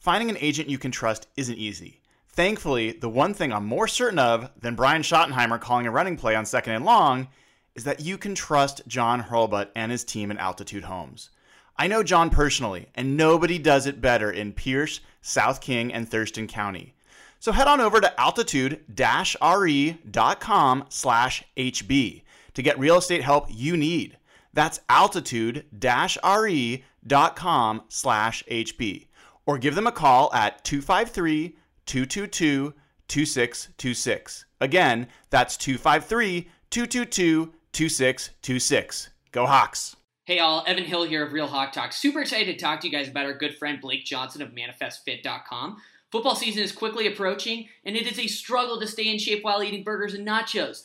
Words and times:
Finding 0.00 0.30
an 0.30 0.38
agent 0.40 0.68
you 0.70 0.78
can 0.78 0.90
trust 0.90 1.28
isn't 1.36 1.58
easy. 1.58 2.00
Thankfully, 2.30 2.92
the 2.92 3.10
one 3.10 3.34
thing 3.34 3.52
I'm 3.52 3.66
more 3.66 3.86
certain 3.86 4.18
of 4.18 4.50
than 4.58 4.74
Brian 4.74 5.02
Schottenheimer 5.02 5.60
calling 5.60 5.86
a 5.86 5.90
running 5.90 6.16
play 6.16 6.34
on 6.34 6.46
second 6.46 6.72
and 6.72 6.86
long 6.86 7.28
is 7.74 7.84
that 7.84 8.00
you 8.00 8.16
can 8.16 8.34
trust 8.34 8.80
John 8.88 9.22
Hurlbut 9.22 9.68
and 9.76 9.92
his 9.92 10.02
team 10.02 10.30
in 10.30 10.38
Altitude 10.38 10.84
Homes. 10.84 11.28
I 11.76 11.86
know 11.86 12.02
John 12.02 12.30
personally, 12.30 12.86
and 12.94 13.18
nobody 13.18 13.58
does 13.58 13.86
it 13.86 14.00
better 14.00 14.30
in 14.30 14.54
Pierce, 14.54 15.00
South 15.20 15.60
King, 15.60 15.92
and 15.92 16.08
Thurston 16.08 16.46
County. 16.46 16.94
So 17.38 17.52
head 17.52 17.66
on 17.66 17.82
over 17.82 18.00
to 18.00 18.18
altitude-re.com 18.18 20.84
slash 20.88 21.44
HB 21.58 22.22
to 22.54 22.62
get 22.62 22.78
real 22.78 22.96
estate 22.96 23.22
help 23.22 23.48
you 23.50 23.76
need. 23.76 24.16
That's 24.54 24.80
altitude-re.com 24.88 27.82
slash 27.88 28.44
HB 28.50 29.06
or 29.50 29.58
give 29.58 29.74
them 29.74 29.88
a 29.88 29.90
call 29.90 30.32
at 30.32 30.62
253 30.62 31.56
222 31.84 32.72
2626. 33.08 34.44
Again, 34.60 35.08
that's 35.30 35.56
253 35.56 36.48
222 36.70 37.52
2626. 37.72 39.10
Go 39.32 39.46
Hawks! 39.46 39.96
Hey 40.24 40.38
all, 40.38 40.62
Evan 40.68 40.84
Hill 40.84 41.02
here 41.02 41.26
of 41.26 41.32
Real 41.32 41.48
Hawk 41.48 41.72
Talk. 41.72 41.92
Super 41.92 42.20
excited 42.20 42.56
to 42.56 42.64
talk 42.64 42.78
to 42.80 42.86
you 42.86 42.92
guys 42.92 43.08
about 43.08 43.26
our 43.26 43.34
good 43.36 43.58
friend 43.58 43.80
Blake 43.80 44.04
Johnson 44.04 44.40
of 44.40 44.50
ManifestFit.com. 44.50 45.78
Football 46.12 46.36
season 46.36 46.62
is 46.62 46.70
quickly 46.70 47.08
approaching, 47.08 47.66
and 47.84 47.96
it 47.96 48.06
is 48.06 48.20
a 48.20 48.28
struggle 48.28 48.78
to 48.78 48.86
stay 48.86 49.08
in 49.08 49.18
shape 49.18 49.42
while 49.42 49.64
eating 49.64 49.82
burgers 49.82 50.14
and 50.14 50.24
nachos. 50.24 50.84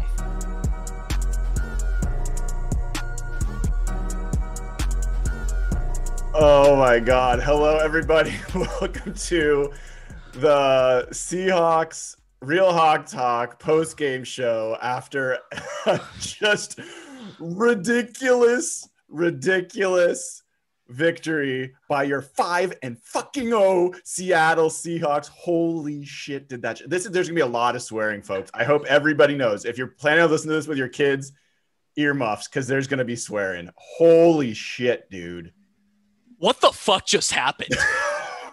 Oh 6.33 6.77
my 6.77 6.99
God. 6.99 7.41
Hello, 7.41 7.77
everybody. 7.77 8.33
Welcome 8.55 9.13
to 9.13 9.69
the 10.31 11.05
Seahawks 11.11 12.15
Real 12.39 12.71
Hawk 12.71 13.05
Talk 13.05 13.59
post 13.59 13.97
game 13.97 14.23
show 14.23 14.77
after 14.81 15.39
just 16.19 16.79
ridiculous, 17.37 18.87
ridiculous 19.09 20.43
victory 20.87 21.73
by 21.89 22.03
your 22.03 22.21
five 22.21 22.77
and 22.81 22.97
fucking 22.99 23.51
oh 23.53 23.93
Seattle 24.05 24.69
Seahawks. 24.69 25.27
Holy 25.27 26.05
shit, 26.05 26.47
did 26.47 26.61
that. 26.61 26.77
Sh- 26.77 26.83
this 26.87 27.05
is 27.05 27.11
there's 27.11 27.27
gonna 27.27 27.35
be 27.35 27.41
a 27.41 27.45
lot 27.45 27.75
of 27.75 27.81
swearing, 27.81 28.21
folks. 28.21 28.49
I 28.53 28.63
hope 28.63 28.85
everybody 28.85 29.35
knows 29.35 29.65
if 29.65 29.77
you're 29.77 29.87
planning 29.87 30.23
on 30.23 30.31
listening 30.31 30.51
to 30.51 30.55
this 30.55 30.67
with 30.67 30.77
your 30.77 30.87
kids, 30.87 31.33
earmuffs, 31.97 32.47
because 32.47 32.67
there's 32.67 32.87
gonna 32.87 33.03
be 33.03 33.17
swearing. 33.17 33.69
Holy 33.75 34.53
shit, 34.53 35.09
dude 35.09 35.51
what 36.41 36.59
the 36.59 36.71
fuck 36.71 37.05
just 37.05 37.31
happened? 37.31 37.69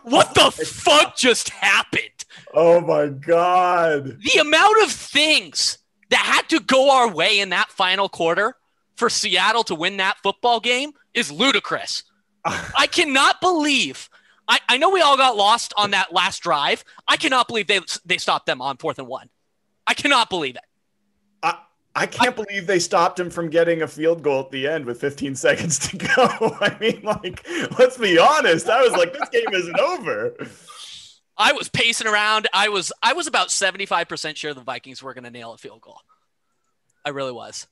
what 0.02 0.34
the 0.34 0.42
oh 0.44 0.50
fuck 0.50 1.16
just 1.16 1.48
happened? 1.48 2.24
Oh 2.52 2.80
my 2.82 3.08
god. 3.08 4.18
The 4.20 4.40
amount 4.40 4.82
of 4.82 4.92
things 4.92 5.78
that 6.10 6.20
had 6.20 6.48
to 6.50 6.60
go 6.60 6.90
our 6.90 7.10
way 7.10 7.40
in 7.40 7.48
that 7.48 7.70
final 7.70 8.10
quarter 8.10 8.54
for 8.96 9.08
Seattle 9.08 9.64
to 9.64 9.74
win 9.74 9.96
that 9.96 10.18
football 10.22 10.60
game 10.60 10.92
is 11.14 11.32
ludicrous. 11.32 12.04
I 12.44 12.86
cannot 12.86 13.40
believe. 13.40 14.10
I, 14.46 14.58
I 14.68 14.76
know 14.76 14.90
we 14.90 15.00
all 15.00 15.16
got 15.16 15.36
lost 15.36 15.72
on 15.78 15.92
that 15.92 16.12
last 16.12 16.42
drive. 16.42 16.84
I 17.06 17.16
cannot 17.16 17.48
believe 17.48 17.68
they 17.68 17.80
they 18.04 18.18
stopped 18.18 18.44
them 18.44 18.60
on 18.60 18.76
fourth 18.76 18.98
and 18.98 19.08
one. 19.08 19.30
I 19.86 19.94
cannot 19.94 20.28
believe 20.28 20.56
it. 20.56 20.62
I 21.94 22.06
can't 22.06 22.36
believe 22.36 22.66
they 22.66 22.78
stopped 22.78 23.18
him 23.18 23.30
from 23.30 23.50
getting 23.50 23.82
a 23.82 23.88
field 23.88 24.22
goal 24.22 24.40
at 24.40 24.50
the 24.50 24.68
end 24.68 24.84
with 24.84 25.00
15 25.00 25.34
seconds 25.36 25.78
to 25.88 25.96
go. 25.96 26.06
I 26.60 26.76
mean, 26.80 27.00
like, 27.02 27.46
let's 27.78 27.96
be 27.96 28.18
honest. 28.18 28.68
I 28.68 28.82
was 28.82 28.92
like, 28.92 29.12
this 29.12 29.28
game 29.30 29.52
isn't 29.52 29.78
over. 29.80 30.34
I 31.36 31.52
was 31.52 31.68
pacing 31.68 32.08
around. 32.08 32.48
I 32.52 32.68
was 32.68 32.92
I 33.02 33.12
was 33.12 33.28
about 33.28 33.48
75% 33.48 34.36
sure 34.36 34.52
the 34.54 34.60
Vikings 34.60 35.02
were 35.02 35.14
going 35.14 35.24
to 35.24 35.30
nail 35.30 35.52
a 35.52 35.58
field 35.58 35.80
goal. 35.80 36.00
I 37.04 37.10
really 37.10 37.32
was. 37.32 37.68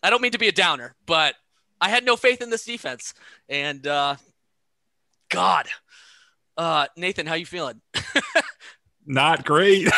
I 0.00 0.10
don't 0.10 0.22
mean 0.22 0.32
to 0.32 0.38
be 0.38 0.46
a 0.46 0.52
downer, 0.52 0.94
but 1.04 1.34
I 1.80 1.88
had 1.88 2.04
no 2.04 2.16
faith 2.16 2.40
in 2.40 2.50
this 2.50 2.64
defense. 2.64 3.14
And 3.48 3.84
uh 3.86 4.14
God. 5.28 5.66
Uh 6.56 6.86
Nathan, 6.96 7.26
how 7.26 7.34
you 7.34 7.46
feeling? 7.46 7.80
Not 9.06 9.44
great. 9.44 9.88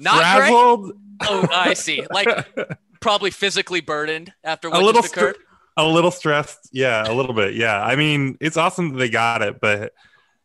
Not 0.00 0.36
Frazzled. 0.36 0.84
great 0.86 0.94
oh, 1.30 1.46
I 1.52 1.74
see. 1.74 2.04
Like 2.10 2.48
probably 3.00 3.30
physically 3.30 3.80
burdened 3.80 4.32
after 4.42 4.70
what 4.70 4.82
a 4.82 4.84
little 4.84 5.02
just 5.02 5.14
occurred. 5.14 5.36
a 5.76 5.86
little 5.86 6.10
stressed. 6.10 6.70
Yeah, 6.72 7.04
a 7.06 7.12
little 7.12 7.34
bit. 7.34 7.54
Yeah. 7.54 7.82
I 7.82 7.96
mean, 7.96 8.36
it's 8.40 8.56
awesome 8.56 8.92
that 8.92 8.98
they 8.98 9.10
got 9.10 9.42
it, 9.42 9.60
but 9.60 9.92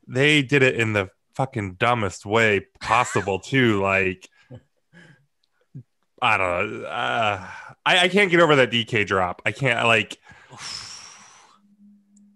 they 0.08 0.42
did 0.42 0.62
it 0.62 0.76
in 0.76 0.94
the 0.94 1.10
fucking 1.36 1.76
dumbest 1.76 2.26
way 2.26 2.68
possible 2.82 3.40
too. 3.40 3.82
Like, 3.82 4.30
I 6.22 6.38
don't 6.38 6.82
know. 6.82 6.88
Uh, 6.88 7.48
I, 7.86 8.00
I 8.00 8.08
can't 8.10 8.32
get 8.32 8.40
over 8.40 8.56
that 8.58 8.72
DK 8.72 9.06
drop. 9.06 9.42
I 9.46 9.52
can't 9.52 9.86
like 9.86 10.18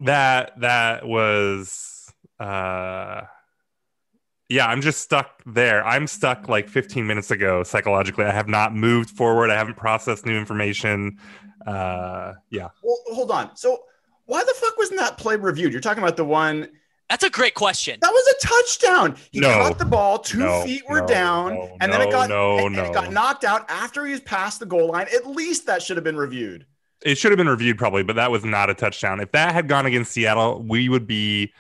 that. 0.01 0.59
That 0.59 1.06
was. 1.06 2.12
uh 2.40 3.22
yeah, 4.50 4.68
I'm 4.68 4.82
just 4.82 5.02
stuck 5.02 5.42
there. 5.46 5.86
I'm 5.86 6.08
stuck 6.08 6.50
like 6.50 6.68
15 6.68 7.06
minutes 7.06 7.30
ago 7.30 7.62
psychologically. 7.62 8.26
I 8.26 8.32
have 8.32 8.48
not 8.48 8.76
moved 8.76 9.12
forward. 9.12 9.52
I 9.52 9.56
haven't 9.56 9.78
processed 9.78 10.26
new 10.26 10.38
information. 10.38 11.20
Uh, 11.66 12.34
yeah. 12.50 12.70
Well, 12.84 12.98
hold 13.08 13.30
on. 13.30 13.56
So 13.56 13.84
why 14.26 14.44
the 14.44 14.54
fuck 14.56 14.76
wasn't 14.78 15.00
that 15.00 15.18
play 15.18 15.36
reviewed? 15.36 15.72
You're 15.72 15.82
talking 15.82 16.02
about 16.02 16.18
the 16.18 16.26
one. 16.26 16.70
That's 17.10 17.24
a 17.24 17.30
great 17.30 17.54
question. 17.54 18.00
That 18.02 18.12
was 18.12 18.36
a 18.36 18.48
touchdown. 18.48 19.16
He 19.32 19.40
no. 19.40 19.50
caught 19.50 19.80
the 19.80 19.86
ball, 19.86 20.20
two 20.20 20.40
no, 20.40 20.64
feet 20.64 20.84
were 20.88 21.02
no, 21.02 21.08
down, 21.08 21.70
and 21.81 21.92
then 21.92 22.02
it 22.02 22.12
got 22.12 22.30
no, 22.30 22.60
and, 22.60 22.78
and 22.78 22.88
it 22.88 22.94
got 22.94 23.12
knocked 23.12 23.44
out 23.44 23.66
after 23.68 24.06
he 24.06 24.12
was 24.12 24.22
past 24.22 24.60
the 24.60 24.68
goal 24.68 24.92
line. 24.92 25.08
At 25.14 25.26
least 25.26 25.66
that 25.66 25.81
should 25.81 25.98
have 25.98 26.04
been 26.04 26.18
reviewed. 26.18 26.68
It 27.02 27.18
should 27.18 27.31
have 27.31 27.38
been 27.38 27.50
reviewed 27.50 27.80
probably, 27.80 28.04
but 28.04 28.16
that 28.18 28.30
was 28.30 28.46
not 28.46 28.70
a 28.70 28.76
touchdown. 28.76 29.20
If 29.20 29.31
that 29.31 29.54
had 29.54 29.68
gone 29.68 29.88
against 29.88 30.12
Seattle, 30.12 30.62
we 30.62 30.90
would 30.90 31.08
be 31.08 31.52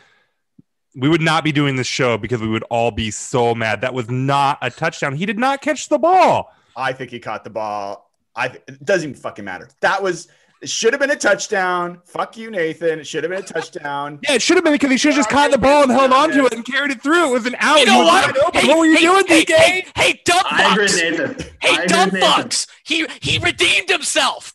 we 0.95 1.09
would 1.09 1.21
not 1.21 1.43
be 1.43 1.51
doing 1.51 1.75
this 1.75 1.87
show 1.87 2.17
because 2.17 2.41
we 2.41 2.47
would 2.47 2.63
all 2.69 2.91
be 2.91 3.11
so 3.11 3.53
mad. 3.53 3.81
That 3.81 3.93
was 3.93 4.09
not 4.09 4.57
a 4.61 4.71
touchdown. 4.71 5.15
He 5.15 5.25
did 5.25 5.39
not 5.39 5.61
catch 5.61 5.89
the 5.89 5.99
ball. 5.99 6.53
I 6.75 6.93
think 6.93 7.11
he 7.11 7.19
caught 7.19 7.43
the 7.43 7.49
ball. 7.49 8.11
I 8.35 8.45
it 8.45 8.83
doesn't 8.83 9.09
even 9.09 9.21
fucking 9.21 9.45
matter. 9.45 9.69
That 9.81 10.01
was 10.01 10.27
it 10.61 10.69
should 10.69 10.91
have 10.93 10.99
been 10.99 11.11
a 11.11 11.15
touchdown. 11.15 12.01
Fuck 12.05 12.35
you, 12.35 12.51
Nathan. 12.51 12.99
It 12.99 13.07
should 13.07 13.23
have 13.23 13.31
been 13.31 13.41
a 13.41 13.45
touchdown. 13.45 14.19
yeah, 14.27 14.35
it 14.35 14.41
should 14.41 14.57
have 14.57 14.63
been 14.63 14.73
because 14.73 14.91
he 14.91 14.97
should 14.97 15.13
have 15.13 15.19
just 15.19 15.29
caught 15.29 15.51
the 15.51 15.57
ball 15.57 15.83
and 15.83 15.91
held 15.91 16.11
on 16.11 16.31
to 16.31 16.45
it 16.45 16.53
and 16.53 16.65
carried 16.65 16.91
it 16.91 17.01
through. 17.01 17.29
It 17.29 17.33
was 17.33 17.45
an 17.45 17.55
out. 17.59 17.79
You 17.79 17.85
know 17.85 17.99
what? 17.99 18.55
Hey, 18.55 18.67
what 18.67 18.77
were 18.77 18.85
you 18.85 18.97
hey, 18.97 19.01
doing, 19.01 19.25
hey, 19.27 19.45
DK? 19.45 19.55
Hey, 19.55 19.85
hey, 19.95 20.21
dumb 20.25 20.43
fucks. 20.43 21.49
Hey, 21.61 21.85
dumb 21.87 22.09
fucks. 22.09 22.67
He 22.83 23.07
he 23.21 23.39
redeemed 23.39 23.89
himself. 23.89 24.53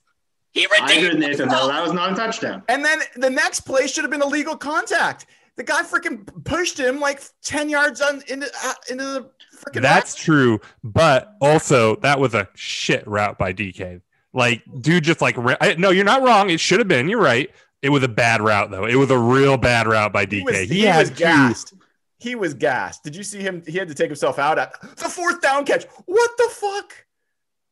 He 0.53 0.67
redeemed 0.67 0.91
I 0.91 1.09
agree 1.09 1.21
Nathan, 1.21 1.49
though. 1.49 1.69
That 1.69 1.83
was 1.83 1.93
not 1.93 2.13
a 2.13 2.15
touchdown. 2.15 2.63
And 2.69 2.85
then 2.85 3.01
the 3.17 3.31
next 3.31 3.61
play 3.61 3.87
should 3.87 4.05
have 4.05 4.11
been 4.11 4.23
a 4.23 4.27
legal 4.27 4.57
contact. 4.57 5.27
The 5.57 5.63
guy 5.63 5.83
freaking 5.83 6.27
pushed 6.45 6.79
him 6.79 6.99
like 7.01 7.23
10 7.45 7.69
yards 7.69 8.01
on 8.01 8.23
into, 8.29 8.51
uh, 8.65 8.73
into 8.91 9.05
the 9.05 9.31
freaking. 9.57 9.83
That's 9.83 10.15
true. 10.17 10.61
But 10.83 11.33
also, 11.41 11.97
that 11.97 12.19
was 12.19 12.35
a 12.35 12.49
shit 12.55 13.07
route 13.07 13.39
by 13.39 13.53
DK. 13.53 14.01
Like, 14.33 14.63
dude, 14.81 15.05
just 15.05 15.21
like, 15.21 15.37
I, 15.61 15.77
no, 15.79 15.91
you're 15.91 16.05
not 16.05 16.23
wrong. 16.23 16.51
It 16.51 16.59
should 16.59 16.81
have 16.81 16.89
been. 16.89 17.09
You're 17.09 17.21
right. 17.23 17.51
It 17.83 17.91
was 17.91 18.03
a 18.03 18.09
bad 18.09 18.41
route, 18.43 18.71
though. 18.71 18.85
It 18.87 18.97
was 18.97 19.11
a 19.11 19.19
real 19.19 19.57
bad 19.57 19.87
route 19.87 20.13
by 20.13 20.27
DK. 20.27 20.33
He 20.33 20.43
was, 20.43 20.57
he 20.71 20.81
he 20.81 20.87
was 20.99 21.11
gassed. 21.11 21.75
He 22.19 22.35
was 22.35 22.55
gassed. 22.55 23.05
Did 23.05 23.15
you 23.15 23.23
see 23.23 23.41
him? 23.41 23.63
He 23.67 23.79
had 23.79 23.87
to 23.89 23.95
take 23.95 24.09
himself 24.09 24.39
out 24.39 24.59
at 24.59 24.73
the 24.97 25.09
fourth 25.09 25.41
down 25.41 25.65
catch. 25.67 25.85
What 26.07 26.31
the 26.39 26.49
fuck? 26.51 27.05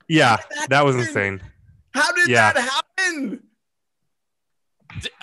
Yeah, 0.08 0.36
That 0.56 0.68
that 0.70 0.84
was 0.84 0.96
insane. 0.96 1.40
How 1.94 2.12
did 2.12 2.28
Yeah. 2.28 2.52
that 2.52 2.82
happen? 2.98 3.42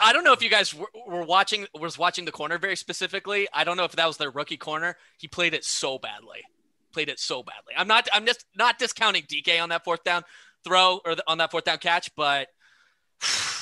I 0.01 0.13
don't 0.13 0.23
know 0.23 0.33
if 0.33 0.41
you 0.41 0.49
guys 0.49 0.73
were, 0.73 0.89
were 1.07 1.23
watching 1.23 1.67
was 1.79 1.97
watching 1.97 2.25
the 2.25 2.31
corner 2.31 2.57
very 2.57 2.75
specifically. 2.75 3.47
I 3.53 3.63
don't 3.63 3.77
know 3.77 3.83
if 3.85 3.93
that 3.93 4.07
was 4.07 4.17
their 4.17 4.31
rookie 4.31 4.57
corner. 4.57 4.95
He 5.17 5.27
played 5.27 5.53
it 5.53 5.63
so 5.63 5.97
badly. 5.97 6.43
Played 6.91 7.09
it 7.09 7.19
so 7.19 7.43
badly. 7.43 7.73
I'm 7.77 7.87
not 7.87 8.07
I'm 8.13 8.25
just 8.25 8.45
not 8.55 8.79
discounting 8.79 9.23
DK 9.23 9.61
on 9.61 9.69
that 9.69 9.83
fourth 9.83 10.03
down 10.03 10.23
throw 10.63 10.99
or 11.05 11.15
the, 11.15 11.23
on 11.27 11.37
that 11.37 11.51
fourth 11.51 11.65
down 11.65 11.77
catch, 11.77 12.09
but 12.15 12.47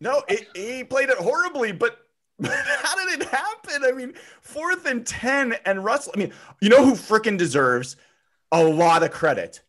No, 0.00 0.22
it, 0.28 0.48
he 0.54 0.84
played 0.84 1.08
it 1.08 1.18
horribly, 1.18 1.72
but 1.72 1.98
how 2.44 3.06
did 3.06 3.20
it 3.20 3.28
happen? 3.28 3.82
I 3.84 3.92
mean, 3.92 4.14
fourth 4.42 4.86
and 4.86 5.06
10, 5.06 5.56
and 5.64 5.84
Russell, 5.84 6.12
I 6.14 6.18
mean, 6.18 6.32
you 6.60 6.68
know 6.68 6.84
who 6.84 6.92
freaking 6.92 7.38
deserves 7.38 7.96
a 8.52 8.62
lot 8.62 9.02
of 9.02 9.10
credit? 9.10 9.62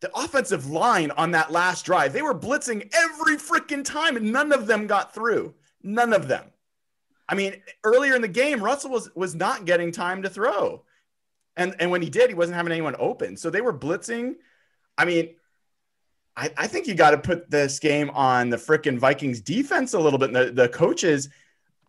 The 0.00 0.16
offensive 0.16 0.70
line 0.70 1.10
on 1.12 1.32
that 1.32 1.50
last 1.50 1.84
drive. 1.84 2.12
They 2.12 2.22
were 2.22 2.34
blitzing 2.34 2.92
every 2.94 3.36
freaking 3.36 3.84
time, 3.84 4.16
and 4.16 4.32
none 4.32 4.52
of 4.52 4.66
them 4.66 4.86
got 4.86 5.12
through. 5.12 5.54
None 5.82 6.12
of 6.12 6.28
them. 6.28 6.44
I 7.28 7.34
mean, 7.34 7.56
earlier 7.84 8.14
in 8.14 8.22
the 8.22 8.28
game, 8.28 8.62
Russell 8.62 8.90
was 8.90 9.14
was 9.14 9.34
not 9.34 9.64
getting 9.64 9.92
time 9.92 10.22
to 10.22 10.30
throw. 10.30 10.84
And 11.56 11.74
and 11.78 11.90
when 11.90 12.02
he 12.02 12.10
did, 12.10 12.30
he 12.30 12.34
wasn't 12.34 12.56
having 12.56 12.72
anyone 12.72 12.96
open. 12.98 13.36
So 13.36 13.50
they 13.50 13.60
were 13.60 13.76
blitzing. 13.76 14.36
I 14.96 15.04
mean, 15.04 15.30
I, 16.38 16.50
I 16.56 16.66
think 16.68 16.86
you 16.86 16.94
got 16.94 17.10
to 17.10 17.18
put 17.18 17.50
this 17.50 17.80
game 17.80 18.10
on 18.10 18.48
the 18.48 18.56
freaking 18.56 18.96
Vikings 18.96 19.40
defense 19.40 19.92
a 19.92 19.98
little 19.98 20.20
bit. 20.20 20.32
The, 20.32 20.52
the 20.52 20.68
coaches, 20.68 21.28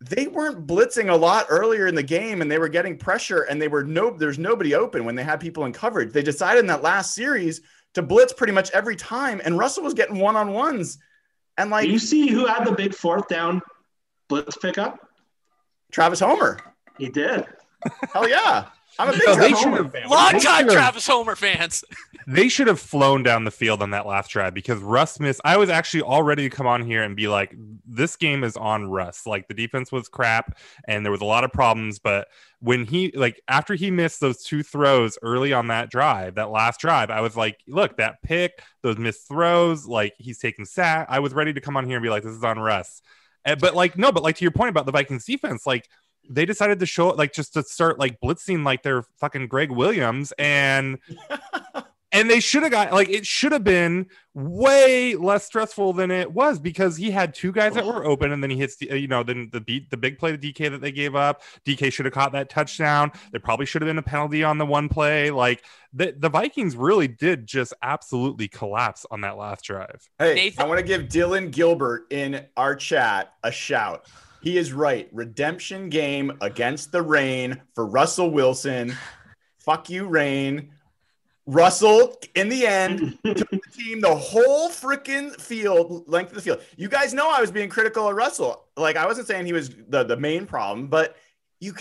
they 0.00 0.26
weren't 0.26 0.66
blitzing 0.66 1.08
a 1.08 1.16
lot 1.16 1.46
earlier 1.48 1.86
in 1.86 1.94
the 1.94 2.02
game 2.02 2.42
and 2.42 2.50
they 2.50 2.58
were 2.58 2.68
getting 2.68 2.98
pressure 2.98 3.42
and 3.42 3.62
they 3.62 3.68
were 3.68 3.84
no, 3.84 4.10
there's 4.10 4.40
nobody 4.40 4.74
open 4.74 5.04
when 5.04 5.14
they 5.14 5.22
had 5.22 5.38
people 5.38 5.66
in 5.66 5.72
coverage. 5.72 6.12
They 6.12 6.22
decided 6.22 6.60
in 6.60 6.66
that 6.66 6.82
last 6.82 7.14
series 7.14 7.60
to 7.94 8.02
blitz 8.02 8.32
pretty 8.32 8.52
much 8.52 8.70
every 8.70 8.96
time. 8.96 9.40
And 9.44 9.58
Russell 9.58 9.84
was 9.84 9.94
getting 9.94 10.18
one 10.18 10.36
on 10.36 10.52
ones. 10.52 10.98
And 11.56 11.70
like 11.70 11.88
you 11.88 11.98
see 11.98 12.28
who 12.30 12.46
had 12.46 12.64
the 12.64 12.72
big 12.72 12.94
fourth 12.94 13.28
down 13.28 13.60
blitz 14.28 14.56
pickup? 14.56 14.98
Travis 15.92 16.20
Homer. 16.20 16.58
He 16.98 17.08
did. 17.08 17.46
Hell 18.12 18.28
yeah. 18.28 18.68
I'm 18.98 19.08
a 19.08 19.12
big 19.12 19.22
No, 19.26 19.34
they 19.36 19.48
should 19.50 19.56
Homer 19.58 19.82
have- 19.84 19.92
fan. 19.92 20.08
Long 20.08 20.40
time 20.40 20.68
Travis 20.68 21.06
Homer 21.06 21.36
fans. 21.36 21.84
They 22.26 22.48
should 22.48 22.68
have 22.68 22.78
flown 22.78 23.24
down 23.24 23.42
the 23.44 23.50
field 23.50 23.82
on 23.82 23.90
that 23.90 24.06
last 24.06 24.30
drive 24.30 24.54
because 24.54 24.78
Russ 24.80 25.18
missed. 25.18 25.40
I 25.44 25.56
was 25.56 25.68
actually 25.68 26.02
all 26.02 26.22
ready 26.22 26.48
to 26.48 26.54
come 26.54 26.66
on 26.66 26.82
here 26.84 27.02
and 27.02 27.16
be 27.16 27.26
like, 27.26 27.52
this 27.88 28.14
game 28.14 28.44
is 28.44 28.56
on 28.56 28.88
Russ. 28.88 29.26
Like 29.26 29.48
the 29.48 29.54
defense 29.54 29.90
was 29.90 30.08
crap 30.08 30.56
and 30.86 31.04
there 31.04 31.10
was 31.10 31.22
a 31.22 31.24
lot 31.24 31.42
of 31.42 31.52
problems. 31.52 31.98
But 31.98 32.28
when 32.60 32.84
he, 32.84 33.10
like, 33.16 33.40
after 33.48 33.74
he 33.74 33.90
missed 33.90 34.20
those 34.20 34.44
two 34.44 34.62
throws 34.62 35.18
early 35.22 35.52
on 35.52 35.68
that 35.68 35.90
drive, 35.90 36.36
that 36.36 36.50
last 36.50 36.78
drive, 36.78 37.10
I 37.10 37.20
was 37.20 37.36
like, 37.36 37.58
look, 37.66 37.96
that 37.96 38.22
pick, 38.22 38.62
those 38.82 38.98
missed 38.98 39.26
throws, 39.26 39.86
like 39.86 40.14
he's 40.18 40.38
taking 40.38 40.66
sack. 40.66 41.06
I 41.10 41.18
was 41.18 41.32
ready 41.32 41.52
to 41.54 41.60
come 41.60 41.76
on 41.76 41.84
here 41.84 41.96
and 41.96 42.02
be 42.02 42.10
like, 42.10 42.22
this 42.22 42.34
is 42.34 42.44
on 42.44 42.60
Russ. 42.60 43.02
And, 43.44 43.58
but 43.60 43.74
like, 43.74 43.98
no, 43.98 44.12
but 44.12 44.22
like 44.22 44.36
to 44.36 44.44
your 44.44 44.52
point 44.52 44.68
about 44.70 44.86
the 44.86 44.92
Vikings 44.92 45.24
defense, 45.24 45.66
like, 45.66 45.88
they 46.28 46.44
decided 46.44 46.78
to 46.80 46.86
show 46.86 47.08
like 47.08 47.32
just 47.32 47.54
to 47.54 47.62
start 47.62 47.98
like 47.98 48.20
blitzing 48.20 48.64
like 48.64 48.82
they're 48.82 49.04
fucking 49.18 49.48
Gregg 49.48 49.70
Williams 49.70 50.32
and 50.38 50.98
and 52.12 52.28
they 52.28 52.40
should 52.40 52.62
have 52.62 52.72
got 52.72 52.92
like 52.92 53.08
it 53.08 53.26
should 53.26 53.52
have 53.52 53.64
been 53.64 54.06
way 54.34 55.14
less 55.16 55.44
stressful 55.44 55.92
than 55.92 56.10
it 56.10 56.32
was 56.32 56.58
because 56.58 56.96
he 56.96 57.10
had 57.10 57.34
two 57.34 57.52
guys 57.52 57.74
that 57.74 57.84
were 57.84 58.04
open 58.04 58.32
and 58.32 58.42
then 58.42 58.50
he 58.50 58.56
hits 58.56 58.76
the 58.76 58.98
you 58.98 59.08
know 59.08 59.22
then 59.22 59.48
the 59.52 59.60
beat 59.60 59.90
the 59.90 59.96
big 59.96 60.18
play 60.18 60.36
to 60.36 60.38
DK 60.38 60.70
that 60.70 60.80
they 60.80 60.92
gave 60.92 61.14
up. 61.14 61.42
DK 61.64 61.92
should 61.92 62.06
have 62.06 62.14
caught 62.14 62.32
that 62.32 62.48
touchdown. 62.48 63.12
There 63.32 63.40
probably 63.40 63.66
should 63.66 63.82
have 63.82 63.88
been 63.88 63.98
a 63.98 64.02
penalty 64.02 64.42
on 64.44 64.58
the 64.58 64.66
one 64.66 64.88
play. 64.88 65.30
Like 65.30 65.64
the, 65.92 66.14
the 66.16 66.28
Vikings 66.28 66.76
really 66.76 67.08
did 67.08 67.46
just 67.46 67.74
absolutely 67.82 68.48
collapse 68.48 69.06
on 69.10 69.20
that 69.22 69.36
last 69.36 69.64
drive. 69.64 70.08
Hey, 70.18 70.34
Nathan- 70.34 70.64
I 70.64 70.68
want 70.68 70.78
to 70.78 70.86
give 70.86 71.02
Dylan 71.02 71.50
Gilbert 71.50 72.06
in 72.10 72.46
our 72.56 72.74
chat 72.74 73.34
a 73.42 73.52
shout. 73.52 74.06
He 74.42 74.56
is 74.56 74.72
right. 74.72 75.08
Redemption 75.12 75.88
game 75.88 76.32
against 76.40 76.92
the 76.92 77.02
rain 77.02 77.60
for 77.74 77.86
Russell 77.86 78.30
Wilson. 78.30 78.96
Fuck 79.58 79.90
you, 79.90 80.06
rain. 80.06 80.70
Russell, 81.46 82.16
in 82.34 82.48
the 82.48 82.66
end, 82.66 83.18
took 83.24 83.50
the 83.50 83.60
team 83.72 84.00
the 84.00 84.14
whole 84.14 84.68
freaking 84.70 85.38
field, 85.40 86.04
length 86.08 86.30
of 86.30 86.36
the 86.36 86.42
field. 86.42 86.60
You 86.76 86.88
guys 86.88 87.12
know 87.12 87.28
I 87.30 87.40
was 87.40 87.50
being 87.50 87.68
critical 87.68 88.08
of 88.08 88.14
Russell. 88.14 88.64
Like 88.76 88.96
I 88.96 89.06
wasn't 89.06 89.26
saying 89.26 89.46
he 89.46 89.52
was 89.52 89.70
the, 89.88 90.04
the 90.04 90.16
main 90.16 90.46
problem, 90.46 90.86
but 90.88 91.16
you 91.58 91.74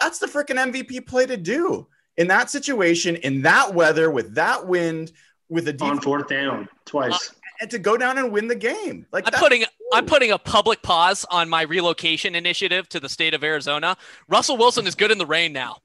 that's 0.00 0.18
the 0.18 0.26
freaking 0.26 0.56
MVP 0.56 1.06
play 1.06 1.26
to 1.26 1.36
do 1.36 1.86
in 2.16 2.26
that 2.28 2.50
situation, 2.50 3.16
in 3.16 3.42
that 3.42 3.74
weather, 3.74 4.10
with 4.10 4.34
that 4.34 4.66
wind, 4.66 5.12
with 5.48 5.68
a 5.68 5.76
On 5.82 5.94
deep 5.96 6.02
fourth 6.02 6.28
down 6.28 6.68
twice. 6.86 7.34
and 7.60 7.70
to 7.70 7.78
go 7.78 7.96
down 7.96 8.18
and 8.18 8.32
win 8.32 8.48
the 8.48 8.56
game. 8.56 9.06
Like 9.12 9.26
I'm 9.26 9.38
putting 9.38 9.64
I'm 9.92 10.06
putting 10.06 10.30
a 10.32 10.38
public 10.38 10.82
pause 10.82 11.24
on 11.30 11.48
my 11.48 11.62
relocation 11.62 12.34
initiative 12.34 12.88
to 12.90 13.00
the 13.00 13.08
state 13.08 13.34
of 13.34 13.44
Arizona. 13.44 13.96
Russell 14.28 14.56
Wilson 14.56 14.86
is 14.86 14.94
good 14.94 15.10
in 15.10 15.18
the 15.18 15.26
rain 15.26 15.52
now. 15.52 15.76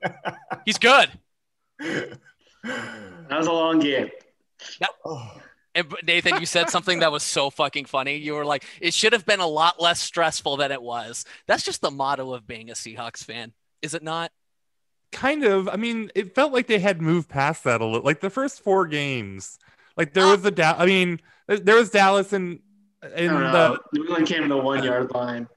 He's 0.66 0.78
good. 0.78 1.10
That 1.80 2.18
was 3.32 3.48
a 3.48 3.52
long 3.52 3.80
game. 3.80 4.10
Oh, 5.06 5.32
And 5.76 5.94
Nathan, 6.06 6.40
you 6.40 6.46
said 6.46 6.70
something 6.70 7.00
that 7.00 7.12
was 7.12 7.24
so 7.24 7.50
fucking 7.50 7.86
funny. 7.86 8.16
You 8.18 8.34
were 8.34 8.46
like, 8.46 8.66
it 8.82 8.94
should 8.94 9.14
have 9.14 9.26
been 9.26 9.40
a 9.40 9.48
lot 9.48 9.82
less 9.82 10.00
stressful 10.00 10.58
than 10.58 10.72
it 10.72 10.82
was. 10.82 11.26
That's 11.48 11.64
just 11.64 11.82
the 11.82 11.92
motto 11.92 12.34
of 12.34 12.48
being 12.48 12.70
a 12.70 12.74
Seahawks 12.74 13.24
fan, 13.24 13.54
is 13.82 13.94
it 13.94 14.04
not? 14.04 14.32
kind 15.14 15.46
of 15.46 15.70
i 15.70 15.78
mean 15.78 16.12
it 16.16 16.36
felt 16.36 16.52
like 16.52 16.68
they 16.68 16.80
had 16.80 17.02
moved 17.02 17.30
past 17.30 17.64
that 17.64 17.80
a 17.80 17.86
little 17.86 18.02
like 18.02 18.20
the 18.20 18.30
first 18.30 18.62
four 18.62 18.86
games 18.86 19.58
like 19.96 20.12
there 20.14 20.26
Uh, 20.26 20.32
was 20.32 20.44
a 20.44 20.52
da- 20.52 20.76
i 20.78 20.86
mean 20.86 21.22
there- 21.48 21.60
there 21.60 21.76
was 21.78 21.90
dallas 21.90 22.34
and 22.34 22.60
Don't 23.02 23.14
the. 23.14 23.80
New 23.94 24.04
England 24.04 24.28
came 24.28 24.44
to 24.44 24.50
the 24.50 24.58
one 24.58 24.84
yard 24.84 25.12
line. 25.12 25.48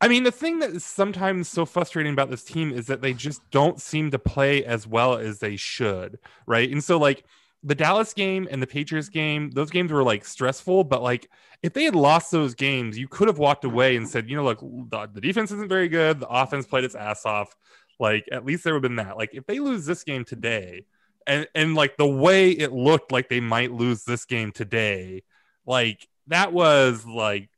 I 0.00 0.08
mean, 0.08 0.24
the 0.24 0.32
thing 0.32 0.60
that 0.60 0.70
is 0.70 0.84
sometimes 0.84 1.48
so 1.48 1.66
frustrating 1.66 2.12
about 2.12 2.30
this 2.30 2.42
team 2.42 2.72
is 2.72 2.86
that 2.86 3.02
they 3.02 3.12
just 3.12 3.42
don't 3.50 3.78
seem 3.80 4.10
to 4.12 4.18
play 4.18 4.64
as 4.64 4.86
well 4.86 5.18
as 5.18 5.40
they 5.40 5.56
should, 5.56 6.18
right? 6.46 6.70
And 6.70 6.82
so, 6.82 6.98
like, 6.98 7.24
the 7.62 7.74
Dallas 7.74 8.14
game 8.14 8.48
and 8.50 8.62
the 8.62 8.66
Patriots 8.66 9.10
game, 9.10 9.50
those 9.50 9.68
games 9.70 9.92
were 9.92 10.02
like 10.02 10.24
stressful, 10.24 10.84
but 10.84 11.02
like, 11.02 11.28
if 11.62 11.74
they 11.74 11.84
had 11.84 11.94
lost 11.94 12.30
those 12.30 12.54
games, 12.54 12.98
you 12.98 13.08
could 13.08 13.28
have 13.28 13.36
walked 13.36 13.66
away 13.66 13.96
and 13.96 14.08
said, 14.08 14.30
you 14.30 14.36
know, 14.36 14.44
look, 14.44 14.60
the, 14.60 15.10
the 15.12 15.20
defense 15.20 15.50
isn't 15.50 15.68
very 15.68 15.88
good. 15.88 16.20
The 16.20 16.28
offense 16.28 16.66
played 16.66 16.84
its 16.84 16.94
ass 16.94 17.26
off. 17.26 17.54
Like, 17.98 18.24
at 18.32 18.46
least 18.46 18.64
there 18.64 18.72
would 18.72 18.82
have 18.82 18.90
been 18.90 18.96
that. 18.96 19.18
Like, 19.18 19.34
if 19.34 19.44
they 19.44 19.58
lose 19.58 19.84
this 19.84 20.04
game 20.04 20.24
today, 20.24 20.86
and 21.26 21.46
and 21.54 21.74
like 21.74 21.98
the 21.98 22.06
way 22.06 22.50
it 22.50 22.72
looked 22.72 23.12
like 23.12 23.28
they 23.28 23.40
might 23.40 23.72
lose 23.72 24.04
this 24.04 24.24
game 24.24 24.52
today, 24.52 25.22
like 25.70 26.06
that 26.26 26.52
was 26.52 27.06
like 27.06 27.48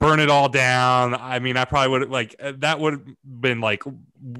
burn 0.00 0.20
it 0.20 0.30
all 0.30 0.48
down. 0.48 1.14
I 1.14 1.38
mean, 1.38 1.56
I 1.56 1.64
probably 1.66 1.88
would 1.90 2.00
have, 2.02 2.10
like 2.10 2.34
uh, 2.42 2.52
that 2.58 2.80
would 2.80 2.94
have 2.94 3.02
been 3.24 3.60
like, 3.60 3.82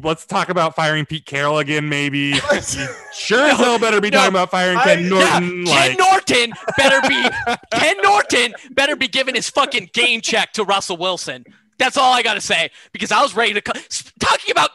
let's 0.03 0.25
talk 0.27 0.49
about 0.49 0.75
firing 0.75 1.05
Pete 1.07 1.27
Carroll 1.27 1.59
again, 1.59 1.89
maybe. 1.89 2.33
sure 3.13 3.41
as 3.47 3.59
hell 3.59 3.79
better 3.79 4.01
be 4.01 4.11
No, 4.11 4.19
talking 4.19 4.33
about 4.33 4.51
firing 4.51 4.79
I- 4.79 4.85
Ken 4.85 5.05
yeah, 5.05 5.39
Norton. 5.39 5.67
Ken 5.67 5.97
Norton 5.99 6.53
better 6.77 7.01
be 7.09 7.29
Ken 7.73 7.97
Norton 8.03 8.55
better 8.73 8.97
be 8.97 9.09
giving 9.09 9.35
his 9.35 9.49
fucking 9.51 9.91
game 9.93 10.21
check 10.21 10.53
to 10.55 10.65
Russell 10.65 10.97
Wilson. 10.97 11.45
That's 11.79 11.99
all 11.99 12.15
I 12.15 12.23
gotta 12.23 12.41
say 12.41 12.71
because 12.93 13.13
I 13.13 13.21
was 13.21 13.37
ready 13.37 13.53
to 13.53 13.61
co- 13.61 13.79
talking 14.19 14.51
about 14.51 14.71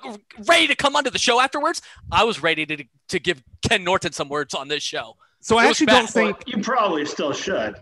ready 0.47 0.67
to 0.67 0.75
come 0.75 0.95
onto 0.95 1.09
the 1.09 1.17
show 1.19 1.39
afterwards. 1.41 1.81
I 2.11 2.23
was 2.23 2.43
ready 2.43 2.65
to 2.67 2.83
to 3.09 3.19
give 3.19 3.41
Ken 3.67 3.83
Norton 3.83 4.11
some 4.11 4.29
words 4.29 4.53
on 4.53 4.67
this 4.67 4.83
show. 4.83 5.17
so 5.39 5.57
I 5.57 5.65
it 5.65 5.69
was 5.69 5.81
actually 5.81 5.85
don't 5.87 6.09
think 6.09 6.37
you 6.45 6.61
probably 6.61 7.05
still 7.05 7.33
should. 7.33 7.75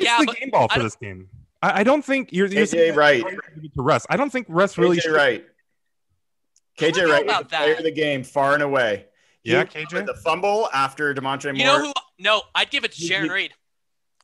It's 0.00 0.04
Yeah, 0.08 0.18
the 0.20 0.32
game 0.32 0.50
ball 0.50 0.68
for 0.68 0.82
this 0.82 0.96
game. 0.96 1.28
I, 1.62 1.80
I 1.80 1.84
don't 1.84 2.04
think 2.04 2.32
you're, 2.32 2.46
you're 2.46 2.64
KJ 2.64 2.68
saying 2.68 2.92
that 2.94 2.98
Wright. 2.98 3.22
to 3.22 3.82
Russ. 3.82 4.06
I 4.08 4.16
don't 4.16 4.30
think 4.30 4.46
Russ 4.48 4.78
really. 4.78 4.96
KJ 4.96 5.02
should- 5.02 5.12
Wright. 5.12 5.44
KJ 6.78 6.96
know 6.96 7.10
Wright 7.10 7.24
was 7.26 7.32
about 7.34 7.50
the 7.50 7.56
player 7.56 7.68
that. 7.74 7.78
of 7.78 7.84
the 7.84 7.90
game, 7.92 8.24
far 8.24 8.54
and 8.54 8.62
away. 8.62 9.06
Yeah, 9.44 9.64
recovered 9.64 9.70
KJ? 9.90 10.06
The 10.06 10.14
fumble 10.14 10.68
after 10.72 11.12
Damontre 11.14 11.44
Moore 11.46 11.54
You 11.54 11.64
know 11.64 11.80
who? 11.86 11.92
No, 12.18 12.42
I'd 12.54 12.70
give 12.70 12.84
it 12.84 12.92
to 12.92 13.02
Jarran 13.02 13.30
Reed. 13.30 13.52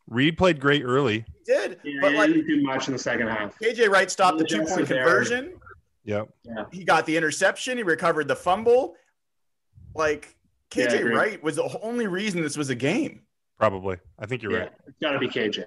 Reed 0.08 0.38
played 0.38 0.60
great 0.60 0.82
early. 0.82 1.24
He 1.46 1.52
did, 1.52 1.78
Yeah, 1.84 1.98
but 2.00 2.12
he 2.12 2.18
like 2.18 2.28
didn't 2.28 2.46
do 2.46 2.62
much 2.62 2.86
in 2.86 2.92
the 2.92 2.98
second 2.98 3.26
half. 3.28 3.58
KJ 3.58 3.88
Wright 3.90 4.10
stopped 4.10 4.38
the 4.38 4.44
two 4.44 4.62
point 4.64 4.86
conversion. 4.86 5.54
Yep. 6.04 6.28
He 6.72 6.84
got 6.84 7.04
the 7.06 7.16
interception. 7.16 7.76
He 7.76 7.82
recovered 7.82 8.28
the 8.28 8.36
fumble. 8.36 8.94
Like 9.94 10.36
KJ 10.70 11.00
agree. 11.00 11.14
Wright 11.14 11.42
was 11.42 11.56
the 11.56 11.78
only 11.82 12.06
reason 12.06 12.40
this 12.42 12.56
was 12.56 12.70
a 12.70 12.74
game. 12.74 13.22
Probably. 13.58 13.96
I 14.18 14.26
think 14.26 14.42
you're 14.42 14.52
Yeah, 14.52 14.58
right. 14.58 14.72
it's 14.86 14.98
got 15.00 15.12
to 15.12 15.18
be 15.18 15.28
KJ. 15.28 15.64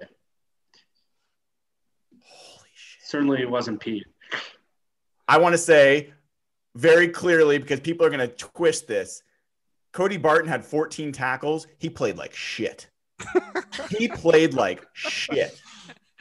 Holy 2.22 2.68
shit. 2.74 3.02
Certainly, 3.06 3.42
it 3.42 3.50
wasn't 3.50 3.80
Pete. 3.80 4.06
I 5.26 5.38
want 5.38 5.52
to 5.54 5.58
say 5.58 6.12
very 6.76 7.08
clearly 7.08 7.58
because 7.58 7.80
people 7.80 8.06
are 8.06 8.10
going 8.10 8.20
to 8.20 8.34
twist 8.34 8.86
this. 8.86 9.22
Cody 9.92 10.16
Barton 10.16 10.48
had 10.48 10.64
14 10.64 11.10
tackles. 11.12 11.66
He 11.78 11.90
played 11.90 12.16
like 12.16 12.32
shit. 12.34 12.88
he 13.98 14.08
played 14.08 14.54
like 14.54 14.86
shit. 14.92 15.60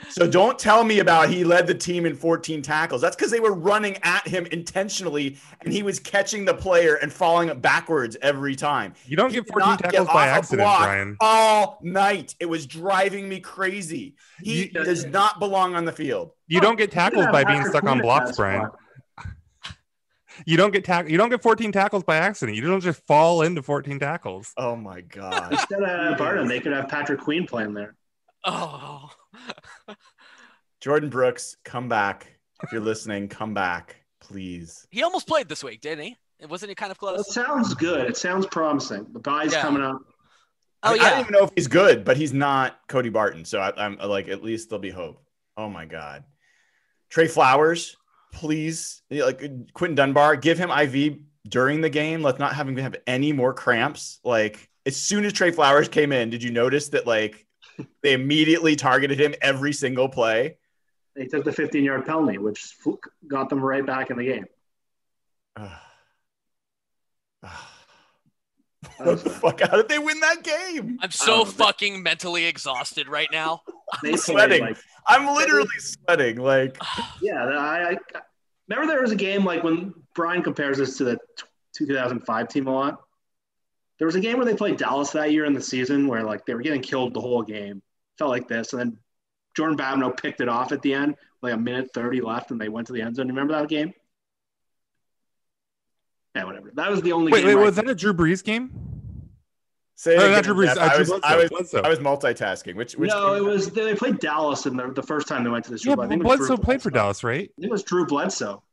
So 0.10 0.29
don't 0.29 0.58
tell 0.58 0.84
me 0.84 1.00
about 1.00 1.29
he 1.29 1.44
led 1.44 1.68
the 1.68 1.74
team 1.75 2.06
in 2.06 2.15
14 2.15 2.62
tackles. 2.62 3.01
That's 3.01 3.15
because 3.15 3.32
they 3.32 3.39
were 3.39 3.53
running 3.53 3.98
at 4.03 4.27
him 4.27 4.46
intentionally, 4.48 5.38
and 5.62 5.74
he 5.74 5.84
was 5.84 6.00
catching 6.00 6.46
the 6.46 6.53
player 6.53 6.96
and 6.96 7.12
falling 7.12 7.60
backwards 7.60 8.15
every 8.22 8.56
time. 8.56 8.94
You 9.06 9.18
don't 9.18 9.29
He 9.29 9.36
get 9.41 9.48
14 9.50 9.70
not 9.70 9.82
get 9.82 9.91
tackles 9.91 10.08
by 10.08 10.27
accident, 10.27 10.65
block 10.65 10.79
Brian. 10.84 11.18
All 11.20 11.79
night, 11.82 12.34
it 12.39 12.46
was 12.46 12.65
driving 12.65 13.27
me 13.27 13.39
crazy. 13.39 14.15
He 14.41 14.63
You- 14.65 14.70
does 14.72 15.06
not 15.06 15.39
belong 15.39 15.75
on 15.75 15.86
the 15.86 15.91
field. 15.91 16.32
You 16.48 16.62
don't 16.62 16.77
get 16.77 16.91
tackled 16.91 17.32
by 17.32 17.44
being 17.44 17.65
stuck 17.65 17.84
on 17.84 18.00
Queen 18.00 18.01
blocks, 18.01 18.38
Brian. 18.38 18.70
You 20.46 20.56
don't 20.56 20.72
get 20.72 20.86
tack. 20.86 21.10
You 21.10 21.18
don't 21.18 21.29
get 21.29 21.41
14 21.44 21.72
tackles 21.74 22.03
by 22.03 22.15
accident. 22.15 22.56
You 22.56 22.63
don't 22.65 22.79
just 22.79 23.06
fall 23.06 23.41
into 23.41 23.62
14 23.62 24.00
tackles. 24.00 24.53
Oh 24.56 24.75
my 24.75 25.01
god! 25.01 25.51
Instead 25.51 25.84
of 25.84 26.18
Barnum, 26.18 26.48
they 26.48 26.62
could 26.62 26.72
have 26.72 26.88
Patrick 26.88 27.20
Queen 27.20 27.46
playing 27.46 27.74
there. 27.74 27.96
Oh, 28.46 29.10
Jordyn 30.81 31.10
Brooks, 31.10 31.58
come 31.65 31.89
back 31.89 32.39
if 32.63 32.72
you're 32.72 32.81
listening. 32.81 33.27
Come 33.27 33.53
back, 33.53 33.98
please. 34.22 34.88
he 34.91 35.03
almost 35.03 35.27
played 35.27 35.50
this 35.50 35.63
week, 35.63 35.81
didn't 35.81 36.05
he? 36.05 36.17
It 36.39 36.50
wasn't 36.50 36.69
he 36.69 36.75
kind 36.75 36.91
of 36.91 36.98
close. 36.98 37.19
It 37.19 37.31
sounds 37.34 37.74
good. 37.74 38.10
It 38.10 38.15
sounds 38.15 38.46
promising. 38.48 39.05
The 39.12 39.19
bye's 39.19 39.51
Yeah. 39.53 39.62
coming 39.62 39.81
up. 39.84 40.00
Oh 40.84 40.91
I, 40.91 40.93
I 40.93 41.10
don't 41.10 41.19
even 41.19 41.34
know 41.34 41.43
if 41.43 41.51
he's 41.55 41.67
good, 41.67 42.05
but 42.05 42.15
he's 42.15 42.31
not 42.31 42.79
Cody 42.88 43.10
Barton. 43.10 43.43
So 43.43 43.60
I, 43.60 43.74
I'm 43.86 43.98
like, 43.98 44.29
at 44.29 44.41
least 44.41 44.69
there'll 44.69 44.79
be 44.81 44.89
hope. 44.89 45.22
Oh 45.58 45.67
my 45.67 45.84
god, 45.84 46.24
Tre 47.10 47.27
Flowers, 47.27 47.98
please, 48.31 49.01
like 49.12 49.41
Quinton 49.74 49.96
Dunbar, 49.96 50.38
give 50.38 50.58
him 50.58 50.72
IV 50.72 51.17
during 51.50 51.81
the 51.81 51.89
game. 51.89 52.22
Let's 52.22 52.39
not 52.39 52.53
have 52.55 52.69
him 52.69 52.77
have 52.77 52.96
any 53.05 53.34
more 53.34 53.53
cramps. 53.53 54.22
Like 54.24 54.69
as 54.86 54.96
soon 54.96 55.25
as 55.25 55.34
Tre 55.34 55.51
Flowers 55.51 55.89
came 55.89 56.13
in, 56.13 56.29
did 56.29 56.41
you 56.41 56.51
notice 56.51 56.88
that 56.89 57.05
like 57.05 57.46
they 58.03 58.13
immediately 58.13 58.75
targeted 58.75 59.19
him 59.19 59.33
every 59.41 59.74
single 59.74 60.09
play? 60.09 60.57
They 61.15 61.25
took 61.25 61.43
the 61.43 61.51
15 61.51 61.83
yard 61.83 62.05
penalty, 62.05 62.38
which 62.38 62.75
got 63.27 63.50
them 63.50 63.59
right 63.59 63.86
back 63.86 64.09
in 64.09 64.17
the 64.17 64.25
game. 64.25 64.45
Ugh. 65.57 65.69
Ugh. 69.00 69.07
what 69.07 69.24
the 69.24 69.29
fuck? 69.29 69.62
How 69.62 69.75
did 69.77 69.89
they 69.89 70.00
win 70.00 70.19
that 70.21 70.43
game? 70.43 71.00
I'm 71.01 71.12
so 71.12 71.43
but- 71.45 71.53
fucking 71.53 72.03
mentally 72.03 72.45
exhausted 72.45 73.07
right 73.07 73.29
now. 73.31 73.62
They 74.03 74.09
played 74.12 74.19
sweating. 74.19 74.62
like 74.62 74.77
I'm 75.07 75.36
literally 75.36 75.67
sweating. 75.79 76.38
Like, 76.38 76.77
Yeah, 77.24 77.43
I, 77.43 77.93
I 77.93 77.98
remember 78.67 78.93
there 78.93 79.01
was 79.01 79.12
a 79.12 79.15
game 79.15 79.43
like 79.43 79.63
when 79.63 79.95
Brian 80.13 80.43
compares 80.43 80.77
this 80.77 80.95
to 81.00 81.03
the 81.05 81.17
2005 81.74 82.48
team 82.50 82.67
a 82.67 82.71
lot. 82.71 83.01
There 84.00 84.06
was 84.06 84.15
a 84.15 84.20
game 84.20 84.38
where 84.38 84.46
they 84.46 84.56
played 84.56 84.77
Dallas 84.77 85.12
that 85.12 85.32
year 85.32 85.46
in 85.46 85.53
the 85.53 85.62
season 85.62 86.08
where 86.08 86.24
like 86.24 86.46
they 86.46 86.53
were 86.56 86.62
getting 86.62 86.82
killed 86.82 87.13
the 87.13 87.22
whole 87.22 87.44
game. 87.44 87.82
Felt 88.18 88.32
like 88.32 88.48
this, 88.48 88.74
and 88.74 88.79
then 88.82 88.98
Jordan 89.56 89.77
Babineaux 89.77 90.18
picked 90.20 90.41
it 90.41 90.50
off 90.50 90.72
at 90.72 90.82
the 90.82 90.94
end, 90.94 91.15
like 91.41 91.53
a 91.53 91.58
minute 91.58 91.89
30 91.94 92.22
left, 92.22 92.51
and 92.51 92.60
they 92.60 92.70
went 92.70 92.88
to 92.88 92.94
the 92.94 93.01
end 93.01 93.15
zone. 93.15 93.27
You 93.27 93.34
remember 93.34 93.53
that 93.60 93.68
game? 93.70 93.94
Yeah, 96.36 96.46
whatever. 96.46 96.72
That 96.75 96.89
was 96.91 97.01
the 97.01 97.12
only 97.12 97.32
Wait, 97.32 97.39
game. 97.39 97.48
wait, 97.48 97.56
where 97.56 97.63
I- 97.63 97.68
was 97.68 97.75
that 97.77 97.89
a 97.89 97.96
Drew 97.96 98.13
Brees 98.13 98.44
game? 98.44 98.72
say 99.96 100.15
it 100.15 100.20
Oh, 100.20 100.22
again, 100.22 100.32
not 100.36 100.44
Drew 100.46 100.53
Brees. 100.56 100.65
Jeff. 100.74 100.77
uh, 100.77 100.82
I 100.82 100.98
was, 100.98 101.12
I 101.24 101.36
was, 101.36 101.50
Bledsoe. 101.50 101.82
I 101.82 101.89
was 101.89 102.00
multitasking. 102.00 102.75
Which, 102.75 102.94
which 102.94 103.10
no, 103.10 103.34
it 103.36 103.44
was 103.44 103.70
they 103.72 103.96
played 103.96 104.20
Dallas 104.20 104.65
in 104.65 104.77
the, 104.77 104.91
the 104.91 105.03
first 105.03 105.27
time 105.27 105.44
they 105.44 105.50
went 105.50 105.65
to 105.65 105.72
the 105.72 105.77
Super 105.77 105.89
Yeah, 105.89 105.96
Bowl. 105.96 106.03
I 106.03 106.08
but 106.08 106.10
think 106.12 106.22
it 106.22 106.24
Bledsoe 106.24 106.58
played 106.58 106.82
for 106.82 106.89
Dallas, 106.89 107.24
right? 107.24 107.51
It 107.58 107.70
was 107.70 107.84
Drew 107.84 108.06
Bledsoe 108.06 108.63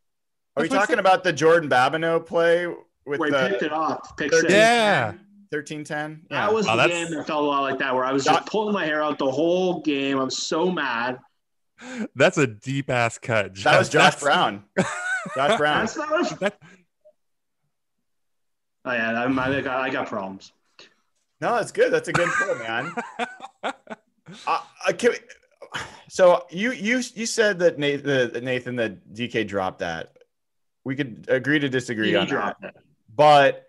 Are 0.57 0.63
we 0.63 0.69
That's 0.69 0.71
what 0.71 0.77
I 0.79 0.81
talking 0.83 0.99
about 1.01 1.25
the 1.25 1.33
Jordan 1.33 1.69
Babineau 1.69 2.25
play 2.25 2.73
with 3.07 3.21
where 3.21 3.31
he 3.45 3.49
picked 3.51 3.63
it 3.63 3.73
off, 3.73 4.17
pick 4.17 4.31
13 4.31 4.41
six. 4.51 4.53
Yeah. 4.53 5.13
13 5.53 5.85
10? 5.85 6.27
Yeah. 6.31 6.47
That 6.47 6.53
was 6.55 6.67
Oh, 6.67 6.73
the 6.73 6.77
that's- 6.83 7.09
game 7.09 7.17
that 7.17 7.27
felt 7.27 7.45
a 7.45 7.47
lot 7.47 7.61
like 7.63 7.79
that, 7.79 7.95
where 7.95 8.05
I 8.05 8.13
was 8.13 8.25
just 8.25 8.39
That- 8.45 8.51
pulling 8.51 8.75
my 8.75 8.85
hair 8.85 9.03
out 9.03 9.19
the 9.19 9.31
whole 9.31 9.81
game. 9.83 10.19
I'm 10.19 10.31
so 10.31 10.71
mad. 10.71 11.19
That's 12.17 12.39
a 12.39 12.47
deep 12.47 12.91
ass 12.91 13.19
cut. 13.19 13.55
that 13.63 13.79
was 13.79 13.89
Josh 13.89 14.17
That's- 14.17 14.23
Brown. 14.23 14.65
Josh 15.37 15.57
Brown. 15.59 15.81
That's 15.81 15.97
not 15.97 16.11
what. 16.11 16.41
That- 16.41 16.59
Oh 18.85 18.93
yeah, 18.93 19.25
I'm, 19.25 19.37
I 19.39 19.61
got 19.63 19.81
I 19.81 19.91
got 19.91 20.07
problems. 20.07 20.53
No, 21.41 21.57
that's 21.57 21.73
good. 21.73 21.93
That's 21.93 22.09
a 22.09 22.13
good 22.13 22.29
pull, 22.31 22.55
man. 22.57 22.93
Uh, 24.45 24.59
uh, 24.89 24.93
can 24.93 25.13
we- 25.13 25.81
so 26.09 26.47
you 26.51 26.73
you 26.73 27.01
you 27.15 27.27
said 27.27 27.61
that 27.61 27.79
Nathan, 27.79 28.33
that 28.33 28.43
Nathan 28.43 28.75
that 28.77 29.15
DK 29.15 29.47
dropped 29.47 29.79
that. 29.79 30.17
We 30.83 30.97
could 30.97 31.27
agree 31.29 31.61
to 31.61 31.69
disagree 31.69 32.09
He 32.09 32.17
on 32.17 32.27
that. 32.29 32.57
it. 32.63 32.77
But 33.17 33.67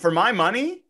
for 0.00 0.10
my 0.10 0.32
money, 0.32 0.82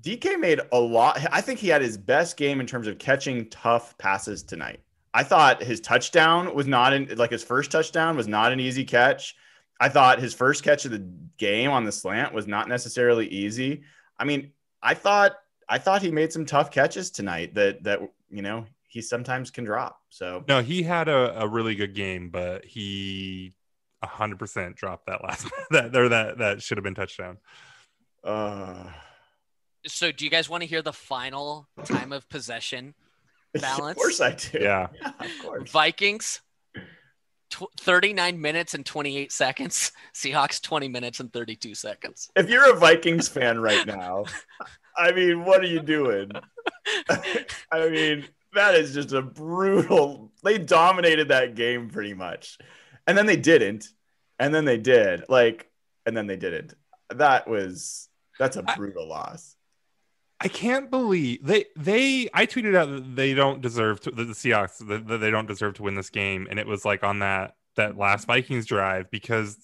DK 0.00 0.38
made 0.38 0.60
a 0.72 0.78
lot. 0.78 1.18
I 1.30 1.40
think 1.40 1.58
he 1.58 1.68
had 1.68 1.82
his 1.82 1.98
best 1.98 2.36
game 2.36 2.60
in 2.60 2.66
terms 2.66 2.86
of 2.86 2.98
catching 2.98 3.48
tough 3.50 3.98
passes 3.98 4.42
tonight. 4.42 4.80
I 5.12 5.24
thought 5.24 5.62
his 5.62 5.80
touchdown 5.80 6.54
was 6.54 6.66
not 6.66 6.92
in 6.92 7.08
like 7.16 7.30
his 7.30 7.42
first 7.42 7.70
touchdown 7.70 8.16
was 8.16 8.28
not 8.28 8.52
an 8.52 8.60
easy 8.60 8.84
catch. 8.84 9.34
I 9.80 9.88
thought 9.88 10.20
his 10.20 10.34
first 10.34 10.62
catch 10.62 10.84
of 10.84 10.92
the 10.92 11.06
game 11.36 11.70
on 11.70 11.84
the 11.84 11.92
slant 11.92 12.32
was 12.32 12.46
not 12.46 12.68
necessarily 12.68 13.26
easy. 13.28 13.82
I 14.18 14.24
mean, 14.24 14.52
I 14.82 14.94
thought 14.94 15.32
I 15.68 15.78
thought 15.78 16.02
he 16.02 16.10
made 16.10 16.32
some 16.32 16.46
tough 16.46 16.70
catches 16.70 17.10
tonight 17.10 17.54
that 17.54 17.82
that 17.84 18.00
you 18.30 18.42
know 18.42 18.66
he 18.86 19.02
sometimes 19.02 19.50
can 19.50 19.64
drop. 19.64 20.00
So 20.08 20.44
No, 20.48 20.62
he 20.62 20.82
had 20.82 21.08
a, 21.08 21.42
a 21.42 21.48
really 21.48 21.74
good 21.74 21.94
game, 21.94 22.30
but 22.30 22.64
he 22.64 23.54
100% 24.04 24.76
dropped 24.76 25.06
that 25.06 25.22
last 25.24 25.46
that 25.70 25.94
or 25.96 26.08
that 26.08 26.38
that 26.38 26.62
should 26.62 26.76
have 26.78 26.84
been 26.84 26.94
touchdown. 26.94 27.38
uh, 28.24 28.84
So, 29.86 30.12
do 30.12 30.24
you 30.24 30.30
guys 30.30 30.48
want 30.48 30.62
to 30.62 30.68
hear 30.68 30.82
the 30.82 30.92
final 30.92 31.68
time 31.84 32.12
of 32.12 32.28
possession? 32.28 32.94
Balance? 33.60 33.92
of 33.92 33.96
course 33.96 34.20
I 34.20 34.32
do. 34.34 34.58
Yeah. 34.60 34.88
yeah 35.00 35.12
of 35.18 35.30
course. 35.42 35.70
Vikings, 35.70 36.40
tw- 37.50 37.72
39 37.80 38.40
minutes 38.40 38.74
and 38.74 38.84
28 38.84 39.32
seconds. 39.32 39.92
Seahawks, 40.14 40.60
20 40.60 40.88
minutes 40.88 41.20
and 41.20 41.32
32 41.32 41.74
seconds. 41.74 42.30
if 42.36 42.48
you're 42.50 42.70
a 42.72 42.78
Vikings 42.78 43.26
fan 43.28 43.58
right 43.60 43.86
now, 43.86 44.24
I 44.96 45.12
mean, 45.12 45.44
what 45.44 45.60
are 45.62 45.66
you 45.66 45.80
doing? 45.80 46.30
I 47.72 47.88
mean, 47.88 48.24
that 48.54 48.74
is 48.74 48.92
just 48.94 49.12
a 49.12 49.22
brutal. 49.22 50.30
They 50.42 50.58
dominated 50.58 51.28
that 51.28 51.54
game 51.54 51.88
pretty 51.88 52.14
much, 52.14 52.58
and 53.08 53.18
then 53.18 53.26
they 53.26 53.36
didn't, 53.36 53.88
and 54.38 54.54
then 54.54 54.66
they 54.66 54.76
did, 54.76 55.24
like, 55.28 55.68
and 56.06 56.16
then 56.16 56.26
they 56.26 56.36
didn't. 56.36 56.74
That 57.10 57.48
was 57.48 58.08
that's 58.38 58.56
a 58.56 58.62
brutal 58.62 59.08
loss. 59.08 59.56
I 60.40 60.48
can't 60.48 60.90
believe 60.90 61.44
they 61.44 61.64
they 61.74 62.28
I 62.32 62.46
tweeted 62.46 62.76
out 62.76 62.88
that 62.90 63.16
they 63.16 63.34
don't 63.34 63.60
deserve 63.60 64.00
to 64.02 64.10
the, 64.10 64.24
the 64.24 64.34
Seahawks 64.34 64.86
that, 64.86 65.08
that 65.08 65.18
they 65.18 65.30
don't 65.30 65.48
deserve 65.48 65.74
to 65.74 65.82
win 65.82 65.96
this 65.96 66.10
game. 66.10 66.46
And 66.48 66.60
it 66.60 66.66
was 66.66 66.84
like 66.84 67.02
on 67.02 67.20
that 67.20 67.54
that 67.76 67.96
last 67.96 68.26
Vikings 68.26 68.66
drive 68.66 69.10
because 69.10 69.58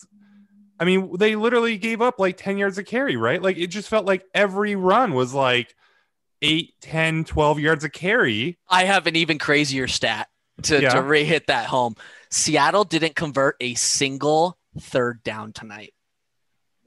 I 0.81 0.85
mean 0.85 1.17
they 1.17 1.37
literally 1.37 1.79
gave 1.79 2.03
up 2.03 2.19
like 2.19 2.37
10 2.37 2.59
yards 2.59 2.79
of 2.79 2.87
carry 2.87 3.15
right? 3.17 3.41
Like 3.41 3.57
it 3.57 3.69
just 3.69 3.89
felt 3.89 4.05
like 4.05 4.25
every 4.35 4.75
run 4.75 5.15
was 5.15 5.33
like 5.33 5.77
8 6.43 6.73
10 6.81 7.25
12 7.25 7.61
yards 7.61 7.85
of 7.85 7.93
carry. 7.93 8.59
I 8.69 8.85
have 8.85 9.07
an 9.07 9.15
even 9.15 9.39
crazier 9.39 9.87
stat 9.87 10.29
to, 10.63 10.81
Yeah. 10.83 10.91
to 10.91 11.03
re 11.03 11.25
hit 11.25 11.47
that 11.49 11.67
home. 11.67 11.95
Seattle 12.31 12.85
didn't 12.85 13.15
convert 13.17 13.57
a 13.61 13.75
single 13.75 14.59
third 14.81 15.23
down 15.23 15.53
tonight. 15.53 15.95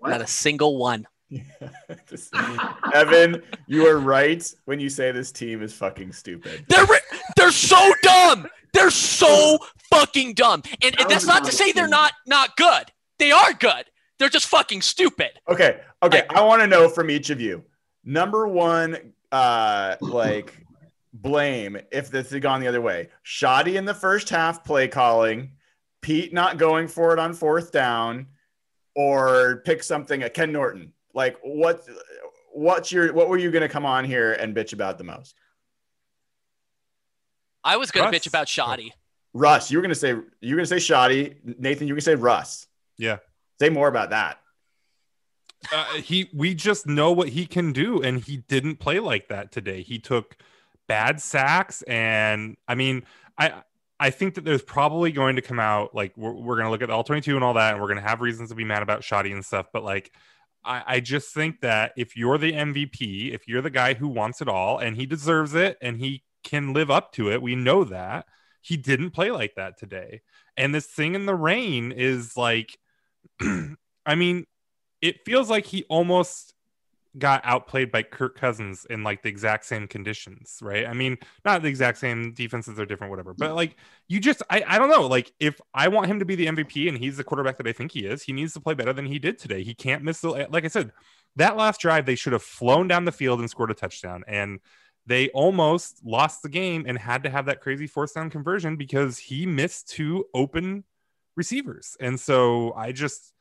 Not 0.02 0.22
a 0.22 0.28
single 0.28 0.78
one. 0.78 1.08
This- 2.08 2.30
Evan, 2.94 3.42
you 3.68 3.86
are 3.88 3.98
right 4.00 4.44
when 4.66 4.80
you 4.80 4.90
say 4.90 5.12
this 5.12 5.32
team 5.32 5.62
is 5.62 5.74
fucking 5.74 6.12
stupid. 6.14 6.66
They're 6.70 6.86
ri- 6.86 7.00
they're 7.36 7.52
so 7.52 7.92
dumb. 8.04 8.48
They're 8.74 8.90
so 8.92 9.58
fucking 9.92 10.34
dumb. 10.36 10.64
And, 10.82 10.98
and 11.00 11.10
that's 11.10 11.26
not 11.26 11.44
not 11.44 11.46
to 11.46 11.52
say 11.56 11.72
they're 11.72 11.88
not 11.88 12.14
not 12.26 12.56
good. 12.56 12.92
They 13.20 13.32
are 13.32 13.54
good. 13.54 13.86
They're 14.20 14.30
just 14.30 14.48
fucking 14.48 14.82
stupid. 14.82 15.32
Okay, 15.50 15.80
okay. 16.04 16.20
Like- 16.30 16.34
I 16.34 16.42
want 16.42 16.62
to 16.62 16.68
know 16.68 16.88
from 16.90 17.10
each 17.10 17.30
of 17.30 17.42
you. 17.42 17.64
Number 18.06 18.48
one, 18.48 19.14
uh, 19.32 19.96
like 20.00 20.54
blame 21.22 21.78
if 21.92 22.10
this 22.10 22.30
had 22.32 22.42
gone 22.42 22.62
the 22.62 22.68
other 22.68 22.82
way. 22.82 23.10
Schotty 23.26 23.76
in 23.76 23.86
the 23.86 23.94
first 23.94 24.30
half 24.30 24.64
play 24.64 24.88
calling, 24.88 25.52
Pete 26.02 26.34
not 26.34 26.58
going 26.58 26.88
for 26.88 27.14
it 27.14 27.20
on 27.20 27.34
fourth 27.34 27.72
down, 27.72 28.28
or 28.96 29.62
pick 29.66 29.84
something. 29.84 30.24
at 30.24 30.34
Ken 30.34 30.52
Norton. 30.52 30.94
Like 31.14 31.38
what? 31.44 31.82
What's 32.54 32.92
your? 32.92 33.14
What 33.14 33.30
were 33.30 33.38
you 33.38 33.52
going 33.52 33.62
to 33.62 33.70
come 33.70 33.86
on 33.86 34.04
here 34.06 34.34
and 34.34 34.56
bitch 34.56 34.74
about 34.74 34.98
the 34.98 35.04
most? 35.04 35.36
I 37.64 37.78
was 37.78 37.92
gonna 37.92 38.08
Russ. 38.12 38.16
bitch 38.16 38.28
about 38.28 38.48
Schotty. 38.48 38.92
Russ. 39.34 39.70
You 39.70 39.78
were 39.78 39.82
going 39.82 39.90
to 39.90 39.96
say 39.96 40.10
you 40.10 40.56
were 40.56 40.58
going 40.64 40.68
to 40.68 40.80
say 40.80 40.94
Schotty. 40.94 41.36
Nathan, 41.60 41.88
you 41.88 41.94
were 41.94 41.98
going 41.98 42.02
to 42.02 42.06
say 42.06 42.16
Russ. 42.16 42.68
yeah 42.98 43.18
Say 43.60 43.70
more 43.70 43.88
about 43.88 44.12
that. 44.12 44.40
uh, 45.74 45.94
he 45.96 46.30
we 46.34 46.54
just 46.56 46.88
know 46.88 47.12
what 47.12 47.30
he 47.30 47.46
can 47.46 47.74
do 47.74 48.02
and 48.02 48.22
he 48.24 48.38
didn't 48.38 48.78
play 48.78 49.00
like 49.00 49.28
that 49.28 49.52
today 49.52 49.82
he 49.82 49.98
took 50.00 50.38
bad 50.88 51.22
sacks 51.22 51.82
and 51.84 52.56
i 52.68 52.76
mean 52.76 53.04
i 53.38 53.54
i 54.00 54.10
think 54.10 54.36
that 54.36 54.46
there's 54.46 54.64
probably 54.64 55.12
going 55.12 55.36
to 55.36 55.42
come 55.42 55.60
out 55.60 55.94
like 55.94 56.14
we're, 56.18 56.34
we're 56.34 56.56
going 56.56 56.66
to 56.66 56.72
look 56.72 56.82
at 56.82 56.90
all 56.90 57.04
22 57.04 57.36
and 57.36 57.44
all 57.44 57.54
that 57.54 57.74
and 57.74 57.82
we're 57.82 57.88
going 57.88 58.02
to 58.02 58.08
have 58.08 58.22
reasons 58.22 58.50
to 58.50 58.56
be 58.56 58.64
mad 58.64 58.84
about 58.84 59.02
Schotty 59.02 59.32
and 59.32 59.46
stuff 59.46 59.68
but 59.74 59.84
like 59.84 60.12
I, 60.64 60.84
I 60.88 61.00
just 61.00 61.34
think 61.34 61.62
that 61.62 61.94
if 61.98 62.16
you're 62.16 62.38
the 62.38 62.54
mvp 62.54 63.34
if 63.34 63.48
you're 63.48 63.62
the 63.62 63.70
guy 63.70 63.94
who 63.94 64.08
wants 64.08 64.42
it 64.42 64.48
all 64.48 64.78
and 64.78 64.96
he 64.96 65.06
deserves 65.06 65.54
it 65.54 65.78
and 65.82 66.00
he 66.00 66.24
can 66.48 66.74
live 66.74 66.90
up 66.90 67.12
to 67.14 67.32
it. 67.32 67.42
We 67.42 67.56
know 67.56 67.84
that. 67.84 68.26
He 68.62 68.78
didn't 68.78 69.12
play 69.12 69.32
like 69.32 69.56
that 69.56 69.78
today. 69.78 70.22
And 70.56 70.74
this 70.74 70.88
thing 70.88 71.14
in 71.14 71.26
the 71.26 71.36
rain 71.36 71.92
is 71.92 72.36
like, 72.36 72.78
I 73.42 74.16
mean, 74.16 74.46
it 75.02 75.26
feels 75.26 75.50
like 75.50 75.66
he 75.66 75.84
almost 75.90 76.54
got 77.18 77.42
outplayed 77.44 77.92
by 77.92 78.04
Kirk 78.04 78.38
Cousins 78.38 78.86
in 78.90 79.04
like 79.04 79.24
the 79.24 79.30
exact 79.30 79.66
same 79.66 79.88
conditions, 79.88 80.60
right? 80.62 80.86
I 80.86 80.94
mean, 80.94 81.18
not 81.46 81.62
the 81.62 81.68
exact 81.68 81.98
same 81.98 82.34
defenses 82.34 82.80
are 82.80 82.86
different, 82.86 83.12
whatever, 83.12 83.34
but 83.34 83.56
like 83.56 83.76
you 84.08 84.20
just, 84.20 84.44
I, 84.50 84.64
I 84.68 84.78
don't 84.78 84.90
know. 84.90 85.08
Like 85.08 85.34
if 85.40 85.60
I 85.74 85.88
want 85.88 86.08
him 86.08 86.20
to 86.20 86.26
be 86.26 86.36
the 86.36 86.48
MVP 86.48 86.88
and 86.88 86.98
he's 86.98 87.18
the 87.18 87.24
quarterback 87.24 87.58
that 87.58 87.68
I 87.68 87.74
think 87.74 87.92
he 87.92 88.06
is, 88.06 88.24
he 88.24 88.34
needs 88.34 88.54
to 88.54 88.60
play 88.60 88.74
better 88.74 88.94
than 88.94 89.06
he 89.06 89.20
did 89.20 89.38
today. 89.38 89.64
He 89.64 89.74
can't 89.74 90.04
miss 90.04 90.22
the, 90.22 90.48
like 90.50 90.66
I 90.66 90.70
said, 90.70 90.92
that 91.36 91.58
last 91.58 91.82
drive, 91.82 92.06
they 92.06 92.16
should 92.16 92.34
have 92.34 92.44
flown 92.44 92.88
down 92.88 93.06
the 93.06 93.12
field 93.12 93.40
and 93.40 93.50
scored 93.50 93.72
a 93.72 93.76
touchdown. 93.76 94.24
And 94.28 94.60
they 95.06 95.30
almost 95.30 96.02
lost 96.04 96.42
the 96.44 96.50
game 96.50 96.86
and 96.88 96.98
had 96.98 97.24
to 97.24 97.30
have 97.30 97.46
that 97.46 97.62
crazy 97.62 97.88
fourth 97.88 98.14
down 98.14 98.30
conversion 98.30 98.76
because 98.76 99.18
he 99.18 99.46
missed 99.46 99.90
two 99.90 100.26
open 100.34 100.84
receivers. 101.36 101.96
And 102.00 102.20
so 102.20 102.74
I 102.74 102.92
just, 102.92 103.34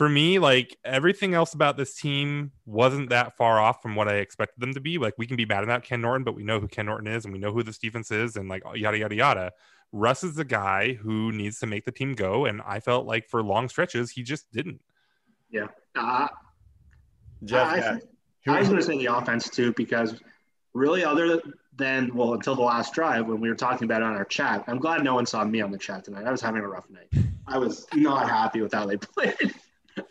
for 0.00 0.08
me, 0.08 0.38
like 0.38 0.78
everything 0.82 1.34
else 1.34 1.52
about 1.52 1.76
this 1.76 1.94
team 1.94 2.52
wasn't 2.64 3.10
that 3.10 3.36
far 3.36 3.60
off 3.60 3.82
from 3.82 3.96
what 3.96 4.08
I 4.08 4.14
expected 4.14 4.58
them 4.58 4.72
to 4.72 4.80
be. 4.80 4.96
Like 4.96 5.12
we 5.18 5.26
can 5.26 5.36
be 5.36 5.44
mad 5.44 5.62
about 5.62 5.82
Ken 5.82 6.00
Norton, 6.00 6.24
but 6.24 6.34
we 6.34 6.42
know 6.42 6.58
who 6.58 6.68
Ken 6.68 6.86
Norton 6.86 7.06
is 7.06 7.26
and 7.26 7.34
we 7.34 7.38
know 7.38 7.52
who 7.52 7.62
this 7.62 7.76
defense 7.76 8.10
is 8.10 8.36
and 8.36 8.48
like 8.48 8.62
yada 8.74 8.96
yada 8.96 9.14
yada. 9.14 9.52
Russ 9.92 10.24
is 10.24 10.36
the 10.36 10.44
guy 10.46 10.94
who 10.94 11.32
needs 11.32 11.58
to 11.58 11.66
make 11.66 11.84
the 11.84 11.92
team 11.92 12.14
go, 12.14 12.46
and 12.46 12.62
I 12.62 12.80
felt 12.80 13.04
like 13.04 13.28
for 13.28 13.42
long 13.42 13.68
stretches 13.68 14.10
he 14.10 14.22
just 14.22 14.50
didn't. 14.50 14.80
Yeah, 15.50 15.66
uh, 15.94 16.28
Jeff, 17.44 17.68
I, 17.68 17.76
yeah. 17.76 18.54
I 18.54 18.58
was 18.60 18.68
going 18.68 18.80
to 18.80 18.86
say 18.86 18.96
the 18.96 19.14
offense 19.14 19.50
too 19.50 19.74
because 19.76 20.18
really, 20.72 21.04
other 21.04 21.42
than 21.76 22.10
well, 22.14 22.32
until 22.32 22.54
the 22.54 22.62
last 22.62 22.94
drive 22.94 23.26
when 23.26 23.38
we 23.38 23.50
were 23.50 23.54
talking 23.54 23.84
about 23.84 24.00
it 24.00 24.06
on 24.06 24.14
our 24.14 24.24
chat, 24.24 24.64
I'm 24.66 24.78
glad 24.78 25.04
no 25.04 25.12
one 25.12 25.26
saw 25.26 25.44
me 25.44 25.60
on 25.60 25.70
the 25.70 25.76
chat 25.76 26.04
tonight. 26.04 26.24
I 26.24 26.30
was 26.30 26.40
having 26.40 26.62
a 26.62 26.68
rough 26.68 26.88
night. 26.88 27.12
I 27.46 27.58
was 27.58 27.86
not 27.92 28.30
happy 28.30 28.62
with 28.62 28.72
how 28.72 28.86
they 28.86 28.96
played. 28.96 29.52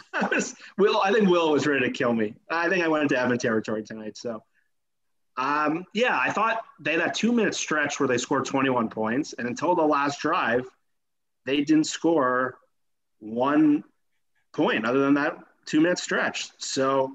I 0.13 0.27
was 0.27 0.55
Will. 0.77 1.01
I 1.01 1.12
think 1.12 1.29
Will 1.29 1.51
was 1.51 1.67
ready 1.67 1.86
to 1.86 1.91
kill 1.91 2.13
me. 2.13 2.36
I 2.50 2.69
think 2.69 2.84
I 2.84 2.88
went 2.88 3.03
into 3.03 3.19
Evan 3.19 3.38
territory 3.38 3.84
tonight. 3.84 4.17
So, 4.17 4.43
um, 5.38 5.86
yeah, 5.93 6.17
I 6.19 6.31
thought 6.31 6.62
they 6.79 6.93
had 6.93 7.01
that 7.01 7.15
two 7.15 7.31
minute 7.31 7.55
stretch 7.55 8.00
where 8.00 8.08
they 8.08 8.17
scored 8.17 8.46
21 8.46 8.89
points, 8.89 9.34
and 9.38 9.48
until 9.48 9.75
the 9.75 9.84
last 9.84 10.19
drive, 10.19 10.67
they 11.46 11.58
didn't 11.58 11.86
score 11.86 12.58
one 13.19 13.84
point 14.53 14.86
other 14.86 15.00
than 15.00 15.15
that 15.15 15.38
two 15.65 15.81
minute 15.81 16.00
stretch. 16.00 16.50
So, 16.58 17.13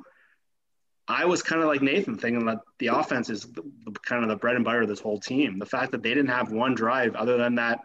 I 1.07 1.27
was 1.27 1.43
kind 1.43 1.61
of 1.61 1.69
like 1.69 1.83
Nathan, 1.83 2.17
thinking 2.17 2.47
that 2.47 2.61
the 2.79 2.87
offense 2.87 3.29
is 3.29 3.43
the, 3.43 3.63
kind 4.07 4.23
of 4.23 4.31
the 4.31 4.37
bread 4.37 4.57
and 4.57 4.65
butter 4.65 4.83
of 4.83 4.89
this 4.89 5.01
whole 5.01 5.21
team. 5.21 5.59
The 5.59 5.67
fact 5.67 5.93
that 5.93 6.03
they 6.03 6.11
didn't 6.15 6.31
have 6.31 6.51
one 6.51 6.75
drive 6.75 7.15
other 7.15 7.37
than 7.37 7.57
that 7.57 7.81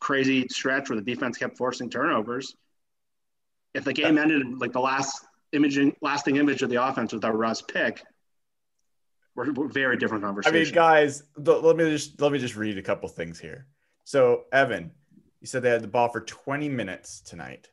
crazy 0.00 0.48
stretch 0.48 0.90
where 0.90 1.00
the 1.00 1.04
defense 1.04 1.38
kept 1.38 1.56
forcing 1.56 1.88
turnovers 1.88 2.56
if 3.74 3.84
the 3.84 3.92
game 3.92 4.18
ended 4.18 4.58
like 4.58 4.72
the 4.72 4.80
last 4.80 5.24
imaging 5.52 5.94
lasting 6.00 6.36
image 6.36 6.62
of 6.62 6.70
the 6.70 6.82
offense 6.82 7.12
with 7.12 7.22
that 7.22 7.32
Russ 7.32 7.62
pick, 7.62 8.02
we're, 9.34 9.52
we're 9.52 9.68
very 9.68 9.96
different 9.96 10.24
conversation. 10.24 10.56
I 10.56 10.64
mean, 10.64 10.72
guys, 10.72 11.22
th- 11.42 11.62
let 11.62 11.76
me 11.76 11.90
just 11.90 12.20
let 12.20 12.32
me 12.32 12.38
just 12.38 12.56
read 12.56 12.78
a 12.78 12.82
couple 12.82 13.08
things 13.08 13.38
here. 13.38 13.66
So, 14.04 14.44
Evan, 14.52 14.90
you 15.40 15.46
said 15.46 15.62
they 15.62 15.70
had 15.70 15.82
the 15.82 15.88
ball 15.88 16.08
for 16.08 16.20
20 16.20 16.68
minutes 16.68 17.20
tonight. 17.20 17.70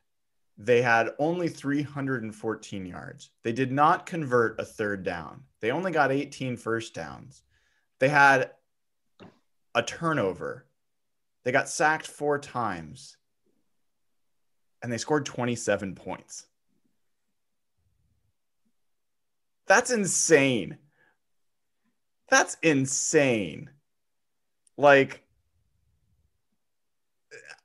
They 0.57 0.81
had 0.81 1.11
only 1.19 1.47
314 1.47 2.85
yards. 2.85 3.31
They 3.43 3.53
did 3.53 3.71
not 3.71 4.05
convert 4.05 4.59
a 4.59 4.65
third 4.65 5.03
down. 5.03 5.43
They 5.61 5.71
only 5.71 5.91
got 5.91 6.11
18 6.11 6.57
first 6.57 6.93
downs. 6.93 7.43
They 7.99 8.09
had 8.09 8.51
a 9.73 9.83
turnover. 9.83 10.65
They 11.43 11.51
got 11.51 11.69
sacked 11.69 12.07
four 12.07 12.39
times. 12.39 13.17
And 14.81 14.91
they 14.91 14.97
scored 14.97 15.25
27 15.25 15.95
points. 15.95 16.45
That's 19.67 19.91
insane. 19.91 20.77
That's 22.29 22.57
insane. 22.63 23.69
Like, 24.77 25.23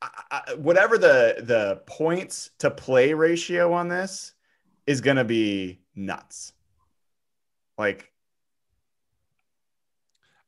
I, 0.03 0.09
I, 0.31 0.55
whatever 0.55 0.99
the 0.99 1.37
the 1.39 1.83
points 1.87 2.51
to 2.59 2.71
play 2.71 3.15
ratio 3.15 3.73
on 3.73 3.89
this 3.89 4.33
is 4.87 5.01
going 5.01 5.17
to 5.17 5.25
be 5.25 5.81
nuts. 5.95 6.53
Like, 7.79 8.13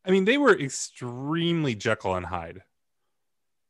I 0.05 0.11
mean, 0.11 0.24
they 0.24 0.38
were 0.38 0.59
extremely 0.59 1.74
Jekyll 1.74 2.14
and 2.14 2.26
Hyde, 2.26 2.62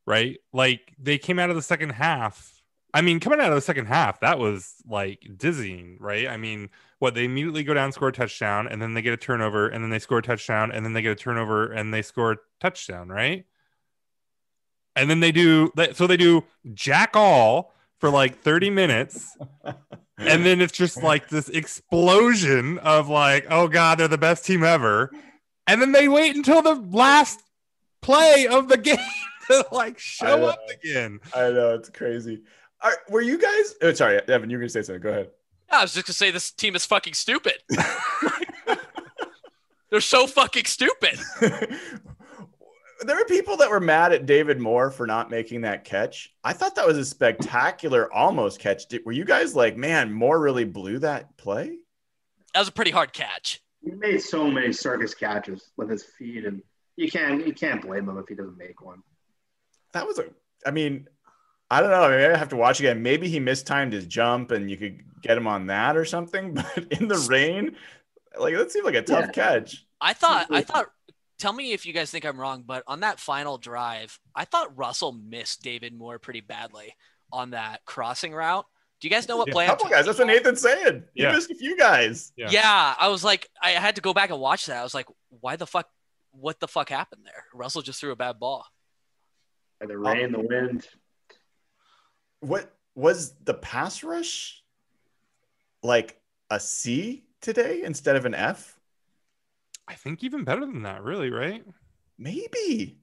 right? 0.05 0.37
Like 0.53 0.93
they 0.99 1.17
came 1.17 1.39
out 1.39 1.49
of 1.49 1.55
the 1.55 1.61
second 1.61 1.91
half. 1.91 2.56
I 2.93 3.01
mean, 3.01 3.19
coming 3.19 3.39
out 3.39 3.49
of 3.49 3.55
the 3.55 3.61
second 3.61 3.87
half, 3.87 4.21
that 4.21 4.39
was 4.39 4.75
like 4.87 5.27
dizzying, 5.37 5.97
right? 5.99 6.27
I 6.27 6.37
mean, 6.37 6.69
what 6.99 7.13
they 7.13 7.25
immediately 7.25 7.63
go 7.63 7.73
down, 7.73 7.91
score 7.91 8.07
a 8.07 8.13
touchdown, 8.13 8.67
and 8.67 8.81
then 8.81 8.93
they 8.93 9.01
get 9.01 9.13
a 9.13 9.17
turnover, 9.17 9.67
and 9.67 9.83
then 9.83 9.91
they 9.91 9.99
score 9.99 10.19
a 10.19 10.23
touchdown, 10.23 10.71
and 10.71 10.85
then 10.85 10.93
they 10.93 11.01
get 11.01 11.11
a 11.11 11.15
turnover, 11.15 11.71
and 11.71 11.93
they 11.93 12.01
score 12.01 12.31
a 12.31 12.37
touchdown, 12.59 13.09
right? 13.09 13.45
And 14.95 15.09
then 15.09 15.19
they 15.19 15.31
do 15.31 15.71
so 15.93 16.07
they 16.07 16.17
do 16.17 16.43
jack 16.73 17.11
all 17.15 17.73
for 17.99 18.09
like 18.09 18.39
30 18.41 18.71
minutes. 18.71 19.37
and 20.17 20.45
then 20.45 20.61
it's 20.61 20.73
just 20.73 21.03
like 21.03 21.29
this 21.29 21.49
explosion 21.49 22.79
of 22.79 23.07
like, 23.07 23.45
oh 23.49 23.67
god, 23.67 23.99
they're 23.99 24.07
the 24.07 24.17
best 24.17 24.45
team 24.45 24.63
ever. 24.63 25.11
And 25.67 25.81
then 25.81 25.91
they 25.91 26.07
wait 26.07 26.35
until 26.35 26.61
the 26.61 26.75
last 26.75 27.41
play 28.01 28.47
of 28.47 28.69
the 28.69 28.77
game 28.77 28.97
to 29.47 29.65
like 29.71 29.99
show 29.99 30.45
up 30.45 30.59
again. 30.71 31.19
I 31.35 31.51
know 31.51 31.75
it's 31.75 31.89
crazy. 31.89 32.41
Are, 32.81 32.93
were 33.09 33.21
you 33.21 33.37
guys? 33.37 33.75
Oh, 33.81 33.93
sorry, 33.93 34.21
Evan, 34.27 34.49
you 34.49 34.57
were 34.57 34.61
gonna 34.61 34.69
say 34.69 34.81
something. 34.81 35.01
Go 35.01 35.09
ahead. 35.09 35.29
I 35.69 35.81
was 35.81 35.93
just 35.93 36.07
gonna 36.07 36.13
say 36.13 36.31
this 36.31 36.51
team 36.51 36.75
is 36.75 36.85
fucking 36.85 37.13
stupid. 37.13 37.55
They're 39.89 40.01
so 40.01 40.27
fucking 40.27 40.65
stupid. 40.65 41.17
there 43.01 43.15
were 43.15 43.25
people 43.25 43.57
that 43.57 43.69
were 43.69 43.79
mad 43.79 44.11
at 44.11 44.25
David 44.25 44.59
Moore 44.59 44.91
for 44.91 45.07
not 45.07 45.29
making 45.29 45.61
that 45.61 45.83
catch. 45.83 46.33
I 46.43 46.53
thought 46.53 46.75
that 46.75 46.85
was 46.85 46.97
a 46.97 47.05
spectacular 47.05 48.11
almost 48.13 48.59
catch. 48.59 48.87
Did, 48.87 49.05
were 49.05 49.11
you 49.13 49.23
guys 49.23 49.55
like, 49.55 49.77
man, 49.77 50.11
Moore 50.11 50.39
really 50.39 50.65
blew 50.65 50.99
that 50.99 51.37
play? 51.37 51.77
That 52.53 52.59
was 52.59 52.67
a 52.67 52.73
pretty 52.73 52.91
hard 52.91 53.13
catch. 53.13 53.61
He 53.81 53.91
made 53.91 54.21
so 54.21 54.49
many 54.49 54.73
circus 54.73 55.13
catches 55.13 55.69
with 55.77 55.89
his 55.89 56.03
feet, 56.03 56.45
and 56.45 56.61
you 56.95 57.09
can't 57.09 57.45
you 57.45 57.53
can't 57.53 57.81
blame 57.81 58.09
him 58.09 58.17
if 58.17 58.27
he 58.27 58.35
doesn't 58.35 58.57
make 58.57 58.81
one. 58.81 59.01
That 59.93 60.05
was 60.05 60.19
a. 60.19 60.25
I 60.65 60.71
mean, 60.71 61.07
I 61.69 61.81
don't 61.81 61.89
know. 61.91 62.07
Maybe 62.09 62.33
I 62.33 62.37
have 62.37 62.49
to 62.49 62.55
watch 62.55 62.79
again. 62.79 63.01
Maybe 63.03 63.27
he 63.27 63.39
mistimed 63.39 63.91
his 63.93 64.05
jump, 64.05 64.51
and 64.51 64.69
you 64.71 64.77
could 64.77 65.01
get 65.21 65.37
him 65.37 65.47
on 65.47 65.67
that 65.67 65.97
or 65.97 66.05
something. 66.05 66.53
But 66.75 66.91
in 66.91 67.07
the 67.07 67.17
rain, 67.29 67.75
like 68.39 68.55
that 68.55 68.71
seemed 68.71 68.85
like 68.85 68.95
a 68.95 69.01
tough 69.01 69.25
Yeah. 69.27 69.31
catch. 69.31 69.85
I 69.99 70.13
thought 70.13 70.47
I 70.51 70.61
thought 70.61 70.87
tell 71.39 71.53
me 71.53 71.73
if 71.73 71.85
you 71.85 71.93
guys 71.93 72.09
think 72.11 72.25
I'm 72.25 72.39
wrong, 72.39 72.63
but 72.65 72.83
on 72.87 73.01
that 73.01 73.19
final 73.19 73.57
drive, 73.57 74.17
I 74.35 74.45
thought 74.45 74.77
Russell 74.77 75.11
missed 75.11 75.61
David 75.61 75.93
Moore 75.93 76.19
pretty 76.19 76.41
badly 76.41 76.95
on 77.31 77.51
that 77.51 77.83
crossing 77.85 78.33
route. 78.33 78.65
Do 78.99 79.07
you 79.07 79.13
guys 79.13 79.27
know 79.27 79.37
what 79.37 79.47
Yeah, 79.49 79.53
play? 79.53 79.65
A 79.65 79.69
I'm 79.71 79.77
couple 79.77 79.89
guys. 79.91 80.05
That's 80.05 80.17
what 80.17 80.25
talking 80.25 80.39
about? 80.39 80.53
Nathan's 80.55 80.61
saying. 80.61 81.03
He 81.13 81.21
Yeah. 81.23 81.31
missed 81.33 81.51
a 81.51 81.55
few 81.55 81.77
guys. 81.77 82.31
Yeah. 82.37 82.47
Yeah, 82.49 82.95
I 82.99 83.09
was 83.09 83.23
like, 83.23 83.47
I 83.61 83.71
had 83.71 83.95
to 83.95 84.01
go 84.01 84.13
back 84.13 84.29
and 84.31 84.39
watch 84.39 84.65
that. 84.67 84.77
I 84.77 84.83
was 84.83 84.93
like, 84.95 85.07
why 85.29 85.55
the 85.55 85.67
fuck? 85.67 85.87
What 86.31 86.59
the 86.59 86.67
fuck 86.67 86.89
happened 86.89 87.21
there? 87.25 87.45
Russell 87.53 87.81
just 87.83 87.99
threw 87.99 88.11
a 88.11 88.15
bad 88.15 88.39
ball. 88.39 88.65
And 89.81 89.89
the 89.89 89.97
rain, 89.97 90.31
the 90.31 90.39
wind. 90.39 90.87
What 92.39 92.73
was 92.95 93.33
the 93.43 93.53
pass 93.53 94.03
rush 94.03 94.63
like 95.83 96.19
a 96.49 96.59
C 96.59 97.23
today 97.41 97.81
instead 97.83 98.15
of 98.15 98.25
an 98.25 98.33
F? 98.33 98.79
I 99.87 99.93
think 99.93 100.23
even 100.23 100.43
better 100.43 100.61
than 100.61 100.83
that, 100.83 101.03
really, 101.03 101.29
right? 101.29 101.63
Maybe. 102.17 102.99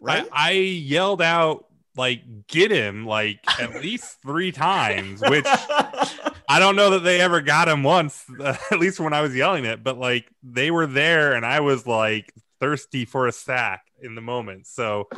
Right? 0.00 0.26
I, 0.32 0.48
I 0.48 0.52
yelled 0.52 1.20
out 1.20 1.66
like 1.96 2.46
get 2.46 2.70
him 2.70 3.06
like 3.06 3.40
at 3.60 3.74
least 3.82 4.18
three 4.22 4.52
times, 4.52 5.20
which 5.20 5.46
I 5.46 6.58
don't 6.58 6.76
know 6.76 6.90
that 6.90 7.00
they 7.00 7.20
ever 7.20 7.40
got 7.40 7.68
him 7.68 7.82
once, 7.82 8.24
at 8.42 8.78
least 8.78 9.00
when 9.00 9.12
I 9.12 9.20
was 9.20 9.34
yelling 9.34 9.64
it, 9.64 9.82
but 9.82 9.98
like 9.98 10.30
they 10.42 10.70
were 10.70 10.86
there 10.86 11.32
and 11.34 11.44
I 11.44 11.60
was 11.60 11.86
like 11.86 12.32
thirsty 12.58 13.04
for 13.04 13.26
a 13.26 13.32
sack 13.32 13.86
in 14.00 14.14
the 14.14 14.20
moment. 14.20 14.66
So 14.66 15.08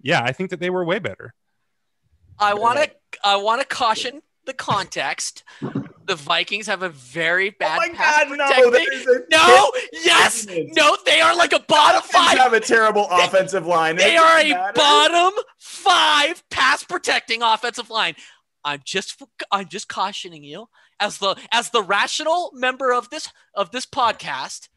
yeah, 0.00 0.22
I 0.22 0.32
think 0.32 0.50
that 0.50 0.60
they 0.60 0.70
were 0.70 0.84
way 0.84 0.98
better. 0.98 1.34
I 2.40 2.54
want 2.54 2.78
to 2.78 2.90
I 3.24 3.36
want 3.36 3.60
to 3.60 3.66
caution 3.66 4.22
the 4.46 4.52
context. 4.54 5.44
The 6.06 6.14
Vikings 6.14 6.66
have 6.68 6.82
a 6.82 6.88
very 6.88 7.50
oh 7.50 7.54
bad 7.58 7.76
my 7.78 7.88
pass 7.94 8.24
god, 8.24 8.38
no! 8.38 8.46
protecting- 8.46 8.72
that 8.72 8.92
is 8.94 9.06
a 9.06 9.20
No, 9.30 9.72
yes, 9.92 10.46
no, 10.74 10.96
they 11.04 11.20
are 11.20 11.36
like 11.36 11.52
a 11.52 11.60
bottom 11.60 12.00
five. 12.02 12.38
have 12.38 12.54
a 12.54 12.60
terrible 12.60 13.06
offensive 13.10 13.66
line. 13.66 13.96
They 13.96 14.16
are 14.16 14.38
a 14.38 14.48
matter. 14.48 14.72
bottom 14.74 15.32
five 15.58 16.42
pass 16.50 16.82
protecting 16.82 17.42
offensive 17.42 17.90
line. 17.90 18.14
I'm 18.64 18.80
just 18.84 19.22
I'm 19.52 19.68
just 19.68 19.88
cautioning 19.88 20.44
you 20.44 20.68
as 20.98 21.18
the 21.18 21.36
as 21.52 21.70
the 21.70 21.82
rational 21.82 22.52
member 22.54 22.92
of 22.92 23.10
this 23.10 23.30
of 23.54 23.70
this 23.70 23.84
podcast. 23.84 24.68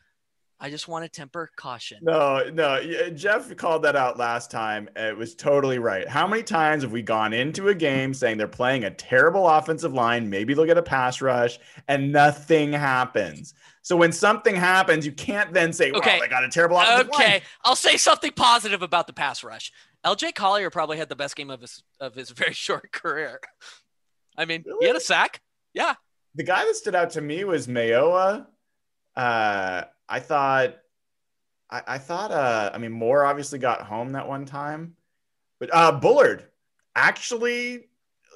I 0.63 0.69
just 0.69 0.88
want 0.88 1.04
to 1.04 1.10
temper 1.10 1.50
caution. 1.56 1.97
No, 2.04 2.47
no. 2.54 3.10
Jeff 3.15 3.54
called 3.58 3.82
that 3.82 3.95
out 3.95 4.19
last 4.19 4.52
time. 4.52 4.88
It 4.95 5.17
was 5.17 5.34
totally 5.34 5.80
right. 5.80 6.08
How 6.08 6.28
many 6.28 6.43
times 6.43 6.84
have 6.84 6.91
we 6.91 7.02
gone 7.02 7.34
into 7.34 7.69
a 7.69 7.74
game 7.76 8.13
saying 8.13 8.38
they're 8.38 8.47
playing 8.47 8.84
a 8.84 8.91
terrible 8.91 9.50
offensive 9.50 9.91
line? 9.91 10.30
Maybe 10.30 10.54
they'll 10.54 10.65
get 10.67 10.78
a 10.78 10.84
pass 10.84 11.19
rush, 11.19 11.58
and 11.88 12.12
nothing 12.12 12.71
happens. 12.74 13.56
So 13.82 13.97
when 13.97 14.12
something 14.12 14.56
happens, 14.56 15.04
you 15.04 15.12
can't 15.12 15.52
then 15.52 15.74
say, 15.74 15.89
"Well, 15.91 16.02
Okay. 16.02 16.19
they 16.19 16.28
got 16.28 16.43
a 16.43 16.50
terrible 16.50 16.78
offensive 16.78 17.10
line." 17.10 17.21
Okay, 17.21 17.41
I'll 17.65 17.76
say 17.76 17.97
something 17.97 18.32
positive 18.32 18.84
about 18.84 19.08
the 19.08 19.13
pass 19.13 19.43
rush. 19.43 19.71
LJ 20.06 20.32
Collier 20.36 20.69
probably 20.69 20.97
had 20.97 21.10
the 21.10 21.15
best 21.15 21.36
game 21.36 21.50
of 21.50 21.62
his 21.62 21.82
of 22.00 22.13
his 22.13 22.30
very 22.41 22.54
short 22.54 22.91
career. 22.91 23.39
I 24.38 24.45
mean, 24.45 24.63
he 24.80 24.86
had 24.86 24.95
a 24.95 25.00
sack. 25.02 25.41
Yeah. 25.74 25.95
The 26.36 26.43
guy 26.43 26.63
that 26.65 26.76
stood 26.76 26.93
out 26.93 27.10
to 27.12 27.21
me 27.21 27.43
was 27.45 27.65
Mayowa. 27.67 28.45
Uh, 29.15 29.84
I 30.12 30.19
thought, 30.19 30.76
I, 31.69 31.82
I 31.88 31.97
thought, 31.97 32.32
uh, 32.32 32.69
I 32.74 32.78
mean, 32.78 32.91
Moore 32.91 33.24
obviously 33.24 33.60
got 33.60 33.82
home 33.82 34.12
that 34.12 34.28
one 34.28 34.45
time, 34.45 34.95
but 35.60 35.69
uh, 35.74 35.93
Bullard 35.93 36.47
actually, 36.95 37.86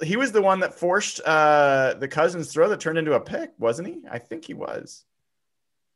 he 0.02 0.16
was 0.16 0.32
the 0.32 0.40
one 0.40 0.60
that 0.60 0.74
forced 0.74 1.20
uh, 1.20 1.94
the 2.00 2.08
Cousins 2.08 2.50
throw 2.50 2.70
that 2.70 2.80
turned 2.80 2.96
into 2.96 3.12
a 3.12 3.20
pick, 3.20 3.50
wasn't 3.58 3.88
he? 3.88 4.00
I 4.10 4.18
think 4.18 4.46
he 4.46 4.54
was. 4.54 5.04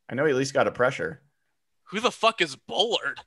I 0.09 0.15
know 0.15 0.27
he 0.27 0.33
at 0.33 0.37
least 0.37 0.53
got 0.53 0.67
a 0.67 0.71
pressure. 0.71 1.23
Who 1.85 2.01
the 2.01 2.11
fuck 2.11 2.43
is 2.43 2.57
Bullard? 2.57 3.21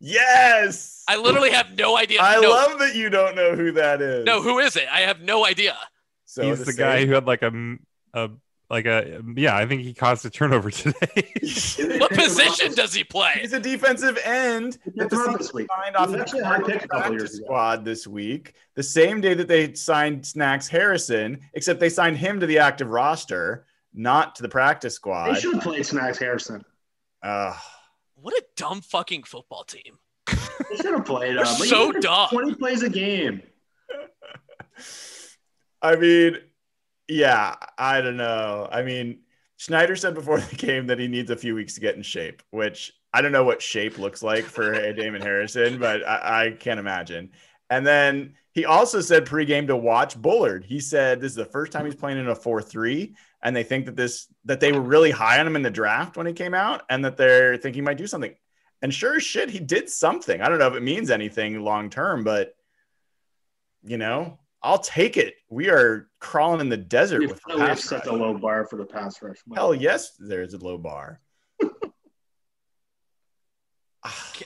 Yes, 0.00 1.02
I 1.08 1.16
literally 1.16 1.50
have 1.50 1.76
no 1.76 1.96
idea. 1.96 2.20
I 2.22 2.40
no, 2.40 2.50
love 2.50 2.78
that 2.78 2.94
you 2.94 3.10
don't 3.10 3.34
know 3.34 3.56
who 3.56 3.72
that 3.72 4.00
is. 4.00 4.24
No, 4.24 4.40
who 4.40 4.60
is 4.60 4.76
it? 4.76 4.86
I 4.92 5.00
have 5.00 5.20
no 5.20 5.44
idea. 5.44 5.76
so 6.24 6.42
He's 6.42 6.64
the, 6.64 6.72
guy 6.72 7.04
who 7.04 7.14
had 7.14 7.26
like 7.26 7.42
a, 7.42 7.76
a 8.14 8.30
like 8.70 8.86
a 8.86 9.22
yeah. 9.36 9.56
I 9.56 9.66
think 9.66 9.82
he 9.82 9.94
caused 9.94 10.24
a 10.26 10.30
turnover 10.30 10.70
today. 10.82 11.32
What 11.98 12.10
position 12.12 12.74
does 12.74 12.92
he 12.94 13.04
play? 13.04 13.32
He's 13.40 13.52
a 13.52 13.60
defensive 13.60 14.18
end. 14.24 14.78
That 14.96 15.10
the 15.10 15.36
this 15.38 15.52
week. 15.52 15.68
signed 15.82 15.96
off 15.96 16.10
was 16.10 16.20
actually 16.20 16.40
a 16.40 16.44
high 16.46 16.58
pick 16.62 16.84
a 16.84 16.88
couple 16.88 17.00
practice 17.00 17.12
years 17.12 17.34
ago. 17.38 17.44
squad 17.44 17.84
this 17.84 18.06
week, 18.06 18.54
the 18.74 18.82
same 18.82 19.20
day 19.20 19.34
that 19.34 19.48
they 19.48 19.72
signed 19.74 20.26
Snacks 20.26 20.68
Harrison, 20.68 21.40
except 21.54 21.80
they 21.80 21.88
signed 21.88 22.16
him 22.18 22.40
to 22.40 22.46
the 22.46 22.58
active 22.58 22.88
roster, 22.90 23.66
not 23.94 24.34
to 24.36 24.42
the 24.42 24.48
practice 24.48 24.94
squad. 24.94 25.34
They 25.34 25.40
should 25.40 25.54
have 25.54 25.62
played 25.62 25.86
Snacks 25.86 26.18
Harrison. 26.18 26.64
Uh, 27.22 27.54
What 28.16 28.34
a 28.34 28.44
dumb 28.56 28.80
fucking 28.82 29.22
football 29.24 29.64
team. 29.64 29.98
They 30.26 30.76
should 30.76 30.92
have 30.94 31.04
played 31.06 31.30
him. 31.30 31.36
They're 31.36 31.46
so 31.46 31.92
dumb. 31.92 32.28
20 32.30 32.54
plays 32.56 32.82
a 32.82 32.90
game. 32.90 33.42
I 35.82 35.96
mean, 35.96 36.38
yeah, 37.08 37.56
I 37.76 38.00
don't 38.00 38.16
know. 38.16 38.68
I 38.70 38.82
mean, 38.82 39.20
Schneider 39.56 39.96
said 39.96 40.14
before 40.14 40.40
the 40.40 40.56
game 40.56 40.86
that 40.86 40.98
he 40.98 41.08
needs 41.08 41.30
a 41.30 41.36
few 41.36 41.54
weeks 41.54 41.74
to 41.74 41.80
get 41.80 41.96
in 41.96 42.02
shape, 42.02 42.42
which 42.50 42.92
I 43.12 43.22
don't 43.22 43.32
know 43.32 43.44
what 43.44 43.62
shape 43.62 43.98
looks 43.98 44.22
like 44.22 44.44
for 44.44 44.92
Damon 44.92 45.22
Harrison, 45.22 45.78
but 45.78 46.06
I, 46.06 46.46
I 46.46 46.50
can't 46.52 46.80
imagine. 46.80 47.30
And 47.70 47.86
then 47.86 48.34
he 48.52 48.64
also 48.64 49.00
said 49.00 49.26
pregame 49.26 49.66
to 49.66 49.76
watch 49.76 50.20
Bullard. 50.20 50.64
He 50.64 50.80
said 50.80 51.20
this 51.20 51.32
is 51.32 51.36
the 51.36 51.44
first 51.44 51.72
time 51.72 51.84
he's 51.84 51.94
playing 51.94 52.18
in 52.18 52.28
a 52.28 52.34
4-3, 52.34 53.14
and 53.42 53.54
they 53.54 53.62
think 53.62 53.86
that 53.86 53.96
this 53.96 54.26
that 54.44 54.60
they 54.60 54.72
were 54.72 54.80
really 54.80 55.10
high 55.10 55.38
on 55.38 55.46
him 55.46 55.56
in 55.56 55.62
the 55.62 55.70
draft 55.70 56.16
when 56.16 56.26
he 56.26 56.32
came 56.32 56.54
out, 56.54 56.82
and 56.90 57.04
that 57.04 57.16
they're 57.16 57.56
thinking 57.56 57.82
he 57.82 57.84
might 57.84 57.98
do 57.98 58.06
something. 58.06 58.34
And 58.80 58.94
sure 58.94 59.16
as 59.16 59.24
shit, 59.24 59.50
he 59.50 59.58
did 59.58 59.88
something. 59.88 60.40
I 60.40 60.48
don't 60.48 60.58
know 60.58 60.68
if 60.68 60.74
it 60.74 60.82
means 60.82 61.10
anything 61.10 61.60
long 61.60 61.90
term, 61.90 62.24
but 62.24 62.54
you 63.82 63.98
know, 63.98 64.38
I'll 64.62 64.78
take 64.78 65.16
it. 65.16 65.34
We 65.50 65.70
are 65.70 66.07
crawling 66.20 66.60
in 66.60 66.68
the 66.68 66.76
desert 66.76 67.20
We've 67.20 67.30
with 67.30 67.40
the 67.46 67.54
really 67.54 67.66
pass 67.68 67.84
set 67.84 68.06
rush. 68.06 68.14
a 68.14 68.16
low 68.16 68.36
bar 68.36 68.66
for 68.66 68.76
the 68.76 68.84
pass 68.84 69.22
rush. 69.22 69.38
Hell 69.54 69.74
yes, 69.74 70.12
there's 70.18 70.54
a 70.54 70.58
low 70.58 70.78
bar. 70.78 71.20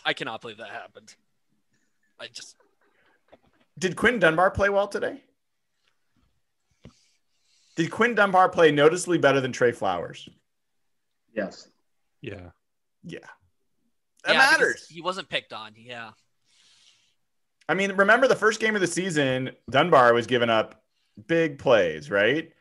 I 0.04 0.12
cannot 0.12 0.40
believe 0.40 0.58
that 0.58 0.70
happened. 0.70 1.14
I 2.18 2.26
just 2.28 2.56
Did 3.78 3.96
Quinn 3.96 4.18
Dunbar 4.18 4.50
play 4.50 4.68
well 4.68 4.88
today? 4.88 5.22
Did 7.76 7.90
Quinn 7.90 8.14
Dunbar 8.14 8.48
play 8.48 8.70
noticeably 8.70 9.18
better 9.18 9.40
than 9.40 9.52
Tre 9.52 9.72
Flowers? 9.72 10.28
Yes. 11.34 11.68
yeah. 12.20 12.50
Yeah. 13.04 13.18
That 14.24 14.34
yeah, 14.34 14.38
matters. 14.38 14.86
He 14.88 15.00
wasn't 15.00 15.28
picked 15.28 15.52
on. 15.52 15.72
Yeah. 15.76 16.10
I 17.68 17.74
mean, 17.74 17.92
remember 17.92 18.28
the 18.28 18.36
first 18.36 18.60
game 18.60 18.74
of 18.74 18.80
the 18.80 18.86
season, 18.86 19.52
Dunbar 19.70 20.12
was 20.12 20.26
giving 20.26 20.50
up 20.50 20.81
big 21.26 21.58
plays, 21.58 22.10
right? 22.10 22.52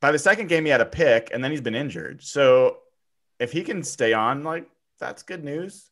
By 0.00 0.12
the 0.12 0.18
second 0.18 0.48
game, 0.48 0.64
he 0.64 0.70
had 0.70 0.80
a 0.80 0.86
pick, 0.86 1.30
and 1.32 1.42
then 1.42 1.50
he's 1.50 1.60
been 1.60 1.74
injured. 1.74 2.22
So 2.22 2.78
if 3.38 3.52
he 3.52 3.62
can 3.62 3.82
stay 3.82 4.12
on, 4.12 4.44
like 4.44 4.68
that's 4.98 5.22
good 5.22 5.44
news. 5.44 5.90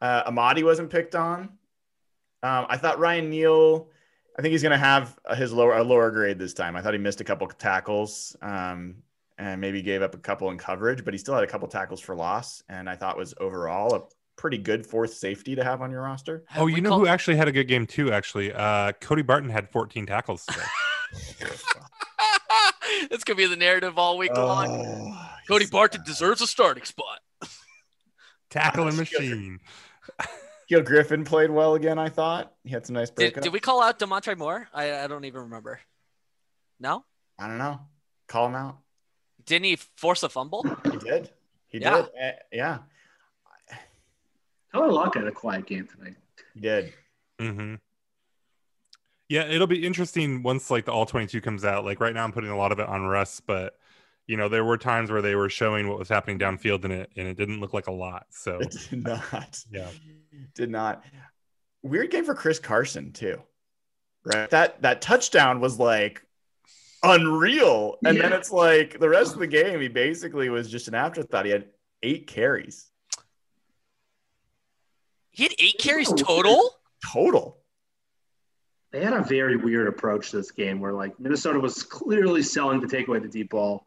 Uh, 0.00 0.22
Amadi 0.26 0.62
wasn't 0.62 0.90
picked 0.90 1.14
on. 1.14 1.50
Um, 2.42 2.66
I 2.68 2.76
thought 2.76 2.98
Ryan 2.98 3.30
Neal. 3.30 3.88
I 4.38 4.42
think 4.42 4.52
he's 4.52 4.62
going 4.62 4.72
to 4.72 4.78
have 4.78 5.18
his 5.34 5.52
lower 5.52 5.76
a 5.76 5.82
lower 5.82 6.10
grade 6.10 6.38
this 6.38 6.52
time. 6.52 6.76
I 6.76 6.82
thought 6.82 6.92
he 6.92 6.98
missed 6.98 7.20
a 7.20 7.24
couple 7.24 7.46
tackles 7.48 8.36
um, 8.42 8.96
and 9.38 9.60
maybe 9.60 9.80
gave 9.80 10.02
up 10.02 10.14
a 10.14 10.18
couple 10.18 10.50
in 10.50 10.58
coverage, 10.58 11.04
but 11.04 11.14
he 11.14 11.18
still 11.18 11.34
had 11.34 11.42
a 11.42 11.46
couple 11.46 11.66
tackles 11.68 12.00
for 12.00 12.14
loss, 12.14 12.62
and 12.68 12.88
I 12.88 12.96
thought 12.96 13.16
was 13.16 13.34
overall 13.40 13.94
a 13.94 14.02
pretty 14.36 14.58
good 14.58 14.86
fourth 14.86 15.14
safety 15.14 15.54
to 15.56 15.64
have 15.64 15.80
on 15.82 15.90
your 15.90 16.02
roster. 16.02 16.44
Oh, 16.56 16.64
we 16.66 16.74
you 16.76 16.80
know 16.80 16.90
call- 16.90 16.98
who 17.00 17.06
actually 17.06 17.36
had 17.36 17.48
a 17.48 17.52
good 17.52 17.68
game 17.68 17.86
too? 17.86 18.12
Actually, 18.12 18.52
uh, 18.52 18.92
Cody 19.00 19.22
Barton 19.22 19.50
had 19.50 19.70
14 19.70 20.06
tackles 20.06 20.44
today. 20.46 21.46
That's 23.10 23.24
gonna 23.24 23.36
be 23.36 23.46
the 23.46 23.56
narrative 23.56 23.98
all 23.98 24.16
week 24.18 24.34
long. 24.36 24.68
Oh, 24.70 25.28
Cody 25.48 25.66
Barton 25.66 26.00
sad. 26.00 26.06
deserves 26.06 26.40
a 26.40 26.46
starting 26.46 26.84
spot. 26.84 27.20
Tackle 28.50 28.88
and 28.88 28.96
machine. 28.96 29.60
Gil 30.68 30.82
Griffin 30.82 31.24
played 31.24 31.50
well 31.50 31.74
again. 31.74 31.98
I 31.98 32.08
thought 32.08 32.52
he 32.64 32.70
had 32.70 32.86
some 32.86 32.94
nice 32.94 33.10
Did, 33.10 33.34
breakups. 33.34 33.42
did 33.42 33.52
we 33.52 33.60
call 33.60 33.82
out 33.82 33.98
Damontre 33.98 34.36
Moore? 34.36 34.68
I, 34.74 35.04
I 35.04 35.06
don't 35.06 35.24
even 35.24 35.42
remember. 35.42 35.80
No, 36.80 37.04
I 37.38 37.46
don't 37.48 37.58
know. 37.58 37.80
Call 38.28 38.46
him 38.48 38.54
out. 38.56 38.78
didn't 39.44 39.64
he 39.66 39.76
force 39.96 40.22
a 40.22 40.28
fumble? 40.28 40.64
He 40.90 40.96
did. 40.98 41.30
He 41.68 41.78
Yeah. 41.78 41.96
did. 41.96 42.06
Eh, 42.18 42.32
yeah, 42.52 42.78
Tyler 44.76 44.92
Lockett 44.92 45.22
had 45.22 45.28
a 45.28 45.34
quiet 45.34 45.66
game 45.66 45.86
tonight. 45.86 46.16
he 46.54 46.60
did. 46.60 46.92
hmm 47.40 47.74
Yeah, 49.28 49.44
it'll 49.46 49.66
be 49.66 49.86
interesting 49.86 50.42
once 50.42 50.70
like 50.70 50.84
the 50.84 50.92
all 50.92 51.06
22 51.06 51.40
comes 51.40 51.64
out. 51.64 51.84
Like 51.84 52.00
right 52.00 52.14
now, 52.14 52.24
I'm 52.24 52.32
putting 52.32 52.50
a 52.50 52.56
lot 52.56 52.72
of 52.72 52.78
it 52.78 52.88
on 52.88 53.06
Russ, 53.06 53.40
but 53.40 53.78
you 54.26 54.36
know 54.36 54.48
there 54.48 54.64
were 54.64 54.76
times 54.76 55.10
where 55.10 55.22
they 55.22 55.34
were 55.34 55.48
showing 55.48 55.88
what 55.88 55.98
was 55.98 56.08
happening 56.08 56.38
downfield 56.38 56.84
in 56.84 56.90
it, 56.90 57.10
and 57.16 57.26
it 57.26 57.36
didn't 57.36 57.60
look 57.60 57.72
like 57.72 57.86
a 57.86 57.92
lot. 57.92 58.26
So 58.30 58.58
It 58.58 58.76
did 58.90 59.04
not. 59.04 59.64
Yeah. 59.70 59.88
Did 60.54 60.70
not. 60.70 61.02
Weird 61.82 62.10
game 62.10 62.24
for 62.24 62.34
Chris 62.34 62.58
Carson 62.58 63.12
too. 63.12 63.40
Right. 64.24 64.50
That 64.50 64.82
that 64.82 65.00
touchdown 65.00 65.60
was 65.60 65.78
like 65.78 66.22
unreal, 67.02 67.96
and 68.04 68.20
then 68.20 68.32
it's 68.32 68.50
like 68.50 68.98
the 68.98 69.08
rest 69.08 69.32
of 69.32 69.38
the 69.38 69.46
game. 69.46 69.80
He 69.80 69.88
basically 69.88 70.50
was 70.50 70.68
just 70.68 70.88
an 70.88 70.94
afterthought. 70.94 71.46
He 71.46 71.52
had 71.52 71.66
eight 72.02 72.26
carries 72.26 72.90
He 75.36 75.42
had 75.42 75.52
eight 75.58 75.76
carries 75.78 76.08
total. 76.08 76.70
total. 77.12 77.58
They 78.90 79.04
had 79.04 79.12
a 79.12 79.22
very 79.22 79.56
weird 79.56 79.86
approach 79.86 80.30
to 80.30 80.38
this 80.38 80.50
game 80.50 80.80
where 80.80 80.94
like 80.94 81.20
Minnesota 81.20 81.60
was 81.60 81.82
clearly 81.82 82.42
selling 82.42 82.80
to 82.80 82.88
take 82.88 83.08
away 83.08 83.18
the 83.18 83.28
deep 83.28 83.50
ball, 83.50 83.84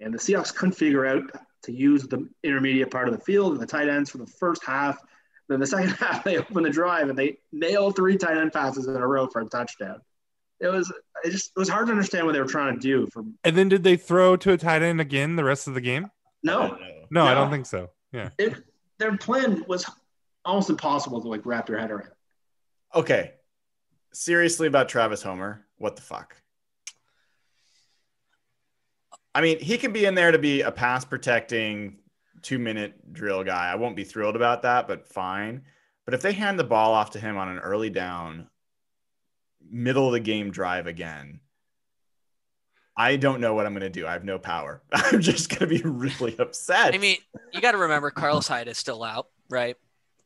and 0.00 0.12
the 0.12 0.18
Seahawks 0.18 0.52
couldn't 0.52 0.74
figure 0.74 1.06
out 1.06 1.22
to 1.62 1.72
use 1.72 2.08
the 2.08 2.28
intermediate 2.42 2.90
part 2.90 3.06
of 3.06 3.14
the 3.14 3.20
field 3.20 3.52
and 3.52 3.60
the 3.60 3.66
tight 3.66 3.88
ends 3.88 4.10
for 4.10 4.18
the 4.18 4.26
first 4.26 4.64
half. 4.64 4.98
Then 5.48 5.60
the 5.60 5.66
second 5.68 5.90
half, 5.90 6.24
they 6.24 6.38
opened 6.38 6.66
the 6.66 6.70
drive 6.70 7.08
and 7.08 7.16
they 7.16 7.38
nailed 7.52 7.94
three 7.94 8.16
tight 8.16 8.36
end 8.36 8.52
passes 8.52 8.88
in 8.88 8.96
a 8.96 9.06
row 9.06 9.28
for 9.28 9.42
a 9.42 9.46
touchdown. 9.46 10.00
It 10.58 10.66
was 10.66 10.92
it 11.22 11.30
just 11.30 11.52
it 11.54 11.58
was 11.58 11.68
hard 11.68 11.86
to 11.86 11.92
understand 11.92 12.26
what 12.26 12.32
they 12.32 12.40
were 12.40 12.46
trying 12.46 12.74
to 12.74 12.80
do. 12.80 13.06
From 13.12 13.38
and 13.44 13.56
then 13.56 13.68
did 13.68 13.84
they 13.84 13.96
throw 13.96 14.36
to 14.38 14.52
a 14.54 14.58
tight 14.58 14.82
end 14.82 15.00
again 15.00 15.36
the 15.36 15.44
rest 15.44 15.68
of 15.68 15.74
the 15.74 15.80
game? 15.80 16.06
I 16.06 16.08
no. 16.42 16.78
No, 17.12 17.24
I 17.26 17.34
don't 17.34 17.50
think 17.52 17.66
so. 17.66 17.90
Yeah. 18.12 18.30
it, 18.38 18.54
their 18.98 19.16
plan 19.16 19.64
was 19.68 19.86
almost 20.44 20.70
impossible 20.70 21.20
to 21.22 21.28
like 21.28 21.44
wrap 21.44 21.68
your 21.68 21.78
head 21.78 21.90
around. 21.90 22.10
Okay. 22.94 23.32
Seriously 24.12 24.66
about 24.66 24.88
Travis 24.88 25.22
Homer. 25.22 25.66
What 25.78 25.96
the 25.96 26.02
fuck? 26.02 26.36
I 29.34 29.40
mean, 29.40 29.60
he 29.60 29.78
can 29.78 29.92
be 29.92 30.04
in 30.04 30.14
there 30.14 30.32
to 30.32 30.38
be 30.38 30.62
a 30.62 30.72
pass 30.72 31.04
protecting 31.04 31.98
two 32.42 32.58
minute 32.58 33.12
drill 33.12 33.44
guy. 33.44 33.70
I 33.70 33.76
won't 33.76 33.96
be 33.96 34.04
thrilled 34.04 34.36
about 34.36 34.62
that, 34.62 34.88
but 34.88 35.06
fine. 35.06 35.62
But 36.04 36.14
if 36.14 36.22
they 36.22 36.32
hand 36.32 36.58
the 36.58 36.64
ball 36.64 36.92
off 36.92 37.10
to 37.12 37.20
him 37.20 37.36
on 37.36 37.48
an 37.48 37.58
early 37.58 37.90
down, 37.90 38.48
middle 39.70 40.06
of 40.06 40.12
the 40.12 40.20
game 40.20 40.50
drive 40.50 40.86
again, 40.86 41.40
I 42.96 43.16
don't 43.16 43.40
know 43.40 43.54
what 43.54 43.66
I'm 43.66 43.72
going 43.72 43.80
to 43.82 43.90
do. 43.90 44.06
I 44.06 44.12
have 44.12 44.24
no 44.24 44.38
power. 44.38 44.82
I'm 44.92 45.20
just 45.20 45.48
going 45.48 45.60
to 45.60 45.66
be 45.66 45.82
really 45.88 46.36
upset. 46.38 46.94
I 46.94 46.98
mean, 46.98 47.18
you 47.52 47.60
got 47.60 47.72
to 47.72 47.78
remember 47.78 48.10
Carlos 48.10 48.48
Hyde 48.48 48.68
is 48.68 48.78
still 48.78 49.04
out, 49.04 49.28
right? 49.48 49.76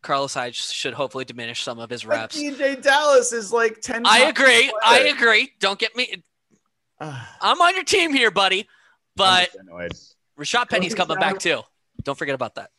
Carlos 0.04 0.34
Hyde 0.34 0.54
should 0.54 0.94
hopefully 0.94 1.24
diminish 1.24 1.62
some 1.62 1.78
of 1.80 1.90
his 1.90 2.04
But 2.04 2.16
reps. 2.16 2.38
DeeJay 2.40 2.82
Dallas 2.82 3.32
is 3.32 3.52
like 3.52 3.80
10 3.80 4.02
I 4.06 4.20
agree. 4.20 4.72
I 4.84 5.00
agree. 5.00 5.52
Don't 5.58 5.78
get 5.78 5.96
me. 5.96 6.22
I'm 7.00 7.60
on 7.60 7.74
your 7.74 7.84
team 7.84 8.12
here, 8.12 8.30
buddy. 8.30 8.68
But 9.16 9.50
just. 9.90 10.16
Rashaad 10.38 10.68
Penny's 10.68 10.94
Coaching 10.94 11.16
coming 11.16 11.20
back 11.20 11.38
too. 11.38 11.62
Don't 12.02 12.18
forget 12.18 12.34
about 12.34 12.56
that. 12.56 12.70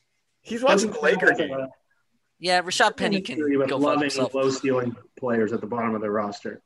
He's 0.42 0.64
watching 0.64 0.92
the 0.92 1.00
Laker 1.00 1.34
game. 1.34 1.68
Yeah, 2.40 2.62
Rashaad 2.62 2.98
Penny 2.98 3.22
can 3.22 3.40
with 3.40 3.70
go 3.70 3.78
fuck 3.78 3.86
loving 3.86 4.02
himself. 4.02 4.34
low 4.34 4.50
ceiling 4.50 4.96
players 5.18 5.54
at 5.54 5.62
the 5.62 5.68
bottom 5.68 5.96
of 5.96 6.02
their 6.02 6.12
roster. 6.12 6.62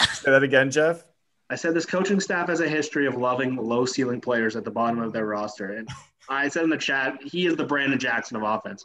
Say 0.00 0.30
that 0.30 0.42
again, 0.42 0.70
Jeff. 0.70 1.04
I 1.50 1.56
said 1.56 1.74
this 1.74 1.86
coaching 1.86 2.20
staff 2.20 2.48
has 2.48 2.60
a 2.60 2.68
history 2.68 3.06
of 3.06 3.16
loving 3.16 3.56
low 3.56 3.84
ceiling 3.84 4.20
players 4.20 4.56
at 4.56 4.64
the 4.64 4.70
bottom 4.70 5.00
of 5.00 5.12
their 5.12 5.26
roster. 5.26 5.72
And 5.72 5.88
I 6.28 6.48
said 6.48 6.64
in 6.64 6.70
the 6.70 6.76
chat, 6.76 7.22
he 7.22 7.46
is 7.46 7.56
the 7.56 7.66
Branden 7.66 7.98
Jackson 7.98 8.36
of 8.36 8.42
offense. 8.42 8.84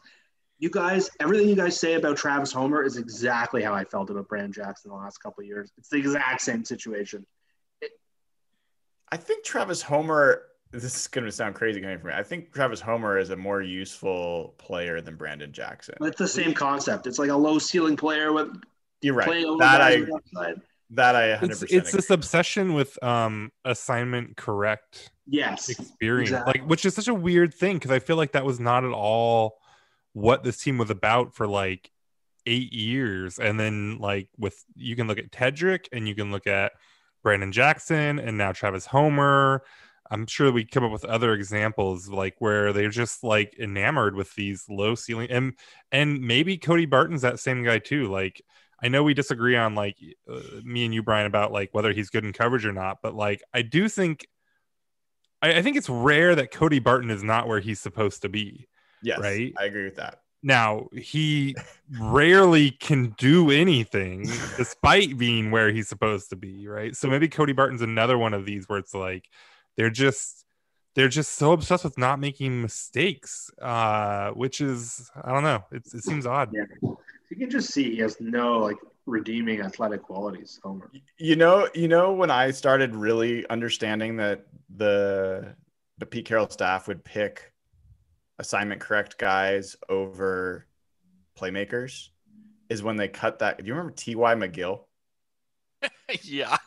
You 0.62 0.69
guys, 0.69 1.10
everything 1.19 1.50
you 1.50 1.56
guys 1.56 1.80
say 1.80 1.95
about 1.95 2.17
Travis 2.17 2.52
Homer 2.52 2.84
is 2.84 2.95
exactly 2.95 3.63
how 3.63 3.74
I 3.74 3.84
felt 3.84 4.12
about 4.12 4.28
Branden 4.28 4.54
Jackson 4.54 4.91
the 4.91 4.95
last 4.95 5.17
couple 5.17 5.41
of 5.41 5.47
years. 5.47 5.71
It's 5.76 5.89
the 5.89 5.97
exact 5.97 6.39
same 6.41 6.63
situation. 6.63 7.26
I 9.12 9.17
think 9.17 9.43
Travis 9.43 9.82
Homer. 9.82 10.43
This 10.71 10.84
is 10.84 11.08
going 11.08 11.26
to 11.26 11.32
sound 11.32 11.56
crazy 11.56 11.82
coming 11.82 11.97
from 11.97 12.10
me. 12.10 12.13
I 12.15 12.21
think 12.21 12.54
Travis 12.54 12.80
Homer 12.80 13.17
is 13.17 13.32
a 13.32 13.36
more 13.36 13.62
useful 13.63 14.54
player 14.60 15.02
than 15.02 15.17
Branden 15.17 15.52
Jackson. 15.52 15.95
It's 16.00 16.19
the 16.19 16.28
same 16.28 16.54
concept. 16.54 17.08
It's 17.08 17.17
like 17.17 17.32
a 17.32 17.36
low 17.36 17.58
ceiling 17.58 17.97
player 17.97 18.32
with 18.32 18.56
You're 19.02 19.15
right. 19.15 19.26
playing 19.28 19.45
over 19.45 19.58
That 19.58 19.80
guys 19.80 19.95
I 19.95 20.12
on 20.12 20.21
outside. 20.45 20.62
that 20.91 21.15
I 21.15 21.30
100. 21.32 21.52
It's, 21.63 21.74
it's 21.74 21.91
this 21.91 22.10
obsession 22.12 22.76
with 22.76 23.04
um 23.04 23.52
assignment 23.65 24.38
correct 24.38 25.12
Yes. 25.26 25.69
experience, 25.69 26.30
Exactly. 26.30 26.62
like 26.62 26.69
which 26.69 26.86
is 26.86 26.93
such 26.93 27.08
a 27.08 27.13
weird 27.15 27.52
thing 27.54 27.78
because 27.78 27.91
I 27.91 27.97
feel 28.00 28.15
like 28.15 28.34
that 28.34 28.45
was 28.45 28.60
not 28.60 28.86
at 28.86 28.91
all 28.91 29.58
what 30.13 30.43
this 30.43 30.58
team 30.58 30.78
was 30.78 30.89
about 30.89 31.34
for 31.34 31.47
like 31.47 31.91
eight 32.45 32.74
years, 32.74 33.39
and 33.39 33.60
then 33.60 33.97
like 34.00 34.30
with 34.38 34.63
you 34.76 34.95
can 34.95 35.08
look 35.08 35.19
at 35.19 35.32
Tedric 35.32 35.88
and 35.91 36.08
you 36.08 36.15
can 36.15 36.32
look 36.32 36.47
at 36.47 36.74
Branden 37.26 37.52
Jackson 37.52 38.19
and 38.19 38.38
now 38.38 38.52
Travis 38.52 38.86
Homer. 38.86 39.63
I'm 40.10 40.28
sure 40.28 40.52
we 40.52 40.65
come 40.65 40.84
up 40.84 40.91
with 40.91 41.06
other 41.06 41.34
examples 41.34 42.10
like 42.10 42.36
where 42.39 42.74
they're 42.74 42.89
just 42.89 43.24
like 43.24 43.56
enamored 43.58 44.15
with 44.15 44.36
these 44.36 44.65
low 44.69 44.95
ceiling 44.95 45.30
and 45.32 45.54
and 45.91 46.21
maybe 46.21 46.58
Cody 46.58 46.86
Barton's 46.86 47.21
that 47.21 47.39
same 47.39 47.63
guy 47.63 47.80
too. 47.80 48.08
Like 48.12 48.41
I 48.84 48.89
know 48.89 49.04
we 49.04 49.13
disagree 49.13 49.56
on 49.56 49.76
like 49.76 49.97
uh, 50.30 50.39
me 50.63 50.86
and 50.86 50.93
you, 50.93 51.04
Brian, 51.04 51.28
about 51.28 51.52
like 51.52 51.69
whether 51.74 51.93
he's 51.93 52.10
good 52.10 52.26
in 52.26 52.34
coverage 52.34 52.65
or 52.65 52.74
not, 52.74 52.97
but 53.02 53.15
like 53.15 53.41
I 53.54 53.62
do 53.62 53.88
think 53.88 54.28
I, 55.41 55.58
I 55.58 55.62
think 55.62 55.78
it's 55.78 55.89
rare 55.89 56.36
that 56.36 56.52
Cody 56.52 56.80
Barton 56.80 57.12
is 57.12 57.24
not 57.24 57.47
where 57.47 57.60
he's 57.60 57.80
supposed 57.80 58.24
to 58.24 58.30
be. 58.30 58.67
Yes, 59.04 59.20
right? 59.20 59.54
I 59.60 59.66
agree 59.66 59.86
with 59.86 59.96
that. 59.96 60.20
Now 60.44 60.88
he 60.94 61.56
rarely 62.00 62.72
can 62.72 63.14
do 63.18 63.52
anything 63.52 64.24
despite 64.58 65.18
being 65.18 65.52
where 65.52 65.72
he's 65.72 65.88
supposed 65.88 66.30
to 66.32 66.36
be, 66.36 66.68
right? 66.68 66.96
So 66.96 67.08
maybe 67.08 67.28
Cody 67.28 67.54
Barton's 67.54 67.82
another 67.82 68.18
one 68.18 68.34
of 68.34 68.46
these 68.46 68.68
where 68.68 68.80
it's 68.80 68.96
like 68.96 69.30
they're 69.78 69.92
just 69.92 70.46
they're 70.96 71.10
just 71.10 71.36
so 71.36 71.52
obsessed 71.54 71.84
with 71.84 71.98
not 71.98 72.20
making 72.20 72.62
mistakes, 72.62 73.50
uh, 73.62 74.32
which 74.32 74.62
is 74.62 75.10
I 75.22 75.32
don't 75.32 75.44
know. 75.44 75.64
It's, 75.72 75.94
it 75.94 76.04
seems 76.04 76.26
odd. 76.26 76.52
Yeah. 76.54 76.66
You 76.82 77.38
can 77.38 77.50
just 77.50 77.72
see 77.72 77.92
he 77.92 77.98
has 78.00 78.20
no 78.20 78.58
like 78.60 78.78
redeeming 79.06 79.62
athletic 79.62 80.04
qualities, 80.04 80.60
Homer. 80.64 80.92
You 81.18 81.36
know, 81.36 81.70
you 81.74 81.88
know 81.88 82.14
when 82.14 82.32
I 82.32 82.52
started 82.52 82.96
really 82.96 83.48
understanding 83.50 84.18
that 84.18 84.46
the 84.76 85.56
the 86.00 86.06
Pete 86.06 86.26
Carroll 86.26 86.50
staff 86.50 86.88
would 86.88 87.04
pick 87.04 87.51
assignment 88.41 88.82
correct 88.82 89.17
guys 89.17 89.77
over 89.88 90.65
playmakers 91.39 92.10
is 92.69 92.84
when 92.84 92.97
they 92.97 93.08
cut 93.08 93.39
that. 93.39 93.60
Do 93.60 93.65
you 93.65 93.73
remember 93.73 93.93
T.Y. 93.93 94.36
McGill? 94.36 94.82
yeah. 96.23 96.58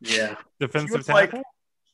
Yeah. 0.00 0.36
Defensive 0.60 0.98
was 0.98 1.08
like- 1.08 1.30
tackle. 1.30 1.42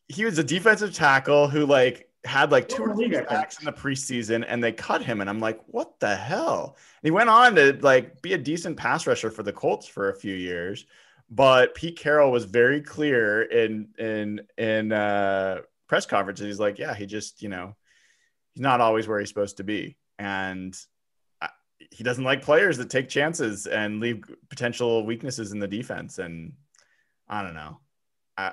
He 0.09 0.25
was 0.25 0.39
a 0.39 0.45
defensive 0.45 0.93
tackle 0.93 1.47
who 1.47 1.65
like 1.65 2.09
had 2.25 2.51
like 2.51 2.69
two 2.69 2.83
or 2.83 2.97
three 2.97 3.13
sacks 3.13 3.61
in 3.61 3.65
the 3.65 3.73
preseason 3.73 4.45
and 4.47 4.63
they 4.63 4.73
cut 4.73 5.03
him 5.03 5.21
and 5.21 5.31
I'm 5.31 5.39
like, 5.39 5.61
what 5.69 6.01
the 6.01 6.17
hell? 6.17 6.77
And 7.01 7.07
he 7.07 7.13
went 7.13 7.31
on 7.31 7.55
to 7.55 7.79
like 7.81 8.21
be 8.21 8.33
a 8.33 8.39
decent 8.39 8.77
pass 8.77 9.07
rusher 9.07 9.31
for 9.31 9.45
the 9.45 9.53
Colts 9.53 9.87
for 9.87 10.11
a 10.11 10.17
few 10.17 10.35
years. 10.35 10.85
But 11.31 11.77
Pete 11.77 11.97
Carroll 11.97 12.33
was 12.33 12.45
very 12.45 12.81
clear 12.83 13.43
in 13.43 13.91
in 13.99 14.41
in 14.59 14.91
uh 14.91 15.61
press 15.87 16.07
conferences. 16.07 16.47
He's 16.47 16.59
like, 16.59 16.79
yeah, 16.79 16.93
he 16.93 17.07
just, 17.07 17.41
you 17.41 17.49
know, 17.49 17.77
he's 18.55 18.63
not 18.63 18.81
always 18.81 19.09
where 19.09 19.21
he's 19.21 19.29
supposed 19.29 19.59
to 19.59 19.65
be. 19.65 19.97
And 20.19 20.77
he 21.91 22.05
doesn't 22.05 22.25
like 22.25 22.43
players 22.43 22.77
that 22.79 22.91
take 22.91 23.09
chances 23.09 23.67
and 23.67 24.01
leave 24.01 24.23
potential 24.49 25.05
weaknesses 25.05 25.53
in 25.53 25.59
the 25.59 25.69
defense. 25.69 26.19
And 26.19 26.53
I 27.29 27.43
don't 27.43 27.55
know. 27.55 27.81
I, 28.37 28.53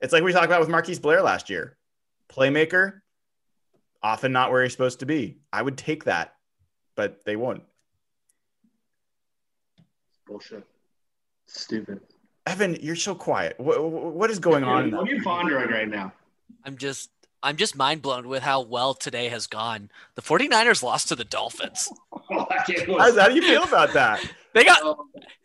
it's 0.00 0.12
like 0.12 0.22
we 0.22 0.32
talked 0.32 0.46
about 0.46 0.60
with 0.60 0.68
Marquise 0.68 0.98
Blair 0.98 1.22
last 1.22 1.50
year. 1.50 1.76
Playmaker, 2.30 3.00
often 4.02 4.32
not 4.32 4.50
where 4.50 4.62
he's 4.62 4.72
supposed 4.72 5.00
to 5.00 5.06
be. 5.06 5.38
I 5.52 5.62
would 5.62 5.76
take 5.76 6.04
that, 6.04 6.34
but 6.96 7.24
they 7.24 7.36
won't. 7.36 7.62
Bullshit. 10.26 10.64
Stupid. 11.46 12.00
Evan, 12.46 12.76
you're 12.80 12.96
so 12.96 13.14
quiet. 13.14 13.58
What, 13.58 13.82
what 13.82 14.30
is 14.30 14.38
going 14.38 14.64
on? 14.64 14.92
What 14.92 15.08
are 15.08 15.12
you 15.12 15.22
pondering 15.22 15.70
right 15.70 15.88
now? 15.88 16.12
I'm 16.64 16.76
just 16.76 17.10
I'm 17.42 17.56
just 17.56 17.76
mind 17.76 18.02
blown 18.02 18.28
with 18.28 18.42
how 18.42 18.60
well 18.60 18.94
today 18.94 19.28
has 19.28 19.46
gone. 19.46 19.90
The 20.14 20.22
49ers 20.22 20.82
lost 20.82 21.08
to 21.08 21.16
the 21.16 21.24
Dolphins. 21.24 21.90
How, 22.30 22.46
how 23.16 23.28
do 23.28 23.34
you 23.34 23.42
feel 23.42 23.64
about 23.64 23.92
that? 23.94 24.20
They 24.52 24.64
got 24.64 24.98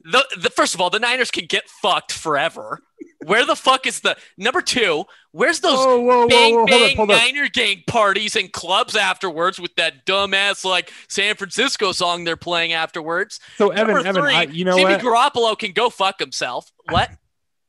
the, 0.04 0.26
the 0.36 0.50
first 0.50 0.74
of 0.74 0.82
all, 0.82 0.90
the 0.90 0.98
Niners 0.98 1.30
can 1.30 1.46
get 1.46 1.70
fucked 1.70 2.12
forever. 2.12 2.82
Where 3.24 3.46
the 3.46 3.56
fuck 3.56 3.86
is 3.86 4.00
the 4.00 4.18
number 4.36 4.62
two? 4.62 5.06
Where's 5.32 5.60
those 5.60 5.78
oh, 5.78 6.00
Whoa, 6.00 6.00
whoa, 6.00 6.22
whoa, 6.22 6.28
bang 6.28 6.54
whoa, 6.54 6.58
hold 6.58 6.70
bang 6.70 6.92
up, 6.92 6.98
hold 6.98 7.12
up. 7.12 7.18
Niner 7.18 7.48
gang 7.48 7.84
parties 7.86 8.36
and 8.36 8.52
clubs 8.52 8.96
afterwards 8.96 9.60
with 9.60 9.76
that 9.76 10.08
dumbass 10.08 10.66
like 10.66 10.92
San 11.08 11.36
Francisco 11.36 11.92
song 11.92 12.24
they're 12.24 12.36
playing 12.36 12.74
afterwards? 12.74 13.40
So 13.58 13.70
Evan, 13.70 13.94
number 13.94 14.08
Evan, 14.08 14.22
three, 14.24 14.34
I, 14.34 14.44
you 14.44 14.66
know 14.66 14.76
Jimmy 14.76 14.94
what? 14.94 15.02
Garoppolo 15.34 15.58
can 15.58 15.72
go 15.72 15.92
fuck 15.92 16.20
himself. 16.20 16.72
What? 16.90 17.12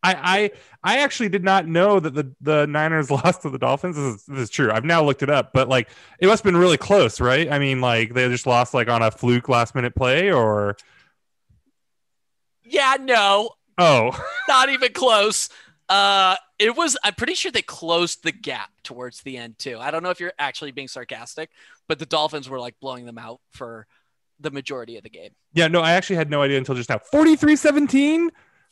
I, 0.06 0.50
I 0.84 0.94
I 0.94 0.98
actually 0.98 1.28
did 1.28 1.42
not 1.42 1.66
know 1.66 1.98
that 1.98 2.14
the, 2.14 2.32
the 2.40 2.66
Niners 2.66 3.10
lost 3.10 3.42
to 3.42 3.50
the 3.50 3.58
Dolphins. 3.58 3.96
This 3.96 4.14
is, 4.14 4.24
this 4.26 4.38
is 4.38 4.50
true. 4.50 4.70
I've 4.70 4.84
now 4.84 5.02
looked 5.02 5.22
it 5.22 5.30
up, 5.30 5.52
but 5.52 5.68
like 5.68 5.88
it 6.20 6.26
must 6.26 6.44
have 6.44 6.52
been 6.52 6.60
really 6.60 6.76
close, 6.76 7.20
right? 7.20 7.50
I 7.50 7.58
mean, 7.58 7.80
like 7.80 8.14
they 8.14 8.28
just 8.28 8.46
lost 8.46 8.74
like 8.74 8.88
on 8.88 9.02
a 9.02 9.10
fluke 9.10 9.48
last 9.48 9.74
minute 9.74 9.94
play, 9.94 10.32
or 10.32 10.76
yeah, 12.62 12.96
no, 13.00 13.50
oh, 13.78 14.10
not 14.48 14.68
even 14.68 14.92
close. 14.92 15.48
Uh, 15.88 16.36
it 16.58 16.76
was. 16.76 16.96
I'm 17.02 17.14
pretty 17.14 17.34
sure 17.34 17.50
they 17.50 17.62
closed 17.62 18.22
the 18.22 18.32
gap 18.32 18.70
towards 18.82 19.22
the 19.22 19.36
end 19.36 19.58
too. 19.58 19.78
I 19.78 19.90
don't 19.90 20.02
know 20.02 20.10
if 20.10 20.20
you're 20.20 20.32
actually 20.38 20.72
being 20.72 20.88
sarcastic, 20.88 21.50
but 21.88 21.98
the 21.98 22.06
Dolphins 22.06 22.48
were 22.48 22.60
like 22.60 22.74
blowing 22.80 23.06
them 23.06 23.18
out 23.18 23.40
for 23.52 23.86
the 24.40 24.50
majority 24.50 24.96
of 24.96 25.02
the 25.02 25.10
game. 25.10 25.30
yeah, 25.54 25.68
no, 25.68 25.80
I 25.80 25.92
actually 25.92 26.16
had 26.16 26.30
no 26.30 26.42
idea 26.42 26.58
until 26.58 26.74
just 26.74 26.90
now. 26.90 27.00
43-17? 27.12 28.28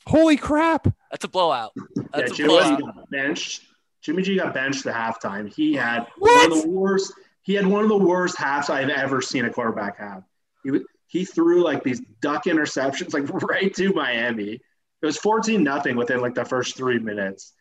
Holy 0.06 0.36
crap! 0.36 0.86
That's 1.10 1.24
a 1.24 1.28
blowout. 1.28 1.72
Yeah, 1.76 2.02
That's 2.12 2.32
a 2.32 2.34
Jimmy 2.34 2.48
G 2.48 2.76
blowout. 2.76 2.80
got 2.96 3.10
benched. 3.10 3.62
Jimmy 4.02 4.22
G 4.22 4.36
got 4.36 4.52
benched 4.52 4.84
at 4.86 4.94
halftime. 4.94 5.52
He 5.52 5.74
had 5.74 6.06
one 6.18 6.52
of 6.52 6.62
the 6.62 6.68
worst. 6.68 7.12
He 7.42 7.54
had 7.54 7.66
one 7.66 7.82
of 7.82 7.88
the 7.88 7.96
worst 7.96 8.38
halves 8.38 8.70
I've 8.70 8.90
ever 8.90 9.20
seen 9.20 9.44
a 9.44 9.50
quarterback 9.50 9.98
have. 9.98 10.24
He 10.62 10.80
he 11.06 11.24
threw 11.24 11.62
like 11.62 11.82
these 11.82 12.00
duck 12.20 12.44
interceptions 12.44 13.14
like 13.14 13.28
right 13.48 13.74
to 13.74 13.92
Miami. 13.92 14.52
It 14.52 15.06
was 15.06 15.16
fourteen 15.16 15.62
nothing 15.62 15.96
within 15.96 16.20
like 16.20 16.34
the 16.34 16.44
first 16.44 16.76
three 16.76 16.98
minutes. 16.98 17.52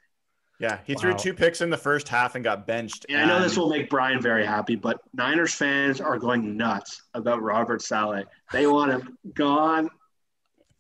Yeah, 0.60 0.80
he 0.86 0.94
threw 0.96 1.14
two 1.14 1.34
picks 1.34 1.62
in 1.62 1.70
the 1.70 1.78
first 1.78 2.08
half 2.08 2.36
and 2.36 2.44
got 2.44 2.66
benched. 2.68 3.06
And 3.10 3.20
I 3.20 3.26
know 3.26 3.42
this 3.42 3.58
will 3.58 3.70
make 3.70 3.90
Brian 3.90 4.22
very 4.22 4.46
happy, 4.46 4.76
but 4.76 5.00
Niners 5.14 5.54
fans 5.54 6.00
are 6.00 6.18
going 6.18 6.56
nuts 6.56 7.02
about 7.14 7.42
Robert 7.42 7.82
Saleh. 7.82 8.26
They 8.54 8.66
want 8.68 8.92
him 8.92 9.18
gone. 9.34 9.90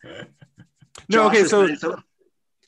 No, 1.09 1.29
Josh 1.29 1.35
okay, 1.37 1.43
so 1.47 1.75
so- 1.75 1.99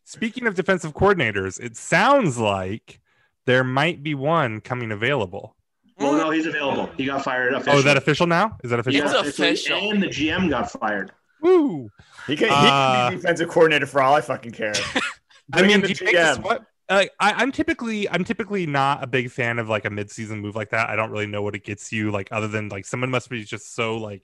speaking 0.04 0.48
of 0.48 0.56
defensive 0.56 0.94
coordinators, 0.94 1.60
it 1.60 1.76
sounds 1.78 2.38
like 2.38 3.00
there 3.46 3.64
might 3.64 4.04
be 4.04 4.16
one 4.16 4.62
coming 4.62 4.92
available. 4.92 5.56
well, 5.98 6.14
no, 6.14 6.30
he's 6.32 6.46
available. 6.46 6.90
He 6.98 7.06
got 7.06 7.24
fired 7.24 7.54
officially. 7.54 7.76
Oh, 7.76 7.80
is 7.80 7.86
that 7.86 7.98
official 7.98 8.28
now? 8.28 8.58
Is 8.64 8.70
that 8.72 8.80
official? 8.80 9.04
It's 9.06 9.14
Yeah, 9.14 9.22
official. 9.22 9.92
And 9.92 10.04
the 10.04 10.08
GM 10.08 10.50
got 10.50 10.72
fired. 10.72 11.12
Woo! 11.42 11.90
He 12.28 12.36
can, 12.36 12.48
he 12.50 12.54
Uh, 12.56 13.10
can 13.10 13.12
be 13.12 13.16
defensive 13.22 13.50
coordinator 13.50 13.86
for 13.86 14.02
all 14.02 14.16
I 14.16 14.22
fucking 14.22 14.52
care. 14.52 14.74
I 15.54 15.62
mean, 15.62 15.82
do 15.82 15.88
the 15.88 15.90
you 15.90 15.96
think 15.96 16.18
GM. 16.18 16.42
what? 16.44 16.66
Like, 16.90 17.12
I, 17.20 17.34
I'm 17.34 17.52
typically, 17.52 18.10
I'm 18.10 18.24
typically 18.24 18.66
not 18.68 19.04
a 19.04 19.08
big 19.08 19.32
fan 19.32 19.58
of 19.60 19.70
like 19.70 19.86
a 19.86 19.90
mid-season 19.90 20.40
move 20.40 20.56
like 20.56 20.70
that. 20.72 20.90
I 20.90 20.96
don't 20.96 21.10
really 21.12 21.26
know 21.28 21.42
what 21.42 21.56
it 21.56 21.64
gets 21.64 21.92
you. 21.92 22.12
Like, 22.12 22.28
other 22.32 22.48
than 22.48 22.70
like 22.70 22.86
someone 22.86 23.10
must 23.10 23.30
be 23.30 23.44
just 23.44 23.74
so 23.76 23.98
like, 23.98 24.24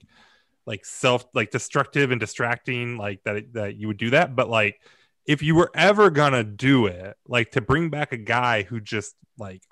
like 0.66 0.84
self, 0.84 1.24
like 1.34 1.50
destructive 1.50 2.10
and 2.10 2.20
distracting, 2.20 2.96
like 2.96 3.22
that 3.24 3.52
that 3.54 3.76
you 3.76 3.88
would 3.88 3.96
do 3.96 4.10
that. 4.10 4.36
But 4.36 4.48
like, 4.48 4.80
if 5.26 5.42
you 5.42 5.54
were 5.54 5.70
ever 5.74 6.10
gonna 6.10 6.44
do 6.44 6.86
it, 6.86 7.16
like 7.26 7.52
to 7.52 7.60
bring 7.60 7.90
back 7.90 8.12
a 8.12 8.16
guy 8.16 8.62
who 8.62 8.80
just 8.80 9.14
like 9.38 9.62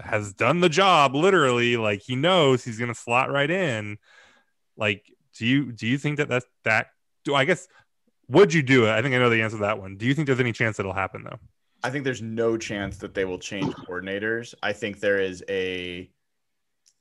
has 0.00 0.32
done 0.32 0.60
the 0.60 0.68
job, 0.68 1.14
literally, 1.14 1.76
like 1.76 2.02
he 2.02 2.16
knows 2.16 2.64
he's 2.64 2.78
gonna 2.78 2.94
slot 2.94 3.30
right 3.30 3.50
in. 3.50 3.98
Like, 4.76 5.10
do 5.38 5.46
you 5.46 5.72
do 5.72 5.86
you 5.86 5.98
think 5.98 6.18
that 6.18 6.28
that's 6.28 6.46
that? 6.64 6.88
Do 7.24 7.34
I 7.34 7.44
guess 7.44 7.66
would 8.28 8.52
you 8.52 8.62
do 8.62 8.86
it? 8.86 8.90
I 8.90 9.02
think 9.02 9.14
I 9.14 9.18
know 9.18 9.30
the 9.30 9.42
answer 9.42 9.56
to 9.56 9.62
that 9.62 9.78
one. 9.78 9.96
Do 9.96 10.06
you 10.06 10.14
think 10.14 10.26
there's 10.26 10.40
any 10.40 10.52
chance 10.52 10.78
it'll 10.78 10.92
happen 10.92 11.24
though? 11.24 11.38
I 11.82 11.90
think 11.90 12.04
there's 12.04 12.22
no 12.22 12.56
chance 12.56 12.96
that 12.98 13.12
they 13.12 13.26
will 13.26 13.38
change 13.38 13.74
coordinators. 13.74 14.54
I 14.62 14.72
think 14.72 15.00
there 15.00 15.20
is 15.20 15.44
a 15.50 16.10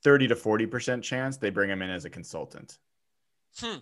30 0.04 0.28
to 0.28 0.36
40% 0.36 1.02
chance 1.02 1.38
they 1.38 1.50
bring 1.50 1.70
him 1.70 1.82
in 1.82 1.89
as 1.89 2.04
a 2.04 2.10
consultant. 2.10 2.80
Hmm. 3.60 3.80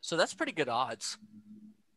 So 0.00 0.16
that's 0.16 0.34
pretty 0.34 0.52
good 0.52 0.68
odds. 0.68 1.18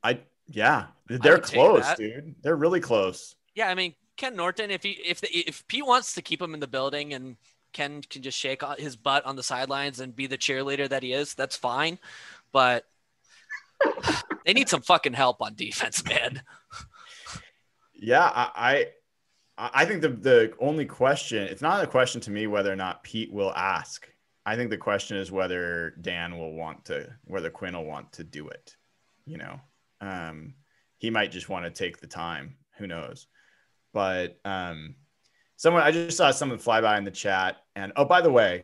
I 0.04 0.20
yeah, 0.48 0.88
they're 1.08 1.38
take 1.38 1.60
close, 1.60 1.94
dude. 1.96 2.36
They're 2.42 2.56
really 2.56 2.80
close. 2.80 3.36
Yeah, 3.54 3.70
I 3.70 3.76
mean 3.76 3.94
Ken 4.18 4.36
Norton. 4.36 4.72
If 4.72 4.84
he 4.84 4.92
if 4.92 5.22
the, 5.22 5.30
if 5.30 5.68
Pete 5.68 5.86
wants 5.86 6.14
to 6.14 6.22
keep 6.22 6.42
him 6.42 6.54
in 6.54 6.60
the 6.60 6.68
building 6.68 7.14
and 7.14 7.38
Ken 7.74 8.02
can 8.02 8.22
just 8.22 8.38
shake 8.38 8.64
his 8.78 8.96
butt 8.96 9.26
on 9.26 9.36
the 9.36 9.44
sidelines 9.44 10.00
and 10.00 10.16
be 10.16 10.28
the 10.28 10.38
cheerleader 10.38 10.90
that 10.90 11.04
he 11.04 11.14
is, 11.14 11.36
that's 11.36 11.56
fine. 11.56 12.00
But 12.52 12.86
they 14.46 14.54
need 14.54 14.70
some 14.70 14.82
fucking 14.82 15.14
help 15.14 15.42
on 15.42 15.56
defense, 15.56 16.04
man. 16.04 16.42
Yeah, 17.94 18.32
I 18.34 18.88
I, 19.58 19.70
I 19.74 19.86
think 19.86 20.02
the 20.02 20.10
the 20.10 20.54
only 20.60 20.86
question 20.86 21.44
it's 21.44 21.62
not 21.62 21.84
a 21.84 21.88
question 21.88 22.22
to 22.22 22.32
me 22.32 22.48
whether 22.48 22.72
or 22.72 22.78
not 22.78 23.04
Pete 23.04 23.32
will 23.32 23.54
ask. 23.54 24.10
I 24.46 24.56
think 24.56 24.70
the 24.70 24.78
question 24.78 25.18
is 25.18 25.32
whether 25.32 25.92
Dan 26.02 26.38
will 26.38 26.54
want 26.54 26.86
to 26.86 27.08
whether 27.26 27.50
Quinn 27.50 27.76
will 27.76 27.86
want 27.86 28.12
to 28.14 28.24
do 28.24 28.48
it. 28.48 28.76
You 29.26 29.38
know, 29.38 29.60
um, 30.02 30.56
he 30.98 31.10
might 31.10 31.32
just 31.32 31.50
want 31.50 31.66
to 31.66 31.72
take 31.72 32.00
the 32.00 32.08
time. 32.08 32.56
Who 32.78 32.88
knows? 32.88 33.28
But 33.94 34.40
um, 34.46 34.96
someone 35.56 35.84
I 35.84 35.92
just 35.92 36.18
saw 36.18 36.32
someone 36.32 36.58
fly 36.58 36.82
by 36.82 36.98
in 36.98 37.04
the 37.04 37.12
chat, 37.12 37.58
and 37.76 37.92
oh, 37.96 38.06
by 38.06 38.22
the 38.22 38.32
way, 38.32 38.64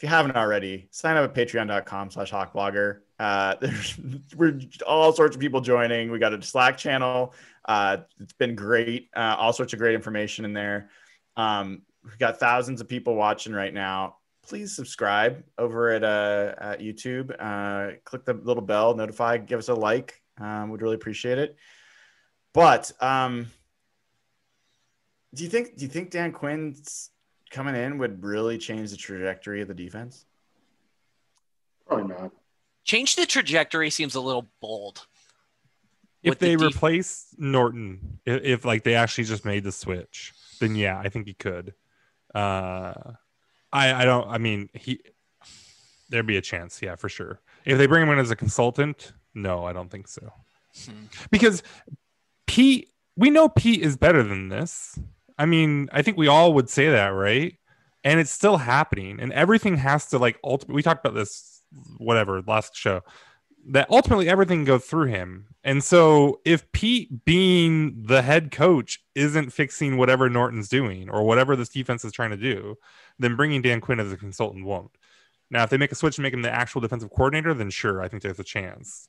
if 0.00 0.02
you 0.02 0.08
haven't 0.08 0.36
already, 0.36 0.88
sign 0.90 1.18
up 1.18 1.24
at 1.24 1.34
patreon.com 1.34 2.10
slash 2.10 2.32
hawkblogger. 2.32 3.00
Uh, 3.18 3.56
there's 3.60 3.98
we're 4.34 4.58
all 4.86 5.12
sorts 5.12 5.36
of 5.36 5.40
people 5.40 5.60
joining. 5.60 6.10
We 6.10 6.18
got 6.18 6.32
a 6.32 6.42
Slack 6.42 6.78
channel. 6.78 7.34
Uh, 7.66 7.98
it's 8.18 8.32
been 8.32 8.54
great. 8.54 9.10
Uh, 9.14 9.36
all 9.38 9.52
sorts 9.52 9.74
of 9.74 9.78
great 9.78 9.94
information 9.94 10.46
in 10.46 10.54
there. 10.54 10.88
Um, 11.36 11.82
we've 12.02 12.18
got 12.18 12.40
thousands 12.40 12.80
of 12.80 12.88
people 12.88 13.14
watching 13.14 13.52
right 13.52 13.74
now. 13.74 14.16
Please 14.50 14.74
subscribe 14.74 15.44
over 15.58 15.90
at, 15.90 16.02
uh, 16.02 16.56
at 16.58 16.80
YouTube. 16.80 17.30
Uh, 17.38 17.98
click 18.04 18.24
the 18.24 18.34
little 18.34 18.64
bell, 18.64 18.96
notify, 18.96 19.36
give 19.36 19.60
us 19.60 19.68
a 19.68 19.74
like. 19.74 20.20
Um, 20.40 20.70
we'd 20.70 20.82
really 20.82 20.96
appreciate 20.96 21.38
it. 21.38 21.54
But 22.52 22.90
um, 23.00 23.46
do 25.32 25.44
you 25.44 25.48
think 25.48 25.76
do 25.76 25.84
you 25.84 25.88
think 25.88 26.10
Dan 26.10 26.32
Quinn's 26.32 27.10
coming 27.52 27.76
in 27.76 27.98
would 27.98 28.24
really 28.24 28.58
change 28.58 28.90
the 28.90 28.96
trajectory 28.96 29.62
of 29.62 29.68
the 29.68 29.74
defense? 29.74 30.24
Probably 31.86 32.12
not. 32.12 32.32
Change 32.82 33.14
the 33.14 33.26
trajectory 33.26 33.88
seems 33.88 34.16
a 34.16 34.20
little 34.20 34.48
bold. 34.60 35.06
If 36.24 36.30
With 36.30 36.38
the 36.40 36.46
they 36.46 36.56
def- 36.56 36.74
replace 36.74 37.26
Norton, 37.38 38.18
if, 38.26 38.42
if 38.42 38.64
like 38.64 38.82
they 38.82 38.96
actually 38.96 39.24
just 39.24 39.44
made 39.44 39.62
the 39.62 39.70
switch, 39.70 40.32
then 40.58 40.74
yeah, 40.74 40.98
I 40.98 41.08
think 41.08 41.28
he 41.28 41.34
could. 41.34 41.72
Uh, 42.34 43.12
I 43.72 44.02
I 44.02 44.04
don't. 44.04 44.28
I 44.28 44.38
mean, 44.38 44.68
he 44.74 45.00
there'd 46.08 46.26
be 46.26 46.36
a 46.36 46.42
chance, 46.42 46.82
yeah, 46.82 46.96
for 46.96 47.08
sure. 47.08 47.40
If 47.64 47.78
they 47.78 47.86
bring 47.86 48.02
him 48.02 48.10
in 48.10 48.18
as 48.18 48.30
a 48.30 48.36
consultant, 48.36 49.12
no, 49.34 49.64
I 49.64 49.72
don't 49.72 49.90
think 49.90 50.08
so. 50.08 50.32
Hmm. 50.84 51.04
Because 51.30 51.62
Pete, 52.46 52.88
we 53.16 53.30
know 53.30 53.48
Pete 53.48 53.82
is 53.82 53.96
better 53.96 54.22
than 54.22 54.48
this. 54.48 54.98
I 55.38 55.46
mean, 55.46 55.88
I 55.92 56.02
think 56.02 56.16
we 56.16 56.28
all 56.28 56.52
would 56.54 56.68
say 56.68 56.90
that, 56.90 57.08
right? 57.08 57.56
And 58.02 58.18
it's 58.18 58.30
still 58.30 58.56
happening, 58.56 59.20
and 59.20 59.32
everything 59.32 59.76
has 59.76 60.06
to 60.06 60.18
like 60.18 60.38
ultimately. 60.42 60.76
We 60.76 60.82
talked 60.82 61.04
about 61.04 61.14
this, 61.14 61.62
whatever, 61.98 62.42
last 62.46 62.74
show. 62.74 63.02
That 63.68 63.90
ultimately 63.90 64.28
everything 64.28 64.64
goes 64.64 64.84
through 64.84 65.08
him, 65.08 65.46
and 65.62 65.84
so 65.84 66.40
if 66.44 66.70
Pete, 66.72 67.24
being 67.24 68.04
the 68.04 68.22
head 68.22 68.50
coach, 68.50 69.00
isn't 69.14 69.50
fixing 69.50 69.98
whatever 69.98 70.30
Norton's 70.30 70.68
doing 70.68 71.10
or 71.10 71.24
whatever 71.24 71.54
this 71.54 71.68
defense 71.68 72.04
is 72.04 72.12
trying 72.12 72.30
to 72.30 72.36
do, 72.36 72.76
then 73.18 73.36
bringing 73.36 73.60
Dan 73.60 73.80
Quinn 73.80 74.00
as 74.00 74.12
a 74.12 74.16
consultant 74.16 74.64
won't. 74.64 74.90
Now, 75.50 75.62
if 75.62 75.70
they 75.70 75.76
make 75.76 75.92
a 75.92 75.94
switch 75.94 76.16
and 76.16 76.22
make 76.22 76.32
him 76.32 76.42
the 76.42 76.50
actual 76.50 76.80
defensive 76.80 77.10
coordinator, 77.10 77.52
then 77.52 77.70
sure, 77.70 78.00
I 78.00 78.08
think 78.08 78.22
there's 78.22 78.38
a 78.38 78.44
chance. 78.44 79.08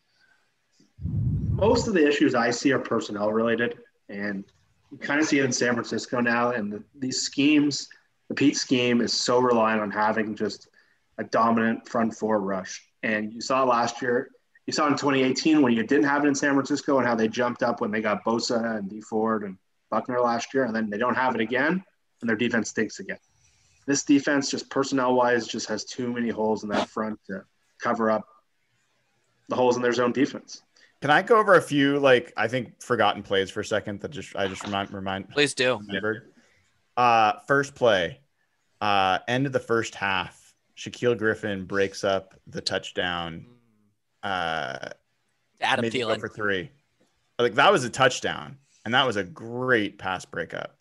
Most 1.01 1.87
of 1.87 1.93
the 1.93 2.05
issues 2.05 2.35
I 2.35 2.51
see 2.51 2.73
are 2.73 2.79
personnel 2.79 3.31
related, 3.31 3.77
and 4.09 4.43
you 4.91 4.97
kind 4.97 5.21
of 5.21 5.27
see 5.27 5.39
it 5.39 5.45
in 5.45 5.51
San 5.51 5.73
Francisco 5.73 6.19
now. 6.19 6.51
And 6.51 6.73
the, 6.73 6.83
these 6.99 7.21
schemes, 7.21 7.87
the 8.27 8.35
Pete 8.35 8.57
scheme 8.57 9.01
is 9.01 9.13
so 9.13 9.39
reliant 9.39 9.81
on 9.81 9.91
having 9.91 10.35
just 10.35 10.67
a 11.17 11.23
dominant 11.23 11.87
front 11.87 12.13
four 12.13 12.41
rush. 12.41 12.85
And 13.01 13.31
you 13.33 13.39
saw 13.39 13.63
last 13.63 14.01
year, 14.01 14.29
you 14.71 14.75
saw 14.75 14.87
in 14.87 14.93
2018 14.93 15.61
when 15.61 15.73
you 15.73 15.83
didn't 15.83 16.05
have 16.05 16.23
it 16.23 16.29
in 16.29 16.35
San 16.35 16.53
Francisco 16.53 16.97
and 16.97 17.05
how 17.05 17.13
they 17.13 17.27
jumped 17.27 17.61
up 17.61 17.81
when 17.81 17.91
they 17.91 17.99
got 17.99 18.23
Bosa 18.23 18.77
and 18.77 18.89
D 18.89 19.01
Ford 19.01 19.43
and 19.43 19.57
Buckner 19.89 20.21
last 20.21 20.53
year, 20.53 20.63
and 20.63 20.73
then 20.73 20.89
they 20.89 20.97
don't 20.97 21.15
have 21.15 21.35
it 21.35 21.41
again, 21.41 21.83
and 22.21 22.29
their 22.29 22.37
defense 22.37 22.69
stinks 22.69 22.99
again. 22.99 23.17
This 23.85 24.05
defense, 24.05 24.49
just 24.49 24.69
personnel 24.69 25.13
wise, 25.13 25.45
just 25.45 25.67
has 25.67 25.83
too 25.83 26.13
many 26.13 26.29
holes 26.29 26.63
in 26.63 26.69
that 26.69 26.87
front 26.87 27.19
to 27.27 27.43
cover 27.81 28.09
up 28.09 28.25
the 29.49 29.57
holes 29.57 29.75
in 29.75 29.81
their 29.81 29.91
zone 29.91 30.13
defense. 30.13 30.61
Can 31.01 31.11
I 31.11 31.21
go 31.21 31.37
over 31.37 31.55
a 31.55 31.61
few 31.61 31.99
like 31.99 32.31
I 32.37 32.47
think 32.47 32.81
forgotten 32.81 33.23
plays 33.23 33.51
for 33.51 33.59
a 33.59 33.65
second 33.65 33.99
that 34.01 34.11
just 34.11 34.37
I 34.37 34.47
just 34.47 34.63
remind 34.63 34.93
remind 34.93 35.29
Please 35.31 35.53
do. 35.53 35.81
remembered. 35.85 36.31
Uh, 36.95 37.33
first 37.45 37.75
play, 37.75 38.21
uh, 38.79 39.19
end 39.27 39.47
of 39.47 39.51
the 39.51 39.59
first 39.59 39.95
half. 39.95 40.37
Shaquille 40.77 41.17
Griffin 41.17 41.65
breaks 41.65 42.05
up 42.05 42.39
the 42.47 42.61
touchdown. 42.61 43.45
Uh, 44.23 44.89
Adam 45.59 45.83
made 45.83 45.93
Thielen. 45.93 46.19
for 46.19 46.29
three. 46.29 46.71
Like 47.39 47.55
that 47.55 47.71
was 47.71 47.83
a 47.83 47.89
touchdown, 47.89 48.57
and 48.85 48.93
that 48.93 49.05
was 49.05 49.15
a 49.15 49.23
great 49.23 49.97
pass 49.97 50.25
breakup. 50.25 50.77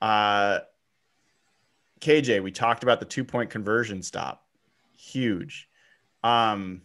Uh, 0.00 0.60
KJ, 2.00 2.42
we 2.42 2.50
talked 2.50 2.82
about 2.82 2.98
the 2.98 3.06
two 3.06 3.24
point 3.24 3.50
conversion 3.50 4.02
stop, 4.02 4.46
huge. 4.96 5.68
Um, 6.24 6.82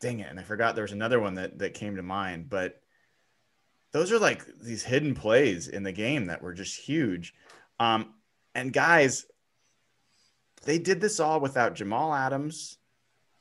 dang 0.00 0.20
it, 0.20 0.30
and 0.30 0.38
I 0.38 0.42
forgot 0.42 0.74
there 0.74 0.84
was 0.84 0.92
another 0.92 1.20
one 1.20 1.34
that 1.34 1.58
that 1.58 1.74
came 1.74 1.96
to 1.96 2.02
mind, 2.02 2.48
but 2.48 2.80
those 3.92 4.12
are 4.12 4.18
like 4.18 4.44
these 4.60 4.82
hidden 4.82 5.14
plays 5.14 5.68
in 5.68 5.82
the 5.82 5.92
game 5.92 6.26
that 6.26 6.42
were 6.42 6.52
just 6.52 6.78
huge. 6.78 7.34
Um, 7.78 8.14
and 8.54 8.72
guys, 8.72 9.26
they 10.64 10.78
did 10.78 11.00
this 11.00 11.20
all 11.20 11.40
without 11.40 11.74
Jamal 11.74 12.12
Adams, 12.12 12.78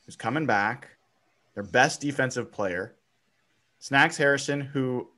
who's 0.05 0.15
coming 0.15 0.45
back, 0.45 0.92
their 1.53 1.63
best 1.63 2.01
defensive 2.01 2.51
player, 2.51 2.95
Snacks 3.79 4.17
Harrison, 4.17 4.61
who 4.61 5.09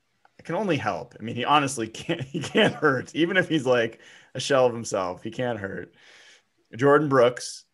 can 0.44 0.56
only 0.56 0.78
help. 0.78 1.16
I 1.20 1.24
mean, 1.24 1.36
he 1.36 1.46
honestly 1.46 1.88
can't 1.88 2.22
he 2.32 2.40
can't 2.40 2.74
hurt, 2.74 3.14
even 3.16 3.38
if 3.38 3.50
he's 3.50 3.66
like 3.66 4.00
a 4.34 4.40
shell 4.40 4.66
of 4.66 4.74
himself. 4.74 5.24
He 5.24 5.32
can't 5.32 5.60
hurt. 5.60 5.94
Jordyn 6.76 7.10
Brooks, 7.10 7.66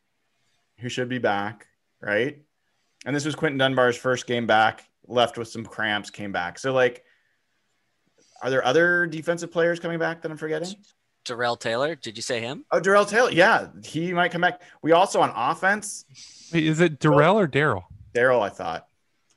who 0.80 0.90
should 0.90 1.10
be 1.10 1.18
back, 1.18 1.68
right? 2.02 2.42
And 3.06 3.16
this 3.16 3.26
was 3.26 3.36
Quinton 3.36 3.58
Dunbar's 3.58 3.98
first 3.98 4.28
game 4.28 4.46
back, 4.46 4.86
left 5.08 5.38
with 5.38 5.48
some 5.48 5.66
cramps, 5.66 6.10
came 6.10 6.32
back. 6.32 6.60
So 6.60 6.72
like 6.74 7.04
are 8.42 8.50
there 8.50 8.66
other 8.66 9.06
defensive 9.06 9.52
players 9.52 9.80
coming 9.80 10.00
back 10.00 10.22
that 10.22 10.32
I'm 10.32 10.38
forgetting? 10.38 10.76
Darrell 11.26 11.56
Taylor. 11.56 11.96
Did 11.96 12.18
you 12.18 12.24
say 12.24 12.42
him? 12.42 12.66
Oh, 12.72 12.80
Darrell 12.80 13.06
Taylor. 13.06 13.32
Yeah, 13.32 13.68
he 13.84 14.12
might 14.14 14.32
come 14.32 14.42
back. 14.42 14.62
We 14.82 14.92
also 14.92 15.22
on 15.22 15.32
offense, 15.36 16.06
Wait, 16.52 16.66
is 16.66 16.80
it 16.80 17.00
Darrell 17.00 17.38
or 17.38 17.48
Daryl? 17.48 17.84
Daryl, 18.14 18.42
I 18.42 18.50
thought. 18.50 18.88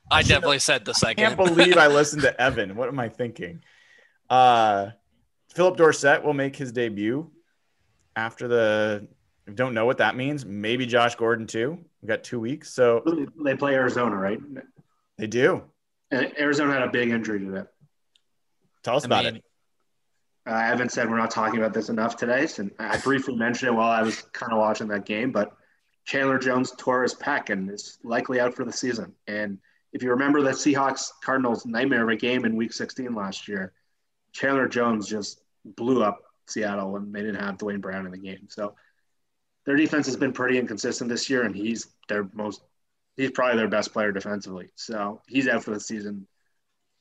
I 0.09 0.21
definitely 0.21 0.59
said 0.59 0.85
the 0.85 0.93
second. 0.93 1.23
I 1.23 1.27
can't 1.27 1.37
believe 1.37 1.77
I 1.77 1.87
listened 1.87 2.21
to 2.23 2.39
Evan. 2.39 2.75
What 2.75 2.89
am 2.89 2.99
I 2.99 3.09
thinking? 3.09 3.63
Uh, 4.29 4.91
Phillip 5.53 5.77
Dorsett 5.77 6.23
will 6.23 6.33
make 6.33 6.55
his 6.55 6.71
debut 6.71 7.31
after 8.15 8.47
the. 8.47 9.07
Don't 9.53 9.73
know 9.73 9.85
what 9.85 9.99
that 9.99 10.15
means. 10.15 10.45
Maybe 10.45 10.85
Josh 10.85 11.15
Gordon 11.15 11.45
too. 11.47 11.77
We 12.01 12.07
got 12.07 12.23
two 12.23 12.39
weeks, 12.39 12.73
so 12.73 13.03
They 13.43 13.55
play 13.55 13.75
Arizona, 13.75 14.15
right? 14.15 14.39
they 15.17 15.27
do. 15.27 15.63
And 16.11 16.31
Arizona 16.39 16.73
had 16.73 16.81
a 16.83 16.89
big 16.89 17.09
injury 17.09 17.39
to 17.39 17.51
that. 17.51 17.67
Tell 18.83 18.95
us 18.95 19.03
I 19.03 19.07
about 19.07 19.25
mean, 19.25 19.35
it. 19.37 19.43
Uh, 20.47 20.53
Evan 20.55 20.89
said 20.89 21.09
we're 21.09 21.17
not 21.17 21.31
talking 21.31 21.59
about 21.59 21.73
this 21.73 21.89
enough 21.89 22.15
today, 22.15 22.45
so 22.45 22.69
I 22.79 22.97
briefly 22.97 23.35
mentioned 23.35 23.69
it 23.69 23.73
while 23.73 23.89
I 23.89 24.03
was 24.03 24.21
kind 24.33 24.51
of 24.51 24.59
watching 24.59 24.87
that 24.89 25.05
game. 25.05 25.31
But 25.31 25.55
Chandler 26.05 26.37
Jones 26.37 26.71
tore 26.77 27.03
his 27.03 27.15
and 27.49 27.69
is 27.69 27.97
likely 28.03 28.39
out 28.39 28.53
for 28.53 28.63
the 28.63 28.71
season. 28.71 29.13
And 29.27 29.57
if 29.91 30.03
you 30.03 30.11
remember 30.11 30.41
the 30.41 30.51
Seahawks 30.51 31.09
Cardinals 31.23 31.65
nightmare 31.65 32.03
of 32.03 32.09
a 32.09 32.15
game 32.15 32.45
in 32.45 32.55
Week 32.55 32.71
16 32.71 33.13
last 33.13 33.47
year, 33.47 33.73
Chandler 34.31 34.67
Jones 34.67 35.07
just 35.07 35.41
blew 35.63 36.03
up 36.03 36.21
Seattle 36.47 36.91
when 36.91 37.11
they 37.11 37.21
didn't 37.21 37.41
have 37.41 37.57
Duane 37.57 37.81
Brown 37.81 38.05
in 38.05 38.11
the 38.11 38.17
game. 38.17 38.47
So 38.49 38.75
their 39.65 39.75
defense 39.75 40.05
has 40.05 40.15
been 40.15 40.33
pretty 40.33 40.59
inconsistent 40.59 41.09
this 41.09 41.29
year, 41.29 41.43
and 41.43 41.55
he's 41.55 41.87
their 42.07 42.29
most 42.33 42.61
he's 43.17 43.31
probably 43.31 43.57
their 43.57 43.67
best 43.67 43.91
player 43.93 44.11
defensively. 44.11 44.69
So 44.75 45.21
he's 45.27 45.47
out 45.47 45.63
for 45.63 45.71
the 45.71 45.79
season. 45.79 46.27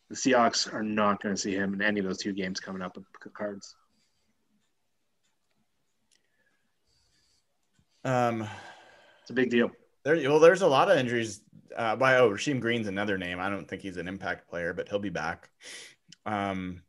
The 0.09 0.17
Seahawks 0.17 0.73
are 0.73 0.83
not 0.83 1.23
going 1.23 1.35
to 1.35 1.41
see 1.41 1.55
him 1.55 1.75
in 1.75 1.83
any 1.83 2.01
of 2.01 2.07
those 2.07 2.19
two 2.19 2.33
games 2.33 2.61
coming 2.61 2.83
up 2.83 2.97
with 2.97 3.35
Cards. 3.35 3.75
Um, 8.05 8.47
It's 9.25 9.31
a 9.31 9.35
big 9.35 9.49
deal. 9.49 9.71
there, 10.05 10.17
well, 10.29 10.39
there's 10.39 10.61
a 10.61 10.67
lot 10.67 10.91
of 10.91 10.99
injuries. 10.99 11.41
Uh, 11.75 11.97
by 11.97 12.19
oh, 12.19 12.31
Rasheem 12.31 12.61
Green's 12.61 12.87
another 12.87 13.17
name. 13.17 13.41
I 13.41 13.49
don't 13.49 13.67
think 13.67 13.81
he's 13.81 13.97
an 13.97 14.07
impact 14.07 14.49
player, 14.49 14.75
but 14.75 14.89
he'll 14.89 14.99
be 14.99 15.09
back. 15.09 15.49
Um, 16.27 16.83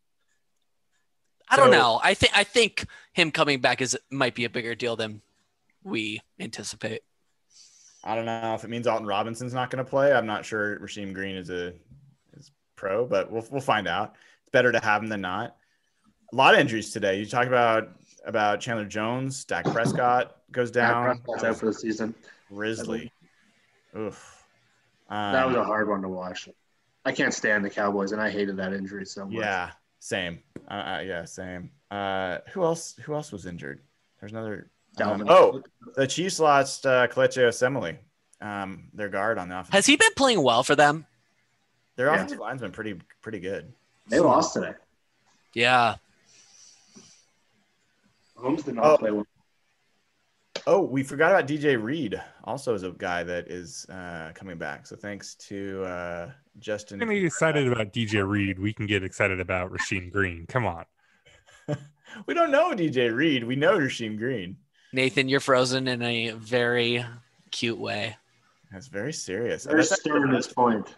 I 1.49 1.55
don't 1.55 1.71
know. 1.71 1.99
I 2.03 2.13
think 2.13 2.38
I 2.38 2.43
think 2.43 2.86
him 3.13 3.31
coming 3.31 3.61
back 3.61 3.81
is 3.81 3.97
might 4.11 4.36
be 4.36 4.43
a 4.43 4.49
bigger 4.49 4.75
deal 4.75 4.97
than 4.97 5.21
we 5.81 6.19
anticipate. 6.39 7.03
I 8.03 8.15
don't 8.15 8.25
know 8.25 8.53
if 8.53 8.65
it 8.65 8.69
means 8.69 8.86
Alton 8.86 9.07
Robinson's 9.07 9.53
not 9.53 9.69
going 9.69 9.83
to 9.83 9.89
play. 9.89 10.13
I'm 10.13 10.27
not 10.27 10.45
sure 10.45 10.77
Rasheem 10.79 11.13
Green 11.13 11.38
is 11.38 11.49
a 11.49 11.73
is 12.38 12.51
pro, 12.75 13.05
but 13.05 13.31
we'll 13.31 13.47
we'll 13.49 13.61
find 13.61 13.88
out. 13.88 14.15
It's 14.43 14.51
better 14.51 14.73
to 14.73 14.83
have 14.83 15.01
him 15.01 15.07
than 15.07 15.21
not. 15.21 15.55
A 16.33 16.36
lot 16.36 16.53
of 16.53 16.59
injuries 16.59 16.91
today. 16.91 17.17
You 17.17 17.25
talk 17.25 17.47
about 17.47 17.91
about 18.25 18.59
Chandler 18.59 18.86
Jones, 18.86 19.45
Dak 19.45 19.63
Prescott 19.65 20.36
goes 20.55 20.71
down. 20.71 21.05
Dak 21.05 21.23
Prescott's 21.23 21.43
out 21.43 21.57
for 21.57 21.65
the 21.67 21.73
season. 21.73 22.15
Grizzly. 22.49 23.11
Oof. 23.95 24.43
Um, 25.09 25.33
That 25.33 25.47
was 25.47 25.55
a 25.55 25.63
hard 25.63 25.87
one 25.87 26.01
to 26.01 26.09
watch. 26.09 26.49
I 27.05 27.11
can't 27.11 27.33
stand 27.33 27.63
the 27.63 27.69
Cowboys, 27.69 28.11
and 28.13 28.21
I 28.21 28.31
hated 28.31 28.57
that 28.57 28.73
injury 28.73 29.05
so 29.05 29.25
much. 29.25 29.33
yeah, 29.35 29.71
same. 29.99 30.39
Uh, 30.67 30.73
uh, 30.73 31.03
yeah, 31.05 31.25
same. 31.25 31.69
Uh, 31.91 32.39
who 32.51 32.63
else? 32.63 32.95
Who 33.03 33.13
else 33.13 33.31
was 33.31 33.45
injured? 33.45 33.81
There's 34.19 34.31
another. 34.31 34.71
um, 35.01 35.23
oh, 35.29 35.61
the 35.95 36.07
Chiefs 36.07 36.39
lost 36.39 36.85
uh, 36.87 37.05
Kelechi 37.07 37.43
Osemele, 37.47 37.97
um, 38.41 38.87
their 38.93 39.09
guard 39.09 39.37
on 39.37 39.49
the 39.49 39.59
offense. 39.59 39.73
Has 39.73 39.85
he 39.85 39.95
been 39.97 40.13
playing 40.15 40.41
well 40.41 40.63
for 40.63 40.75
them? 40.75 41.05
Their 41.95 42.07
Yeah. 42.07 42.15
offensive 42.15 42.39
line's 42.39 42.61
been 42.61 42.71
pretty 42.71 42.99
pretty 43.21 43.39
good. 43.39 43.71
they 44.07 44.19
lost 44.19 44.53
today. 44.53 44.73
Yeah. 45.53 45.95
Holmes 48.35 48.63
did 48.63 48.75
not 48.75 48.85
Oh. 48.85 48.97
play 48.97 49.11
well. 49.11 49.27
Oh, 50.68 50.82
we 50.82 51.03
forgot 51.03 51.32
about 51.32 51.47
DJ 51.47 51.82
Reed. 51.82 52.20
Also, 52.43 52.74
is 52.74 52.84
a 52.84 52.91
guy 52.91 53.24
that 53.24 53.51
is 53.51 53.86
uh, 53.89 54.32
coming 54.34 54.57
back. 54.57 54.88
So 54.88 54.95
thanks 54.95 55.36
to 55.36 55.84
uh, 55.84 56.32
Justin. 56.59 56.99
We're 56.99 57.05
gonna 57.05 57.20
excited 57.20 57.72
about 57.72 57.93
DJ 57.93 58.28
Reed. 58.28 58.57
We 58.57 58.74
can 58.74 58.88
get 58.88 59.03
excited 59.03 59.39
about 59.39 59.72
Rasheem 59.72 60.11
Green. 60.11 60.45
Come 60.47 60.66
on. 60.66 60.86
We 62.28 62.34
don't 62.34 62.51
know 62.51 62.72
DJ 62.72 63.13
Reed. 63.13 63.43
We 63.43 63.57
know 63.57 63.78
Rasheem 63.78 64.18
Green. 64.18 64.55
Nathan, 64.93 65.28
you're 65.28 65.41
frozen 65.41 65.88
in 65.88 66.01
a 66.01 66.32
very 66.32 67.03
cute 67.51 67.78
way. 67.78 68.16
That's 68.72 68.88
very 68.88 69.11
serious. 69.11 69.66
Very 69.66 69.80
That's 69.80 69.91
actually 69.91 70.11
stern 70.11 70.30
at 70.30 70.36
this 70.36 70.51
point. 70.51 70.95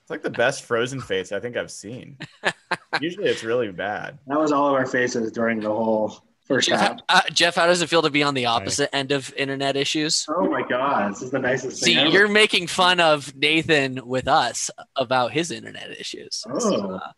It's 0.00 0.10
like 0.10 0.22
the 0.22 0.30
best 0.30 0.64
Frozen 0.64 1.00
face 1.00 1.30
I 1.30 1.38
think 1.38 1.56
I've 1.56 1.70
seen. 1.70 2.18
Usually, 3.00 3.28
it's 3.28 3.44
really 3.44 3.70
bad. 3.70 4.18
That 4.26 4.38
was 4.38 4.50
all 4.50 4.68
of 4.68 4.74
our 4.74 4.86
faces 4.86 5.30
during 5.30 5.60
the 5.60 5.68
whole 5.68 6.24
first 6.44 6.68
Jeff, 6.68 6.80
half. 6.80 6.98
uh, 7.08 7.20
Jeff, 7.32 7.54
how 7.56 7.66
does 7.66 7.82
it 7.82 7.88
feel 7.88 8.02
to 8.02 8.10
be 8.10 8.22
on 8.22 8.34
the 8.34 8.46
opposite 8.46 8.94
end 8.94 9.12
of 9.12 9.32
internet 9.34 9.76
issues? 9.76 10.26
Oh 10.28 10.48
my 10.48 10.62
god, 10.68 11.12
this 11.12 11.22
is 11.22 11.30
the 11.30 11.38
nicest 11.38 11.82
See, 11.82 11.96
ever. 11.98 12.10
you're 12.10 12.28
making 12.28 12.66
fun 12.66 13.00
of 13.00 13.34
Nathan 13.36 14.00
with 14.04 14.28
us 14.28 14.70
about 14.96 15.32
his 15.32 15.50
internet 15.50 15.90
issues. 15.98 16.44
Oh. 16.48 16.58
So, 16.58 16.90
uh, 16.92 17.10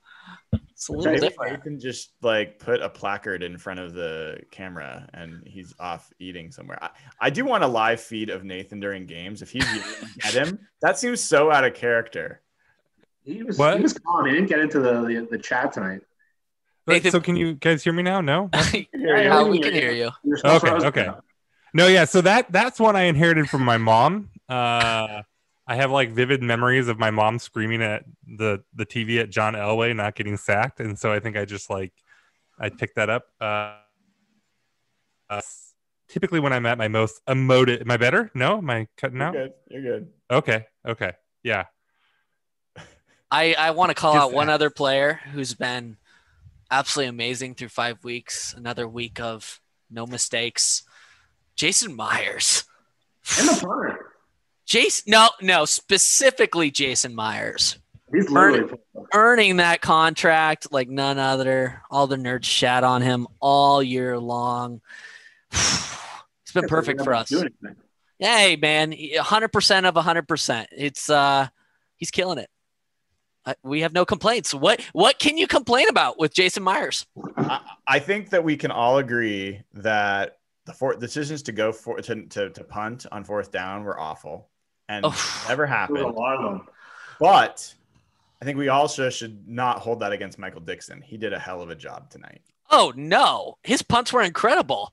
it's 0.72 0.88
a 0.88 0.92
little 0.92 1.12
Maybe 1.12 1.28
different. 1.28 1.52
Nathan 1.52 1.80
just 1.80 2.12
like 2.20 2.58
put 2.58 2.82
a 2.82 2.88
placard 2.88 3.42
in 3.42 3.56
front 3.58 3.80
of 3.80 3.94
the 3.94 4.40
camera 4.50 5.08
and 5.14 5.42
he's 5.46 5.72
off 5.80 6.12
eating 6.18 6.50
somewhere. 6.50 6.78
I, 6.82 6.90
I 7.20 7.30
do 7.30 7.44
want 7.44 7.64
a 7.64 7.66
live 7.66 8.00
feed 8.00 8.28
of 8.28 8.44
Nathan 8.44 8.80
during 8.80 9.06
games. 9.06 9.40
If 9.40 9.50
he's 9.50 9.64
at 10.24 10.34
him, 10.34 10.58
that 10.82 10.98
seems 10.98 11.20
so 11.20 11.50
out 11.50 11.64
of 11.64 11.74
character. 11.74 12.42
He 13.24 13.42
was, 13.42 13.56
What? 13.56 13.76
he 13.78 13.82
was 13.82 13.94
calm. 13.94 14.26
He 14.26 14.32
didn't 14.32 14.48
get 14.48 14.58
into 14.58 14.80
the, 14.80 15.00
the, 15.02 15.28
the 15.30 15.38
chat 15.38 15.72
tonight. 15.72 16.02
But- 16.86 16.92
Nathan- 16.94 17.10
so 17.12 17.20
can 17.20 17.36
you 17.36 17.54
guys 17.54 17.82
hear 17.82 17.92
me 17.92 18.02
now? 18.02 18.20
No. 18.20 18.50
yeah, 18.92 19.42
we 19.44 19.58
can 19.60 19.72
hear 19.72 19.92
you. 19.92 20.10
Okay, 20.44 20.70
okay. 20.70 21.10
No, 21.72 21.86
yeah. 21.86 22.04
So 22.04 22.20
that 22.20 22.52
that's 22.52 22.78
one 22.78 22.94
I 22.96 23.02
inherited 23.02 23.48
from 23.48 23.62
my 23.64 23.78
mom. 23.78 24.30
Uh, 24.48 25.22
I 25.66 25.76
have 25.76 25.90
like 25.90 26.10
vivid 26.10 26.42
memories 26.42 26.88
of 26.88 26.98
my 26.98 27.10
mom 27.10 27.38
screaming 27.38 27.82
at 27.82 28.04
the 28.26 28.62
the 28.74 28.84
TV 28.86 29.18
at 29.20 29.30
John 29.30 29.54
Elway 29.54 29.96
not 29.96 30.14
getting 30.14 30.36
sacked, 30.36 30.80
and 30.80 30.98
so 30.98 31.12
I 31.12 31.20
think 31.20 31.36
I 31.36 31.44
just 31.46 31.70
like 31.70 31.92
I 32.58 32.68
picked 32.68 32.96
that 32.96 33.08
up. 33.10 33.24
Uh, 33.40 33.76
uh, 35.30 35.40
typically, 36.08 36.38
when 36.38 36.52
I'm 36.52 36.66
at 36.66 36.78
my 36.78 36.88
most 36.88 37.20
emotive, 37.26 37.80
am 37.80 37.90
I 37.90 37.96
better? 37.96 38.30
No, 38.34 38.58
am 38.58 38.68
I 38.70 38.86
cutting 38.96 39.20
out? 39.22 39.32
You're 39.34 39.44
out? 39.44 39.50
good. 39.68 39.82
You're 39.82 39.82
good. 39.82 40.08
Okay, 40.30 40.66
okay, 40.86 41.12
yeah. 41.42 41.64
I, 43.30 43.54
I 43.58 43.70
want 43.72 43.90
to 43.90 43.94
call 43.94 44.12
Just 44.14 44.26
out 44.26 44.32
one 44.32 44.46
that. 44.46 44.52
other 44.52 44.70
player 44.70 45.18
who's 45.32 45.54
been 45.54 45.96
absolutely 46.74 47.10
amazing 47.10 47.54
through 47.54 47.68
five 47.68 48.02
weeks. 48.02 48.52
Another 48.54 48.88
week 48.88 49.20
of 49.20 49.60
no 49.90 50.06
mistakes. 50.06 50.82
Jason 51.56 51.94
Myers. 51.94 52.64
And 53.38 53.48
the 53.48 53.52
punter. 53.52 54.06
Jason, 54.66 55.04
no, 55.12 55.28
no, 55.40 55.64
specifically 55.66 56.70
Jason 56.70 57.14
Myers. 57.14 57.78
He's 58.12 58.28
literally 58.28 58.70
Earning 59.12 59.58
that 59.58 59.80
contract 59.80 60.72
like 60.72 60.88
none 60.88 61.18
other. 61.18 61.82
All 61.90 62.06
the 62.06 62.16
nerds 62.16 62.44
shat 62.44 62.82
on 62.82 63.02
him 63.02 63.26
all 63.40 63.82
year 63.82 64.18
long. 64.18 64.80
It's 66.46 66.52
been 66.52 66.68
perfect 66.68 67.02
for 67.02 67.14
us. 67.14 67.32
Hey, 68.20 68.54
man, 68.54 68.92
100% 68.92 69.88
of 69.88 69.94
100%. 69.96 70.66
It's, 70.70 71.10
uh, 71.10 71.48
he's 71.96 72.12
killing 72.12 72.38
it. 72.38 72.48
I, 73.46 73.54
we 73.62 73.80
have 73.80 73.92
no 73.92 74.04
complaints. 74.04 74.54
What, 74.54 74.80
what 74.92 75.18
can 75.18 75.36
you 75.36 75.46
complain 75.46 75.88
about 75.88 76.18
with 76.18 76.32
Jason 76.32 76.62
Myers? 76.62 77.06
I, 77.36 77.60
I 77.86 77.98
think 77.98 78.30
that 78.30 78.42
we 78.44 78.56
can 78.56 78.70
all 78.70 78.98
agree 78.98 79.60
that 79.74 80.38
the 80.66 80.72
four 80.72 80.94
decisions 80.94 81.42
to 81.42 81.52
go 81.52 81.72
for 81.72 81.98
to, 82.00 82.26
to, 82.26 82.50
to 82.50 82.64
punt 82.64 83.06
on 83.12 83.22
fourth 83.24 83.50
down 83.52 83.84
were 83.84 83.98
awful 84.00 84.48
and 84.88 85.04
Oh. 85.04 85.44
never 85.48 85.66
There 85.66 85.86
was 85.88 86.00
a 86.00 86.04
happened. 86.04 86.14
lot 86.14 86.36
of 86.36 86.42
them. 86.42 86.66
But 87.20 87.74
I 88.40 88.44
think 88.44 88.58
we 88.58 88.68
also 88.68 89.10
should 89.10 89.46
not 89.46 89.78
hold 89.78 90.00
that 90.00 90.12
against 90.12 90.38
Michael 90.38 90.60
Dixon. 90.62 91.02
He 91.02 91.16
did 91.16 91.32
a 91.32 91.38
hell 91.38 91.60
of 91.62 91.70
a 91.70 91.74
job 91.74 92.10
tonight. 92.10 92.40
Oh 92.70 92.92
no, 92.96 93.58
his 93.62 93.82
punts 93.82 94.12
were 94.12 94.22
incredible. 94.22 94.92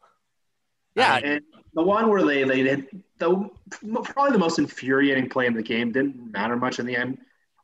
Yeah, 0.95 1.20
And 1.24 1.41
the 1.74 1.82
one 1.84 2.10
where 2.10 2.22
they 2.24 2.43
they 2.43 2.64
did 2.64 2.88
the 3.18 3.49
probably 4.04 4.34
the 4.34 4.38
most 4.38 4.60
infuriating 4.60 5.30
play 5.30 5.45
in 5.47 5.54
the 5.54 5.64
game 5.64 5.93
didn't 5.93 6.32
matter 6.34 6.58
much 6.58 6.80
in 6.80 6.86
the 6.86 6.97
end. 6.97 7.18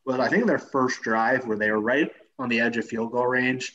Was 0.07 0.19
I 0.19 0.29
think 0.29 0.47
their 0.47 0.57
first 0.57 1.01
drive 1.01 1.45
where 1.45 1.57
they 1.57 1.69
were 1.69 1.81
right 1.81 2.09
on 2.39 2.49
the 2.49 2.61
edge 2.61 2.77
of 2.77 2.85
field 2.85 3.11
goal 3.11 3.27
range, 3.27 3.73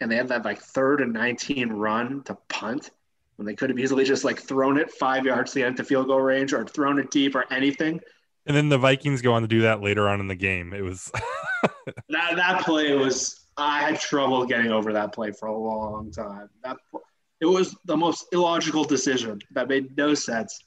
and 0.00 0.10
they 0.10 0.16
had 0.16 0.28
that 0.28 0.44
like 0.44 0.60
third 0.60 1.00
and 1.00 1.12
nineteen 1.12 1.70
run 1.70 2.22
to 2.24 2.36
punt 2.48 2.90
when 3.36 3.46
they 3.46 3.54
could 3.54 3.70
have 3.70 3.78
easily 3.78 4.04
just 4.04 4.24
like 4.24 4.40
thrown 4.40 4.78
it 4.78 4.90
five 4.90 5.24
yards 5.26 5.52
to 5.52 5.56
the 5.56 5.60
get 5.60 5.68
into 5.68 5.84
field 5.84 6.06
goal 6.06 6.20
range 6.20 6.52
or 6.52 6.64
thrown 6.66 6.98
it 6.98 7.10
deep 7.10 7.34
or 7.34 7.44
anything. 7.52 8.00
And 8.46 8.56
then 8.56 8.68
the 8.68 8.78
Vikings 8.78 9.22
go 9.22 9.34
on 9.34 9.42
to 9.42 9.48
do 9.48 9.62
that 9.62 9.82
later 9.82 10.08
on 10.08 10.20
in 10.20 10.28
the 10.28 10.34
game. 10.34 10.72
It 10.72 10.82
was 10.82 11.12
That 12.08 12.36
that 12.36 12.62
play 12.64 12.94
was 12.94 13.46
I 13.56 13.80
had 13.80 14.00
trouble 14.00 14.44
getting 14.46 14.70
over 14.70 14.92
that 14.92 15.12
play 15.12 15.32
for 15.32 15.46
a 15.46 15.56
long 15.56 16.10
time. 16.10 16.48
That 16.62 16.76
it 17.40 17.46
was 17.46 17.76
the 17.84 17.96
most 17.96 18.26
illogical 18.32 18.84
decision 18.84 19.40
that 19.52 19.68
made 19.68 19.96
no 19.96 20.14
sense. 20.14 20.58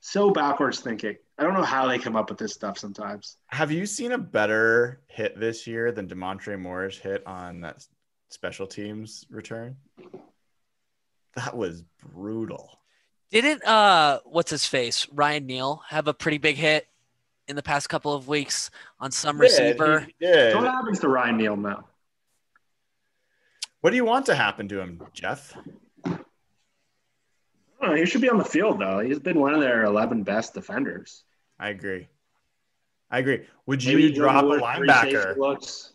So 0.00 0.30
backwards 0.30 0.80
thinking. 0.80 1.16
I 1.40 1.42
don't 1.44 1.54
know 1.54 1.62
how 1.62 1.88
they 1.88 1.98
come 1.98 2.16
up 2.16 2.28
with 2.28 2.38
this 2.38 2.52
stuff 2.52 2.76
sometimes. 2.76 3.38
Have 3.46 3.72
you 3.72 3.86
seen 3.86 4.12
a 4.12 4.18
better 4.18 5.00
hit 5.06 5.40
this 5.40 5.66
year 5.66 5.90
than 5.90 6.06
Damontre 6.06 6.60
Moore's 6.60 6.98
hit 6.98 7.26
on 7.26 7.62
that 7.62 7.82
special 8.28 8.66
teams 8.66 9.24
return? 9.30 9.74
That 11.36 11.56
was 11.56 11.82
brutal. 12.12 12.78
didn't 13.30 13.64
uh, 13.64 14.20
what's 14.26 14.50
his 14.50 14.66
face, 14.66 15.08
Ryan 15.12 15.46
Neal, 15.46 15.82
have 15.88 16.08
a 16.08 16.12
pretty 16.12 16.36
big 16.36 16.56
hit 16.56 16.86
in 17.48 17.56
the 17.56 17.62
past 17.62 17.88
couple 17.88 18.12
of 18.12 18.28
weeks 18.28 18.70
on 18.98 19.10
some 19.10 19.40
receiver? 19.40 20.00
He 20.00 20.14
did. 20.20 20.52
So 20.52 20.58
what 20.58 20.70
happens 20.70 21.00
to 21.00 21.08
Ryan 21.08 21.38
Neal 21.38 21.56
now? 21.56 21.86
What 23.80 23.90
do 23.90 23.96
you 23.96 24.04
want 24.04 24.26
to 24.26 24.34
happen 24.34 24.68
to 24.68 24.78
him, 24.78 25.02
Jeff? 25.14 25.56
I 26.04 26.18
don't 27.80 27.90
know. 27.92 27.94
He 27.94 28.04
should 28.04 28.20
be 28.20 28.28
on 28.28 28.36
the 28.36 28.44
field 28.44 28.78
though. 28.78 28.98
He's 28.98 29.18
been 29.18 29.40
one 29.40 29.54
of 29.54 29.62
their 29.62 29.84
eleven 29.84 30.22
best 30.22 30.52
defenders. 30.52 31.24
I 31.60 31.68
agree. 31.68 32.08
I 33.10 33.18
agree. 33.18 33.46
Would 33.66 33.84
you 33.84 33.96
Maybe 33.98 34.12
drop 34.12 34.44
a 34.44 34.48
Jordan 34.48 34.60
Wood, 34.62 34.76
free 34.78 34.88
linebacker? 34.88 35.36
Looks, 35.36 35.92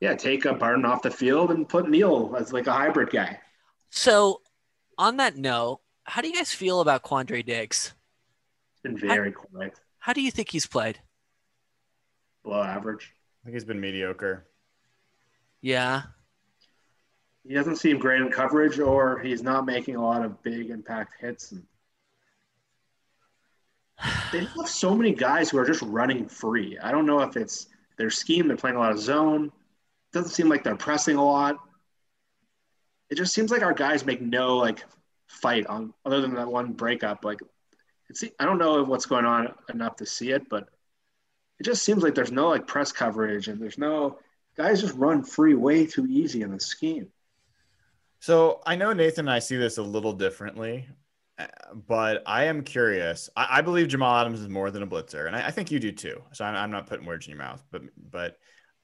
yeah, 0.00 0.14
take 0.14 0.44
a 0.44 0.52
Barton 0.52 0.84
off 0.84 1.00
the 1.02 1.10
field 1.10 1.50
and 1.50 1.66
put 1.68 1.88
Neal 1.88 2.36
as 2.38 2.52
like 2.52 2.66
a 2.66 2.72
hybrid 2.72 3.10
guy. 3.10 3.40
So, 3.90 4.42
on 4.98 5.16
that 5.16 5.36
note, 5.36 5.80
how 6.04 6.20
do 6.20 6.28
you 6.28 6.34
guys 6.34 6.52
feel 6.52 6.80
about 6.80 7.02
Quandre 7.02 7.44
Diggs? 7.44 7.94
It's 8.74 8.82
been 8.82 8.98
very 8.98 9.32
quiet, 9.32 9.80
How 9.98 10.12
do 10.12 10.20
you 10.20 10.30
think 10.30 10.50
he's 10.50 10.66
played? 10.66 11.00
below 12.44 12.62
average. 12.62 13.12
I 13.42 13.46
think 13.46 13.54
he's 13.54 13.64
been 13.64 13.80
mediocre. 13.80 14.46
Yeah. 15.62 16.02
He 17.44 17.54
doesn't 17.54 17.76
seem 17.76 17.98
great 17.98 18.20
in 18.20 18.28
coverage, 18.30 18.78
or 18.78 19.18
he's 19.20 19.42
not 19.42 19.66
making 19.66 19.96
a 19.96 20.02
lot 20.02 20.24
of 20.24 20.40
big 20.42 20.70
impact 20.70 21.14
hits. 21.20 21.50
And 21.52 21.64
they 24.32 24.44
have 24.44 24.68
so 24.68 24.94
many 24.94 25.12
guys 25.12 25.50
who 25.50 25.58
are 25.58 25.66
just 25.66 25.82
running 25.82 26.28
free. 26.28 26.78
I 26.78 26.90
don't 26.90 27.06
know 27.06 27.20
if 27.20 27.36
it's 27.36 27.66
their 27.96 28.10
scheme. 28.10 28.48
They're 28.48 28.56
playing 28.56 28.76
a 28.76 28.80
lot 28.80 28.92
of 28.92 28.98
zone. 28.98 29.52
Doesn't 30.12 30.30
seem 30.30 30.48
like 30.48 30.64
they're 30.64 30.76
pressing 30.76 31.16
a 31.16 31.24
lot. 31.24 31.56
It 33.10 33.16
just 33.16 33.32
seems 33.34 33.50
like 33.50 33.62
our 33.62 33.72
guys 33.72 34.04
make 34.04 34.20
no 34.20 34.56
like 34.56 34.84
fight 35.28 35.66
on 35.66 35.92
other 36.04 36.20
than 36.20 36.34
that 36.34 36.48
one 36.48 36.72
breakup. 36.72 37.24
Like, 37.24 37.40
it's 38.08 38.24
I 38.38 38.44
don't 38.44 38.58
know 38.58 38.82
what's 38.84 39.06
going 39.06 39.24
on 39.24 39.54
enough 39.72 39.96
to 39.96 40.06
see 40.06 40.30
it, 40.30 40.48
but 40.48 40.68
it 41.58 41.64
just 41.64 41.84
seems 41.84 42.02
like 42.02 42.14
there's 42.14 42.32
no 42.32 42.48
like 42.48 42.66
press 42.66 42.92
coverage 42.92 43.48
and 43.48 43.60
there's 43.60 43.78
no 43.78 44.18
guys 44.56 44.80
just 44.80 44.94
run 44.94 45.22
free 45.22 45.54
way 45.54 45.86
too 45.86 46.06
easy 46.06 46.42
in 46.42 46.50
the 46.50 46.60
scheme. 46.60 47.08
So 48.20 48.60
I 48.66 48.76
know 48.76 48.92
Nathan 48.92 49.26
and 49.26 49.30
I 49.30 49.38
see 49.38 49.56
this 49.56 49.78
a 49.78 49.82
little 49.82 50.12
differently. 50.12 50.88
But 51.86 52.22
I 52.26 52.44
am 52.44 52.62
curious. 52.62 53.28
I, 53.36 53.58
I 53.58 53.60
believe 53.60 53.88
Jamal 53.88 54.16
Adams 54.16 54.40
is 54.40 54.48
more 54.48 54.70
than 54.70 54.82
a 54.82 54.86
blitzer, 54.86 55.26
and 55.26 55.36
I, 55.36 55.48
I 55.48 55.50
think 55.50 55.70
you 55.70 55.78
do 55.78 55.92
too. 55.92 56.22
So 56.32 56.44
I'm, 56.44 56.54
I'm 56.54 56.70
not 56.70 56.86
putting 56.86 57.06
words 57.06 57.26
in 57.26 57.30
your 57.30 57.38
mouth, 57.38 57.62
but 57.70 57.82
but 58.10 58.38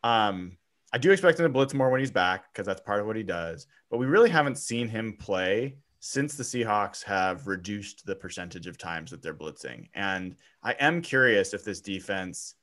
um, 0.04 0.58
I 0.92 0.98
do 0.98 1.10
expect 1.10 1.38
him 1.38 1.44
to 1.44 1.48
blitz 1.48 1.72
more 1.72 1.90
when 1.90 2.00
he's 2.00 2.10
back 2.10 2.52
because 2.52 2.66
that's 2.66 2.82
part 2.82 3.00
of 3.00 3.06
what 3.06 3.16
he 3.16 3.22
does. 3.22 3.66
But 3.90 3.98
we 3.98 4.06
really 4.06 4.28
haven't 4.28 4.58
seen 4.58 4.88
him 4.88 5.16
play 5.18 5.76
since 6.00 6.34
the 6.34 6.42
Seahawks 6.42 7.02
have 7.04 7.46
reduced 7.46 8.04
the 8.04 8.16
percentage 8.16 8.66
of 8.66 8.76
times 8.76 9.10
that 9.12 9.22
they're 9.22 9.32
blitzing. 9.32 9.88
And 9.94 10.34
I 10.62 10.72
am 10.72 11.00
curious 11.00 11.54
if 11.54 11.64
this 11.64 11.80
defense 11.80 12.56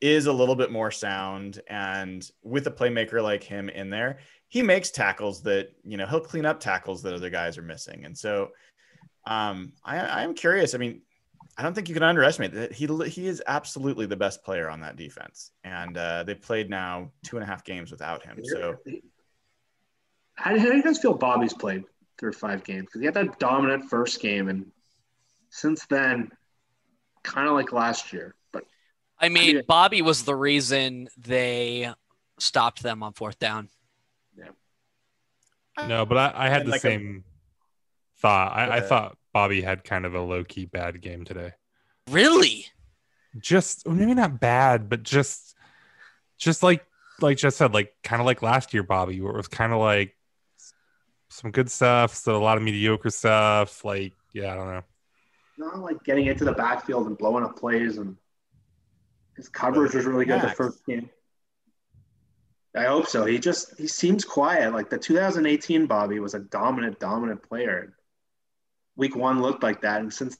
is 0.00 0.26
a 0.26 0.32
little 0.32 0.54
bit 0.54 0.70
more 0.70 0.92
sound 0.92 1.60
and 1.68 2.30
with 2.44 2.68
a 2.68 2.70
playmaker 2.70 3.20
like 3.20 3.42
him 3.42 3.68
in 3.68 3.90
there, 3.90 4.18
he 4.46 4.62
makes 4.62 4.90
tackles 4.90 5.42
that, 5.42 5.70
you 5.84 5.96
know, 5.96 6.06
he'll 6.06 6.20
clean 6.20 6.46
up 6.46 6.60
tackles 6.60 7.02
that 7.02 7.14
other 7.14 7.30
guys 7.30 7.58
are 7.58 7.62
missing. 7.62 8.04
And 8.04 8.16
so 8.16 8.50
um, 9.28 9.72
I, 9.84 9.98
I 9.98 10.22
am 10.22 10.34
curious. 10.34 10.74
I 10.74 10.78
mean, 10.78 11.02
I 11.56 11.62
don't 11.62 11.74
think 11.74 11.88
you 11.88 11.94
can 11.94 12.02
underestimate 12.02 12.52
that 12.54 12.72
he 12.72 12.86
he 13.08 13.26
is 13.26 13.42
absolutely 13.46 14.06
the 14.06 14.16
best 14.16 14.42
player 14.44 14.68
on 14.70 14.80
that 14.80 14.96
defense, 14.96 15.50
and 15.64 15.96
uh, 15.96 16.22
they 16.24 16.34
played 16.34 16.70
now 16.70 17.10
two 17.24 17.36
and 17.36 17.42
a 17.44 17.46
half 17.46 17.64
games 17.64 17.90
without 17.90 18.24
him. 18.24 18.38
So 18.42 18.76
How, 20.34 20.58
how 20.58 20.66
do 20.66 20.76
you 20.76 20.82
guys 20.82 20.98
feel 20.98 21.14
Bobby's 21.14 21.52
played 21.54 21.84
through 22.18 22.32
five 22.32 22.64
games? 22.64 22.86
Because 22.86 23.00
he 23.00 23.04
had 23.06 23.14
that 23.14 23.38
dominant 23.38 23.90
first 23.90 24.20
game, 24.20 24.48
and 24.48 24.66
since 25.50 25.84
then, 25.86 26.30
kind 27.24 27.48
of 27.48 27.54
like 27.54 27.72
last 27.72 28.12
year. 28.12 28.34
But 28.52 28.64
I 29.20 29.28
mean, 29.28 29.56
Yeah. 29.56 29.62
Bobby 29.66 30.00
was 30.00 30.24
the 30.24 30.36
reason 30.36 31.08
they 31.18 31.92
stopped 32.38 32.82
them 32.84 33.02
on 33.02 33.12
fourth 33.14 33.38
down. 33.40 33.68
Yeah. 34.36 35.86
No, 35.88 36.06
but 36.06 36.18
I, 36.18 36.46
I 36.46 36.48
had 36.48 36.60
And 36.62 36.68
the 36.68 36.70
like 36.72 36.78
a- 36.80 36.82
same 36.82 37.24
thought. 38.20 38.56
I, 38.56 38.78
I 38.78 38.80
thought 38.80 39.16
Bobby 39.32 39.62
had 39.62 39.84
kind 39.84 40.06
of 40.06 40.14
a 40.14 40.20
low 40.20 40.44
key 40.44 40.64
bad 40.64 41.00
game 41.00 41.24
today. 41.24 41.52
Really? 42.10 42.66
Just 43.38 43.86
maybe 43.86 44.14
not 44.14 44.40
bad, 44.40 44.88
but 44.88 45.02
just 45.02 45.54
just 46.38 46.62
like 46.62 46.84
like 47.20 47.36
just 47.36 47.56
said, 47.56 47.74
like 47.74 47.94
kind 48.02 48.20
of 48.20 48.26
like 48.26 48.42
last 48.42 48.72
year, 48.72 48.82
Bobby, 48.82 49.20
where 49.20 49.32
it 49.32 49.36
was 49.36 49.48
kind 49.48 49.72
of 49.72 49.78
like 49.80 50.16
some 51.28 51.50
good 51.50 51.70
stuff, 51.70 52.14
so 52.14 52.36
a 52.36 52.42
lot 52.42 52.56
of 52.56 52.62
mediocre 52.62 53.10
stuff. 53.10 53.84
Like, 53.84 54.12
yeah, 54.32 54.52
I 54.52 54.56
don't 54.56 54.68
know. 54.68 54.82
not 55.58 55.78
like 55.80 56.02
getting 56.04 56.26
into 56.26 56.44
the 56.44 56.52
backfield 56.52 57.06
and 57.06 57.18
blowing 57.18 57.44
up 57.44 57.58
plays, 57.58 57.98
and 57.98 58.16
his 59.36 59.48
coverage 59.48 59.94
was 59.94 60.06
really 60.06 60.24
good 60.24 60.40
the 60.40 60.48
first 60.48 60.84
game. 60.86 61.10
I 62.76 62.84
hope 62.84 63.08
so. 63.08 63.24
He 63.24 63.38
just 63.38 63.78
he 63.78 63.86
seems 63.86 64.24
quiet. 64.24 64.72
Like 64.72 64.90
the 64.90 64.98
2018 64.98 65.86
Bobby 65.86 66.20
was 66.20 66.34
a 66.34 66.40
dominant, 66.40 67.00
dominant 67.00 67.42
player. 67.42 67.94
Week 68.98 69.14
one 69.14 69.40
looked 69.40 69.62
like 69.62 69.80
that, 69.82 70.00
and 70.00 70.12
since 70.12 70.36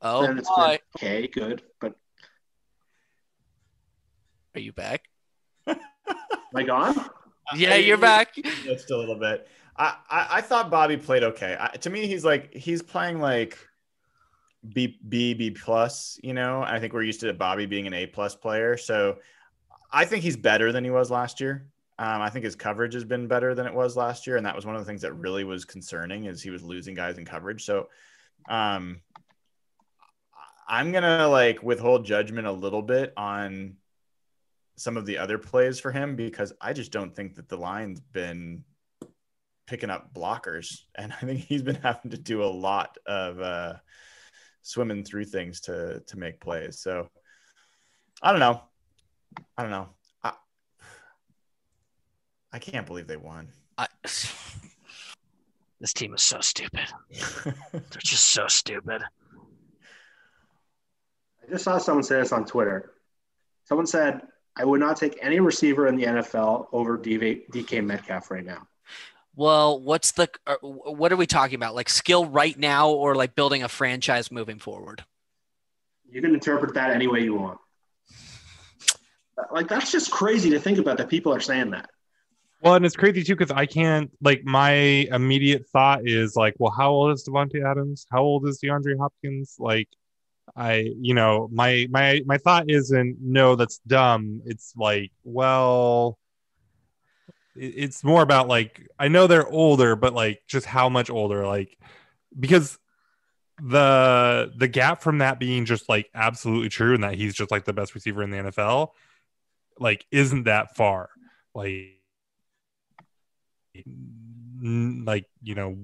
Oh, 0.00 0.22
then 0.22 0.38
it's 0.38 0.48
boy. 0.48 0.78
been 1.00 1.08
okay, 1.08 1.28
good. 1.28 1.62
But 1.80 1.96
Are 4.54 4.60
you 4.60 4.72
back? 4.72 5.04
am 5.66 5.76
I 6.54 6.62
gone? 6.62 7.10
Yeah, 7.54 7.76
you're 7.76 7.98
back. 7.98 8.34
Just 8.64 8.90
a 8.90 8.96
little 8.96 9.16
bit. 9.16 9.48
I, 9.76 9.96
I, 10.08 10.26
I 10.30 10.40
thought 10.40 10.70
Bobby 10.70 10.96
played 10.96 11.24
okay. 11.24 11.56
I, 11.60 11.76
to 11.76 11.90
me, 11.90 12.06
he's 12.06 12.24
like 12.24 12.54
he's 12.54 12.80
playing 12.82 13.20
like 13.20 13.58
B 14.72 14.98
B 15.06 15.34
B 15.34 15.50
plus. 15.50 16.18
You 16.22 16.32
know, 16.32 16.62
I 16.62 16.80
think 16.80 16.94
we're 16.94 17.02
used 17.02 17.20
to 17.20 17.34
Bobby 17.34 17.66
being 17.66 17.86
an 17.86 17.92
A 17.92 18.06
plus 18.06 18.34
player. 18.34 18.78
So 18.78 19.18
I 19.92 20.06
think 20.06 20.22
he's 20.22 20.38
better 20.38 20.72
than 20.72 20.84
he 20.84 20.90
was 20.90 21.10
last 21.10 21.38
year. 21.38 21.66
Um, 22.00 22.22
I 22.22 22.30
think 22.30 22.44
his 22.44 22.54
coverage 22.54 22.94
has 22.94 23.04
been 23.04 23.26
better 23.26 23.54
than 23.54 23.66
it 23.66 23.74
was 23.74 23.96
last 23.96 24.26
year, 24.26 24.36
and 24.36 24.46
that 24.46 24.54
was 24.54 24.64
one 24.64 24.76
of 24.76 24.80
the 24.80 24.86
things 24.86 25.02
that 25.02 25.14
really 25.14 25.42
was 25.42 25.64
concerning 25.64 26.26
is 26.26 26.40
he 26.40 26.50
was 26.50 26.62
losing 26.62 26.94
guys 26.94 27.18
in 27.18 27.24
coverage. 27.24 27.64
So 27.64 27.88
um, 28.48 29.00
I'm 30.68 30.92
gonna 30.92 31.26
like 31.26 31.62
withhold 31.62 32.06
judgment 32.06 32.46
a 32.46 32.52
little 32.52 32.82
bit 32.82 33.12
on 33.16 33.76
some 34.76 34.96
of 34.96 35.06
the 35.06 35.18
other 35.18 35.38
plays 35.38 35.80
for 35.80 35.90
him 35.90 36.14
because 36.14 36.52
I 36.60 36.72
just 36.72 36.92
don't 36.92 37.14
think 37.14 37.34
that 37.34 37.48
the 37.48 37.56
line's 37.56 38.00
been 38.00 38.62
picking 39.66 39.90
up 39.90 40.14
blockers, 40.14 40.82
and 40.94 41.12
I 41.12 41.26
think 41.26 41.40
he's 41.40 41.62
been 41.62 41.74
having 41.82 42.12
to 42.12 42.18
do 42.18 42.44
a 42.44 42.46
lot 42.46 42.96
of 43.06 43.40
uh, 43.40 43.74
swimming 44.62 45.02
through 45.02 45.24
things 45.24 45.62
to 45.62 46.00
to 46.06 46.18
make 46.18 46.40
plays. 46.40 46.78
So 46.78 47.08
I 48.22 48.30
don't 48.30 48.40
know. 48.40 48.62
I 49.56 49.62
don't 49.62 49.72
know. 49.72 49.88
I, 52.52 52.56
I 52.56 52.58
can't 52.58 52.86
believe 52.86 53.06
they 53.06 53.16
won. 53.16 53.48
I, 53.76 53.86
this 55.80 55.92
team 55.92 56.14
is 56.14 56.22
so 56.22 56.40
stupid. 56.40 56.86
They're 57.72 57.82
just 57.98 58.26
so 58.26 58.46
stupid. 58.48 59.02
I 61.42 61.50
just 61.50 61.64
saw 61.64 61.78
someone 61.78 62.04
say 62.04 62.16
this 62.20 62.32
on 62.32 62.44
Twitter. 62.44 62.92
Someone 63.64 63.86
said, 63.86 64.22
I 64.56 64.64
would 64.64 64.80
not 64.80 64.96
take 64.96 65.18
any 65.22 65.40
receiver 65.40 65.86
in 65.86 65.96
the 65.96 66.04
NFL 66.04 66.68
over 66.72 66.98
DV, 66.98 67.48
DK 67.50 67.84
Metcalf 67.84 68.30
right 68.30 68.44
now. 68.44 68.66
Well, 69.36 69.80
what's 69.80 70.12
the 70.12 70.28
uh, 70.48 70.56
what 70.62 71.12
are 71.12 71.16
we 71.16 71.26
talking 71.26 71.54
about? 71.54 71.76
Like 71.76 71.88
skill 71.88 72.26
right 72.26 72.58
now, 72.58 72.90
or 72.90 73.14
like 73.14 73.36
building 73.36 73.62
a 73.62 73.68
franchise 73.68 74.32
moving 74.32 74.58
forward? 74.58 75.04
You 76.10 76.20
can 76.20 76.34
interpret 76.34 76.74
that 76.74 76.90
any 76.90 77.06
way 77.06 77.20
you 77.22 77.34
want. 77.36 77.60
Like, 79.52 79.68
that's 79.68 79.92
just 79.92 80.10
crazy 80.10 80.50
to 80.50 80.58
think 80.58 80.78
about 80.78 80.98
that 80.98 81.08
people 81.08 81.32
are 81.32 81.40
saying 81.40 81.70
that. 81.70 81.90
Well, 82.60 82.74
and 82.74 82.84
it's 82.84 82.96
crazy 82.96 83.22
too 83.22 83.36
because 83.36 83.52
I 83.52 83.66
can't 83.66 84.10
like 84.20 84.44
my 84.44 84.72
immediate 84.72 85.66
thought 85.68 86.08
is 86.08 86.34
like, 86.34 86.54
well, 86.58 86.72
how 86.76 86.90
old 86.90 87.12
is 87.12 87.24
Davante 87.28 87.64
Adams? 87.64 88.06
How 88.10 88.22
old 88.22 88.48
is 88.48 88.60
DeAndre 88.60 88.98
Hopkins? 88.98 89.56
Like, 89.58 89.88
I, 90.56 90.90
you 91.00 91.14
know, 91.14 91.48
my 91.52 91.86
my 91.90 92.22
my 92.26 92.38
thought 92.38 92.68
isn't 92.68 93.18
no, 93.20 93.54
that's 93.54 93.78
dumb. 93.86 94.42
It's 94.44 94.72
like, 94.76 95.12
well, 95.22 96.18
it's 97.54 98.02
more 98.04 98.22
about 98.22 98.48
like 98.48 98.88
I 98.98 99.08
know 99.08 99.26
they're 99.28 99.48
older, 99.48 99.94
but 99.96 100.12
like 100.14 100.40
just 100.48 100.66
how 100.66 100.88
much 100.88 101.10
older? 101.10 101.46
Like, 101.46 101.76
because 102.38 102.78
the 103.62 104.52
the 104.56 104.68
gap 104.68 105.02
from 105.02 105.18
that 105.18 105.38
being 105.40 105.64
just 105.64 105.88
like 105.88 106.08
absolutely 106.14 106.68
true 106.68 106.94
and 106.94 107.04
that 107.04 107.14
he's 107.14 107.34
just 107.34 107.50
like 107.50 107.64
the 107.64 107.72
best 107.72 107.94
receiver 107.94 108.22
in 108.22 108.30
the 108.30 108.38
NFL, 108.38 108.90
like, 109.78 110.04
isn't 110.10 110.44
that 110.44 110.76
far? 110.76 111.10
Like 111.54 111.97
like 114.62 115.26
you 115.42 115.54
know 115.54 115.76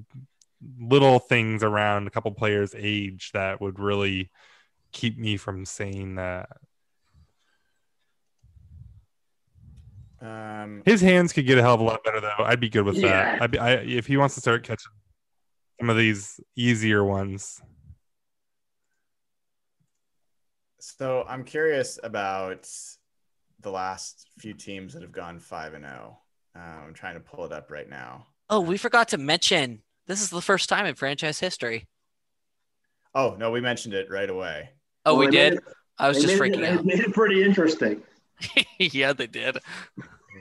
little 0.80 1.18
things 1.18 1.62
around 1.62 2.06
a 2.06 2.10
couple 2.10 2.30
players 2.32 2.74
age 2.76 3.30
that 3.32 3.60
would 3.60 3.78
really 3.78 4.30
keep 4.92 5.18
me 5.18 5.36
from 5.36 5.64
saying 5.64 6.16
that 6.16 6.48
Um, 10.20 10.82
his 10.86 11.02
hands 11.02 11.34
could 11.34 11.46
get 11.46 11.58
a 11.58 11.62
hell 11.62 11.74
of 11.74 11.80
a 11.80 11.84
lot 11.84 12.02
better 12.02 12.20
though 12.20 12.44
i'd 12.44 12.60
be 12.60 12.70
good 12.70 12.84
with 12.84 12.96
Yeah. 12.96 13.24
that 13.24 13.42
I'd 13.42 13.50
be, 13.50 13.58
I, 13.58 13.72
if 13.74 14.06
he 14.06 14.16
wants 14.16 14.34
to 14.36 14.40
start 14.40 14.64
catching 14.64 14.92
some 15.78 15.90
of 15.90 15.98
these 15.98 16.40
easier 16.56 17.04
ones 17.04 17.60
so 20.80 21.24
I'm 21.26 21.44
curious 21.44 21.98
about 22.02 22.68
the 23.60 23.70
last 23.70 24.28
few 24.38 24.52
teams 24.52 24.92
that 24.92 25.02
have 25.02 25.12
gone 25.12 25.38
five 25.38 25.72
and 25.72 25.84
zero. 25.84 26.18
Uh, 26.56 26.60
I'm 26.86 26.94
trying 26.94 27.14
to 27.14 27.20
pull 27.20 27.44
it 27.44 27.52
up 27.52 27.70
right 27.70 27.88
now. 27.88 28.26
Oh, 28.50 28.60
we 28.60 28.76
forgot 28.76 29.08
to 29.08 29.18
mention 29.18 29.82
this 30.06 30.20
is 30.22 30.30
the 30.30 30.40
first 30.42 30.68
time 30.68 30.86
in 30.86 30.94
franchise 30.94 31.40
history. 31.40 31.86
Oh 33.14 33.36
no, 33.38 33.50
we 33.50 33.60
mentioned 33.60 33.94
it 33.94 34.08
right 34.10 34.28
away. 34.28 34.70
Oh, 35.06 35.14
Well, 35.14 35.26
we 35.26 35.30
did. 35.30 35.54
it- 35.54 35.64
I 35.98 36.08
was 36.08 36.20
just 36.20 36.26
made 36.26 36.34
it- 36.34 36.40
freaking 36.56 36.60
they 36.60 36.68
out. 36.70 36.84
made 36.84 37.00
it 37.00 37.12
pretty 37.14 37.42
interesting. 37.44 38.02
yeah, 38.78 39.12
they 39.12 39.26
did. 39.28 39.58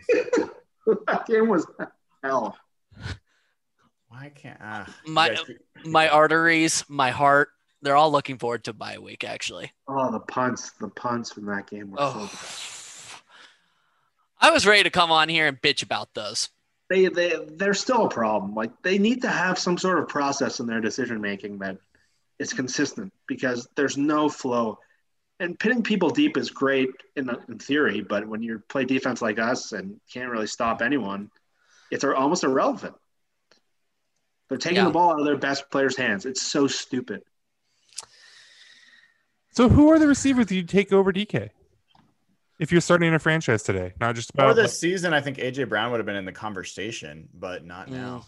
that 0.09 1.25
game 1.27 1.47
was 1.47 1.65
hell. 2.23 2.57
Why 4.07 4.31
can't 4.35 4.59
you 5.05 5.13
My- 5.13 5.29
guys- 5.29 5.43
My 5.85 6.07
arteries, 6.09 6.83
my 6.87 7.09
heart, 7.11 7.49
they're 7.81 7.95
all 7.95 8.11
looking 8.11 8.37
forward 8.37 8.63
to 8.65 8.73
bye 8.73 8.97
week. 8.99 9.23
Actually. 9.23 9.71
Oh, 9.87 10.11
the 10.11 10.19
punts, 10.21 10.71
the 10.79 10.87
punts 10.89 11.31
from 11.31 11.45
that 11.47 11.67
game 11.69 11.91
were 11.91 11.97
so 11.97 12.03
Oh. 12.15 12.25
bad. 12.31 12.82
I 14.43 14.51
was 14.51 14.67
ready 14.67 14.83
to 14.83 14.89
come 14.89 15.09
on 15.09 15.29
here 15.29 15.47
and 15.47 15.59
bitch 15.61 15.83
about 15.83 16.13
those. 16.13 16.49
They, 16.89 17.07
they, 17.07 17.33
they're 17.47 17.73
still 17.73 18.05
a 18.05 18.09
problem. 18.09 18.53
Like, 18.53 18.71
they 18.83 18.97
need 18.99 19.21
to 19.21 19.29
have 19.29 19.57
some 19.57 19.77
sort 19.77 19.99
of 19.99 20.09
process 20.09 20.59
in 20.59 20.67
their 20.67 20.81
decision 20.81 21.21
making 21.21 21.59
that 21.59 21.77
is 22.39 22.51
consistent 22.51 23.13
because 23.25 23.67
there's 23.77 23.95
no 23.97 24.27
flow. 24.27 24.79
And 25.39 25.57
pitting 25.57 25.81
people 25.81 26.09
deep 26.09 26.35
is 26.37 26.51
great 26.51 26.89
in, 27.15 27.29
in 27.47 27.57
theory, 27.57 28.01
but 28.01 28.27
when 28.27 28.43
you 28.43 28.61
play 28.67 28.83
defense 28.83 29.21
like 29.21 29.39
us 29.39 29.71
and 29.71 29.99
can't 30.13 30.29
really 30.29 30.47
stop 30.47 30.81
anyone, 30.81 31.31
it's 31.89 32.03
almost 32.03 32.43
irrelevant. 32.43 32.95
They're 34.49 34.57
taking 34.57 34.77
Yeah. 34.77 34.85
the 34.85 34.91
ball 34.91 35.11
out 35.13 35.19
of 35.19 35.25
their 35.25 35.37
best 35.37 35.71
players' 35.71 35.95
hands. 35.95 36.25
It's 36.25 36.41
so 36.41 36.67
stupid. 36.67 37.23
so 39.51 39.69
who 39.69 39.89
are 39.89 39.99
the 39.99 40.07
receivers 40.07 40.47
that 40.47 40.55
you 40.55 40.63
take 40.63 40.91
over 40.91 41.13
dk 41.13 41.49
if 42.59 42.71
you're 42.71 42.81
starting 42.81 43.13
a 43.13 43.19
franchise 43.19 43.63
today 43.63 43.93
not 43.99 44.15
just 44.15 44.33
Before 44.33 44.51
about 44.51 44.61
this 44.61 44.79
season, 44.79 45.13
I 45.13 45.21
think 45.21 45.37
AJ 45.37 45.67
Brown 45.69 45.91
would 45.91 45.97
have 45.99 46.05
been 46.05 46.15
in 46.15 46.25
the 46.25 46.31
conversation, 46.31 47.27
but 47.33 47.65
not 47.65 47.89
now. 47.89 48.25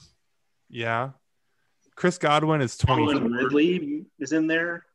yeah 0.70 1.12
Chris 1.96 2.18
Godwin 2.18 2.62
is 2.62 2.76
Calvin 2.76 3.06
24. 3.20 3.30
Ridley 3.30 4.06
is 4.20 4.32
in 4.34 4.48
there. 4.48 4.86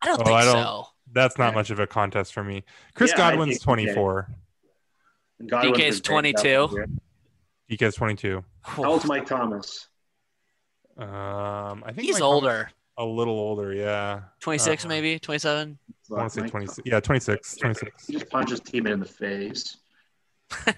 I 0.00 0.06
don't 0.06 0.20
Oh, 0.20 0.24
think 0.24 0.36
I 0.36 0.44
don't- 0.44 0.52
so. 0.62 0.86
That's 1.12 1.36
not 1.38 1.48
Yeah. 1.50 1.54
much 1.56 1.70
of 1.70 1.80
a 1.80 1.86
contest 1.86 2.32
for 2.32 2.42
me. 2.44 2.64
Chris 2.94 3.10
Yeah, 3.10 3.16
Godwin's 3.18 3.58
24. 3.60 4.28
And 5.40 5.50
DK's 5.50 6.00
been 6.00 6.22
banged 6.22 6.36
up 6.36 6.40
22. 6.40 6.86
DK 7.68 7.86
is 7.86 7.94
22. 7.96 8.44
How 8.62 8.84
old's 8.84 9.04
Mike 9.06 9.26
Thomas? 9.26 9.88
Um, 10.96 11.82
I 11.84 11.92
think 11.92 12.02
He's 12.02 12.14
Mike 12.14 12.20
Thomas- 12.20 12.22
older. 12.22 12.70
A 12.96 13.04
little 13.04 13.34
older, 13.38 13.72
yeah. 13.74 14.20
26 14.40 14.84
Uh, 14.84 14.88
maybe, 14.88 15.18
27. 15.18 15.78
I 16.10 16.14
want 16.14 16.28
to 16.30 16.34
say 16.34 16.40
Mike 16.42 16.50
26. 16.50 16.80
Yeah, 16.86 17.00
26. 17.00 17.56
26. 17.56 18.06
He 18.06 18.12
just 18.12 18.28
punched 18.30 18.50
his 18.50 18.60
teammate 18.60 18.92
in 18.92 19.00
the 19.00 19.06
face. 19.06 19.76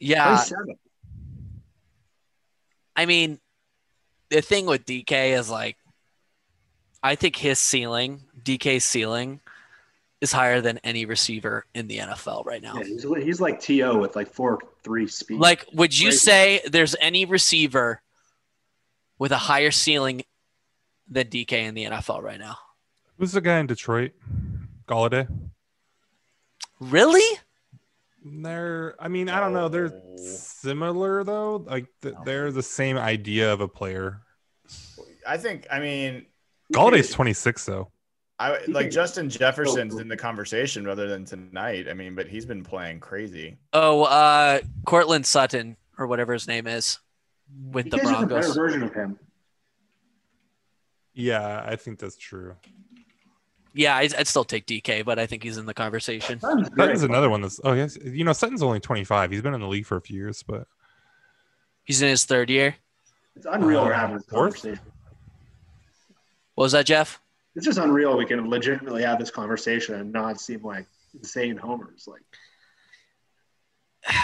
Yeah, 0.00 0.24
27. 0.36 0.74
I 2.96 3.06
mean, 3.06 3.38
the 4.30 4.42
thing 4.42 4.66
with 4.66 4.84
DK 4.84 5.38
is 5.38 5.48
like, 5.48 5.76
I 7.02 7.14
think 7.14 7.36
his 7.36 7.58
ceiling, 7.58 8.20
DK's 8.42 8.84
ceiling, 8.84 9.40
is 10.20 10.32
higher 10.32 10.60
than 10.60 10.78
any 10.78 11.06
receiver 11.06 11.64
in 11.74 11.86
the 11.86 11.98
NFL 11.98 12.44
right 12.44 12.60
now. 12.62 12.74
Yeah, 12.76 12.84
he's, 12.84 13.02
he's 13.24 13.40
like 13.40 13.60
To 13.60 13.98
with 13.98 14.16
like 14.16 14.32
four 14.32 14.58
three 14.82 15.06
speed. 15.06 15.38
Like, 15.38 15.64
would 15.72 15.96
you 15.98 16.08
Crazy. 16.08 16.18
say 16.18 16.60
there's 16.66 16.96
any 17.00 17.24
receiver 17.24 18.02
with 19.18 19.32
a 19.32 19.38
higher 19.38 19.70
ceiling 19.70 20.22
than 21.08 21.26
DK 21.26 21.52
in 21.52 21.74
the 21.74 21.84
NFL 21.84 22.22
right 22.22 22.38
now? 22.38 22.56
Who's 23.18 23.32
the 23.32 23.40
guy 23.40 23.58
in 23.58 23.66
Detroit? 23.66 24.12
Golladay. 24.86 25.28
Really? 26.80 27.38
They're, 28.24 28.94
I 28.98 29.08
mean, 29.08 29.28
I 29.28 29.38
don't 29.38 29.52
know. 29.52 29.68
They're 29.68 29.92
similar 30.16 31.24
though. 31.24 31.56
Like 31.56 31.86
th- 32.02 32.14
they're 32.24 32.50
the 32.50 32.62
same 32.62 32.96
idea 32.96 33.52
of 33.52 33.60
a 33.60 33.68
player. 33.68 34.22
I 35.26 35.36
think. 35.36 35.66
I 35.70 35.78
mean, 35.78 36.26
Golladay's 36.72 37.10
26 37.10 37.66
though. 37.66 37.90
I 38.38 38.58
like 38.66 38.90
Justin 38.90 39.30
Jefferson's 39.30 39.96
in 39.96 40.08
the 40.08 40.16
conversation 40.16 40.84
rather 40.84 41.06
than 41.06 41.24
tonight. 41.24 41.86
I 41.88 41.94
mean, 41.94 42.14
but 42.14 42.26
he's 42.26 42.44
been 42.44 42.64
playing 42.64 42.98
crazy. 42.98 43.58
Oh, 43.72 44.02
uh, 44.04 44.60
Courtland 44.86 45.24
Sutton 45.24 45.76
or 45.98 46.08
whatever 46.08 46.32
his 46.32 46.48
name 46.48 46.66
is 46.66 46.98
with 47.72 47.90
the 47.90 47.96
DK's 47.98 48.02
just 48.10 48.22
a 48.22 48.26
better 48.26 48.28
Broncos. 48.40 48.56
version 48.56 48.82
of 48.82 48.92
him. 48.94 49.18
Yeah, 51.14 51.62
I 51.64 51.76
think 51.76 51.98
that's 51.98 52.16
true. 52.16 52.56
Yeah, 53.72 53.96
I'd, 53.96 54.14
I'd 54.14 54.26
still 54.28 54.44
take 54.44 54.66
DK, 54.66 55.04
but 55.04 55.18
I 55.18 55.26
think 55.26 55.42
he's 55.42 55.56
in 55.58 55.66
the 55.66 55.74
conversation. 55.74 56.40
Sutton's 56.40 57.02
another 57.02 57.28
one 57.30 57.40
that's. 57.42 57.60
Oh 57.64 57.72
yes, 57.72 57.96
you 58.04 58.24
know 58.24 58.32
Sutton's 58.32 58.62
only 58.62 58.80
25. 58.80 59.30
He's 59.30 59.42
been 59.42 59.54
in 59.54 59.60
the 59.60 59.66
league 59.68 59.86
for 59.86 59.96
a 59.96 60.00
few 60.00 60.16
years, 60.16 60.42
but 60.42 60.66
He's 61.84 62.00
in 62.00 62.08
his 62.08 62.24
third 62.24 62.48
year. 62.50 62.76
It's 63.36 63.46
unreal 63.46 63.84
we're 63.84 63.92
Uh, 63.92 63.98
having 63.98 64.16
this 64.16 64.26
conversation. 64.26 64.80
What 66.54 66.62
was 66.64 66.72
that, 66.72 66.86
Jeff? 66.86 67.20
It's 67.56 67.66
just 67.66 67.78
unreal 67.78 68.16
we 68.16 68.24
can 68.26 68.48
legitimately 68.48 69.02
have 69.02 69.18
this 69.18 69.30
conversation 69.30 69.96
and 69.96 70.12
not 70.12 70.40
seem 70.40 70.62
like 70.62 70.86
insane 71.14 71.56
homers. 71.56 72.08
Like 72.08 72.22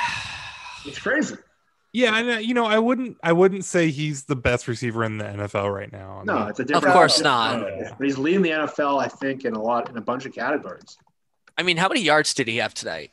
it's 0.86 0.98
crazy. 0.98 1.36
Yeah, 1.92 2.16
and 2.16 2.30
uh, 2.30 2.32
you 2.38 2.54
know 2.54 2.66
I 2.66 2.78
wouldn't. 2.78 3.16
I 3.22 3.32
wouldn't 3.32 3.64
say 3.64 3.90
he's 3.90 4.24
the 4.24 4.36
best 4.36 4.68
receiver 4.68 5.04
in 5.04 5.18
the 5.18 5.24
NFL 5.24 5.74
right 5.74 5.90
now. 5.92 6.20
I 6.20 6.24
No, 6.24 6.38
mean, 6.40 6.48
it's 6.48 6.60
a 6.60 6.64
different. 6.64 6.86
Of 6.86 6.92
course 6.92 7.20
not. 7.20 7.60
But 7.98 8.04
he's 8.04 8.18
leading 8.18 8.42
the 8.42 8.50
NFL, 8.50 9.02
I 9.02 9.08
think, 9.08 9.44
in 9.44 9.54
a 9.54 9.62
lot 9.62 9.90
in 9.90 9.96
a 9.96 10.00
bunch 10.00 10.26
of 10.26 10.32
categories. 10.34 10.96
I 11.58 11.62
mean, 11.62 11.76
how 11.76 11.88
many 11.88 12.00
yards 12.00 12.32
did 12.34 12.48
he 12.48 12.56
have 12.58 12.74
tonight? 12.74 13.10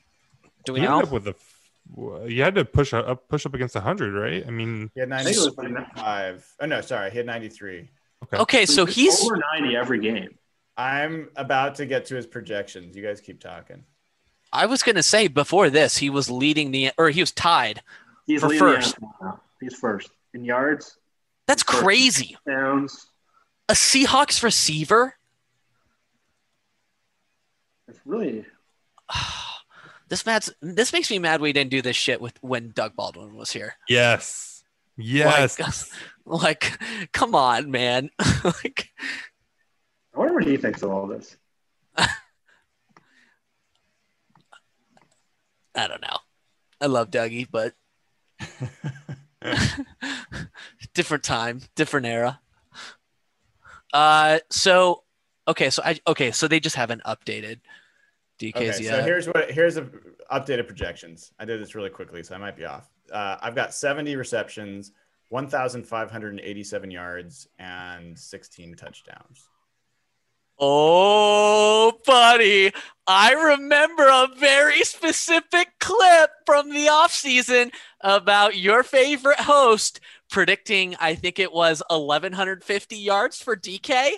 Do 0.66 0.74
we 0.74 0.82
he 0.82 0.86
know? 0.86 1.02
up 1.02 1.12
with 1.12 1.28
a. 1.28 1.32
f- 1.32 2.30
You 2.30 2.44
had 2.44 2.56
to 2.56 2.66
push 2.66 2.94
up, 2.94 3.28
push 3.30 3.46
up 3.46 3.54
against 3.54 3.76
100, 3.76 4.14
right? 4.14 4.44
I 4.48 4.52
mean, 4.52 4.92
He 4.94 5.00
had 5.02 5.12
I 5.12 5.24
think 5.24 5.38
it 5.38 5.40
was 5.40 5.58
95. 5.58 6.56
Oh 6.62 6.66
no, 6.66 6.82
sorry, 6.82 7.10
he 7.12 7.18
had 7.18 7.26
93. 7.26 7.90
Okay, 8.34 8.66
so 8.66 8.86
he's 8.86 9.24
over 9.24 9.40
ninety 9.54 9.76
every 9.76 10.00
game. 10.00 10.38
I'm 10.76 11.30
about 11.36 11.76
to 11.76 11.86
get 11.86 12.06
to 12.08 12.16
his 12.16 12.26
projections. 12.28 12.96
You 12.96 13.04
guys 13.04 13.22
keep 13.22 13.40
talking. 13.40 13.84
I 14.52 14.66
was 14.66 14.82
gonna 14.84 15.04
say 15.04 15.28
before 15.28 15.70
this, 15.70 15.98
he 15.98 16.10
was 16.10 16.30
leading 16.30 16.72
the 16.72 16.92
or 16.98 17.10
he 17.10 17.22
was 17.22 17.32
tied. 17.32 17.82
He's 18.28 18.42
For 18.42 18.50
the 18.50 18.58
first. 18.60 19.00
NFL 19.00 19.10
now. 19.22 19.42
He's 19.60 19.74
first 19.76 20.12
in 20.34 20.44
yards, 20.46 20.98
That's 21.48 21.64
crazy. 21.64 22.38
downs. 22.46 23.08
A 23.70 23.74
Seahawks 23.74 24.44
receiver. 24.44 25.16
It's 27.88 28.00
really 28.06 28.46
This 30.10 30.26
mad's 30.26 30.50
this 30.62 30.94
makes 30.94 31.10
me 31.12 31.20
mad 31.20 31.42
we 31.42 31.52
didn't 31.52 31.72
do 31.72 31.82
this 31.82 31.96
shit 31.98 32.22
with 32.22 32.38
when 32.42 32.72
Doug 32.72 32.96
Baldwin 32.96 33.36
was 33.36 33.52
here. 33.52 33.76
yes, 33.90 34.64
yes. 34.98 35.60
Like, 36.26 36.72
like 36.80 37.12
come 37.12 37.36
on, 37.36 37.72
man. 37.72 38.10
like 38.44 38.90
I 40.16 40.20
wonder 40.20 40.34
what 40.34 40.46
he 40.46 40.56
thinks 40.58 40.82
of 40.84 40.92
all 40.92 41.08
this. 41.08 41.36
I 41.98 42.08
don't 45.88 46.02
know. 46.02 46.18
I 46.82 46.86
love 46.88 47.12
Dougie, 47.12 47.48
but 47.52 47.74
different 50.94 51.24
time, 51.24 51.62
different 51.76 52.06
era. 52.06 52.40
Uh, 53.94 54.40
so 54.50 55.04
okay, 55.48 55.70
so 55.70 55.82
I 55.84 56.00
okay, 56.08 56.32
so 56.32 56.48
they 56.48 56.60
just 56.60 56.76
haven't 56.76 57.04
updated 57.04 57.60
DKs 58.40 58.56
Okay, 58.56 58.72
so 58.72 58.84
yet. 58.84 59.06
here's 59.06 59.28
what 59.28 59.52
here's 59.52 59.78
a 59.78 59.90
updated 60.32 60.68
projections. 60.68 61.32
I 61.40 61.46
did 61.46 61.62
this 61.62 61.76
really 61.76 61.90
quickly, 61.90 62.24
so 62.24 62.36
I 62.36 62.38
might 62.38 62.58
be 62.58 62.66
off. 62.66 62.90
Uh, 63.12 63.38
I've 63.42 63.56
got 63.56 63.74
70 63.74 64.18
receptions, 64.18 64.92
1,587 65.30 66.92
yards, 66.92 67.48
and 67.58 68.18
16 68.18 68.76
touchdowns. 68.76 69.48
Oh, 70.60 71.94
buddy, 72.06 72.72
I 73.06 73.34
remember 73.34 74.08
a 74.08 74.28
very 74.38 74.82
specific 74.84 75.70
clip 75.80 76.30
from 76.46 76.70
the 76.70 76.88
offseason 76.88 77.72
about 78.02 78.58
your 78.58 78.84
favorite 78.84 79.40
host 79.40 80.00
predicting, 80.30 80.96
I 81.00 81.16
think 81.16 81.40
it 81.40 81.54
was 81.54 81.82
1,150 81.90 82.96
yards 82.98 83.42
for 83.42 83.56
DK. 83.56 84.12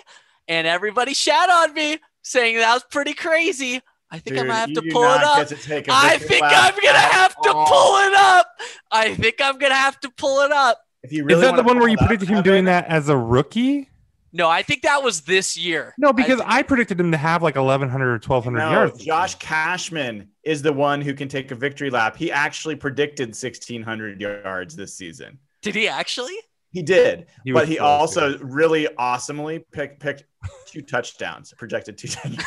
And 0.48 0.66
everybody 0.66 1.14
shat 1.14 1.48
on 1.50 1.74
me 1.74 1.98
saying 2.22 2.56
that 2.56 2.74
was 2.74 2.84
pretty 2.90 3.14
crazy. 3.14 3.80
I 4.10 4.18
think 4.18 4.36
I'm 4.36 4.44
Dude, 4.44 4.48
gonna 4.48 4.58
have 4.58 4.72
to 4.74 4.82
pull 4.90 5.04
it 5.04 5.22
up. 5.22 5.36
get 5.36 5.48
to 5.48 5.56
take 5.56 5.86
a 5.86 5.92
I 5.92 6.10
victory 6.16 6.28
think 6.28 6.42
lap 6.42 6.74
I'm 6.74 6.82
gonna 6.82 6.98
have 6.98 7.40
to 7.42 7.52
all. 7.52 7.66
pull 7.66 7.96
it 7.98 8.14
up. 8.14 8.46
I 8.90 9.14
think 9.14 9.36
I'm 9.40 9.58
gonna 9.58 9.74
have 9.74 10.00
to 10.00 10.10
pull 10.10 10.40
it 10.40 10.50
up. 10.50 10.80
If 11.04 11.12
you 11.12 11.26
Is 11.28 11.40
that 11.40 11.54
the 11.54 11.62
one 11.62 11.78
where 11.78 11.88
you 11.88 11.96
pull 11.96 12.06
it 12.06 12.06
up, 12.06 12.08
predicted 12.08 12.28
him 12.36 12.42
doing 12.42 12.64
that 12.64 12.86
as 12.88 13.08
a 13.08 13.16
rookie? 13.16 13.89
No, 14.32 14.48
I 14.48 14.62
think 14.62 14.82
that 14.82 15.02
was 15.02 15.22
this 15.22 15.56
year. 15.56 15.94
No, 15.98 16.12
because 16.12 16.40
I 16.40 16.58
I, 16.58 16.62
predicted 16.62 17.00
him 17.00 17.10
to 17.10 17.16
have 17.16 17.42
like 17.42 17.56
1,100 17.56 18.06
or 18.06 18.12
1,200 18.12 18.58
No, 18.58 18.70
yards. 18.70 19.04
Josh 19.04 19.34
Cashman 19.36 20.28
is 20.44 20.62
the 20.62 20.72
one 20.72 21.00
who 21.00 21.14
can 21.14 21.28
take 21.28 21.50
a 21.50 21.54
victory 21.54 21.90
lap. 21.90 22.16
He 22.16 22.30
actually 22.30 22.76
predicted 22.76 23.30
1,600 23.30 24.20
yards 24.20 24.76
this 24.76 24.94
season. 24.94 25.38
did 25.62 25.74
he 25.74 25.88
actually? 25.88 26.36
He 26.72 26.82
did, 26.82 27.26
He 27.44 27.50
but 27.50 27.66
he 27.66 27.76
close, 27.78 28.16
also 28.16 28.38
really 28.38 28.86
awesomely 28.96 29.58
picked 29.72 29.98
picked 30.00 30.24
two 30.66 30.82
touchdowns, 30.82 31.52
projected 31.58 31.98
two 31.98 32.06
touchdowns. 32.06 32.44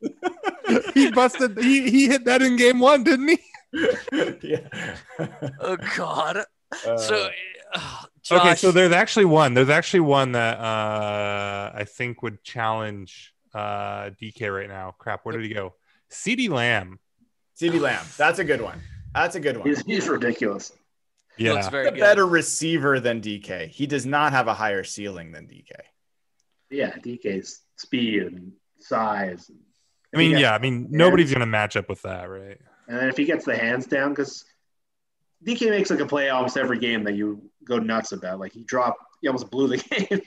he 0.94 1.10
busted. 1.10 1.58
He, 1.58 1.90
he 1.90 2.06
hit 2.08 2.24
that 2.24 2.40
in 2.40 2.56
game 2.56 2.78
one, 2.78 3.04
didn't 3.04 3.28
he? 3.28 3.38
yeah. 4.42 4.96
Oh 5.60 5.76
God. 5.96 6.44
Uh, 6.86 6.96
So, 6.96 7.28
uh, 7.74 8.02
Okay, 8.30 8.54
so 8.54 8.70
there's 8.70 8.92
actually 8.92 9.24
one. 9.24 9.54
There's 9.54 9.68
actually 9.68 10.00
one 10.00 10.32
that 10.32 10.58
uh, 10.58 11.72
I 11.74 11.84
think 11.84 12.22
would 12.22 12.42
challenge 12.44 13.34
uh, 13.52 14.10
DK 14.20 14.54
right 14.54 14.68
now. 14.68 14.94
Crap, 14.98 15.24
where 15.24 15.36
did 15.36 15.44
he 15.46 15.52
go? 15.52 15.74
CeeDee 16.10 16.48
Lamb. 16.48 16.98
CeeDee 17.60 17.80
Lamb, 17.80 18.04
that's 18.16 18.38
a 18.38 18.44
good 18.44 18.60
one. 18.60 18.80
That's 19.14 19.34
a 19.34 19.40
good 19.40 19.56
one. 19.58 19.68
He's, 19.68 19.78
He's 19.82 19.86
he's 20.04 20.08
ridiculous. 20.08 20.72
he 21.36 21.50
looks 21.50 21.64
Yeah, 21.66 21.70
very 21.70 21.88
a 21.88 21.90
good. 21.90 22.00
better 22.00 22.26
receiver 22.26 22.98
than 23.00 23.20
DK. 23.20 23.68
He 23.68 23.86
does 23.86 24.06
not 24.06 24.32
have 24.32 24.46
a 24.48 24.54
higher 24.54 24.84
ceiling 24.84 25.32
than 25.32 25.46
DK. 25.46 25.70
Yeah, 26.70 26.92
DK's 26.96 27.60
speed 27.76 28.22
and 28.22 28.52
size. 28.78 29.50
I 30.14 30.18
mean, 30.18 30.38
yeah, 30.38 30.54
I 30.54 30.58
mean, 30.58 30.88
nobody's 30.90 31.32
gonna 31.32 31.46
match 31.46 31.76
up 31.76 31.88
with 31.88 32.02
that, 32.02 32.24
right? 32.24 32.58
And 32.88 32.98
then 32.98 33.08
if 33.08 33.16
he 33.16 33.24
gets 33.24 33.44
the 33.44 33.56
hands 33.56 33.86
down, 33.86 34.10
because 34.10 34.44
DK 35.44 35.70
makes 35.70 35.90
like 35.90 36.00
a 36.00 36.06
play 36.06 36.28
almost 36.28 36.56
every 36.56 36.78
game 36.78 37.04
that 37.04 37.14
you 37.14 37.50
go 37.64 37.78
nuts 37.78 38.12
about. 38.12 38.38
Like 38.38 38.52
he 38.52 38.62
dropped, 38.64 39.02
he 39.20 39.28
almost 39.28 39.50
blew 39.50 39.68
the 39.68 39.76
game. 40.10 40.20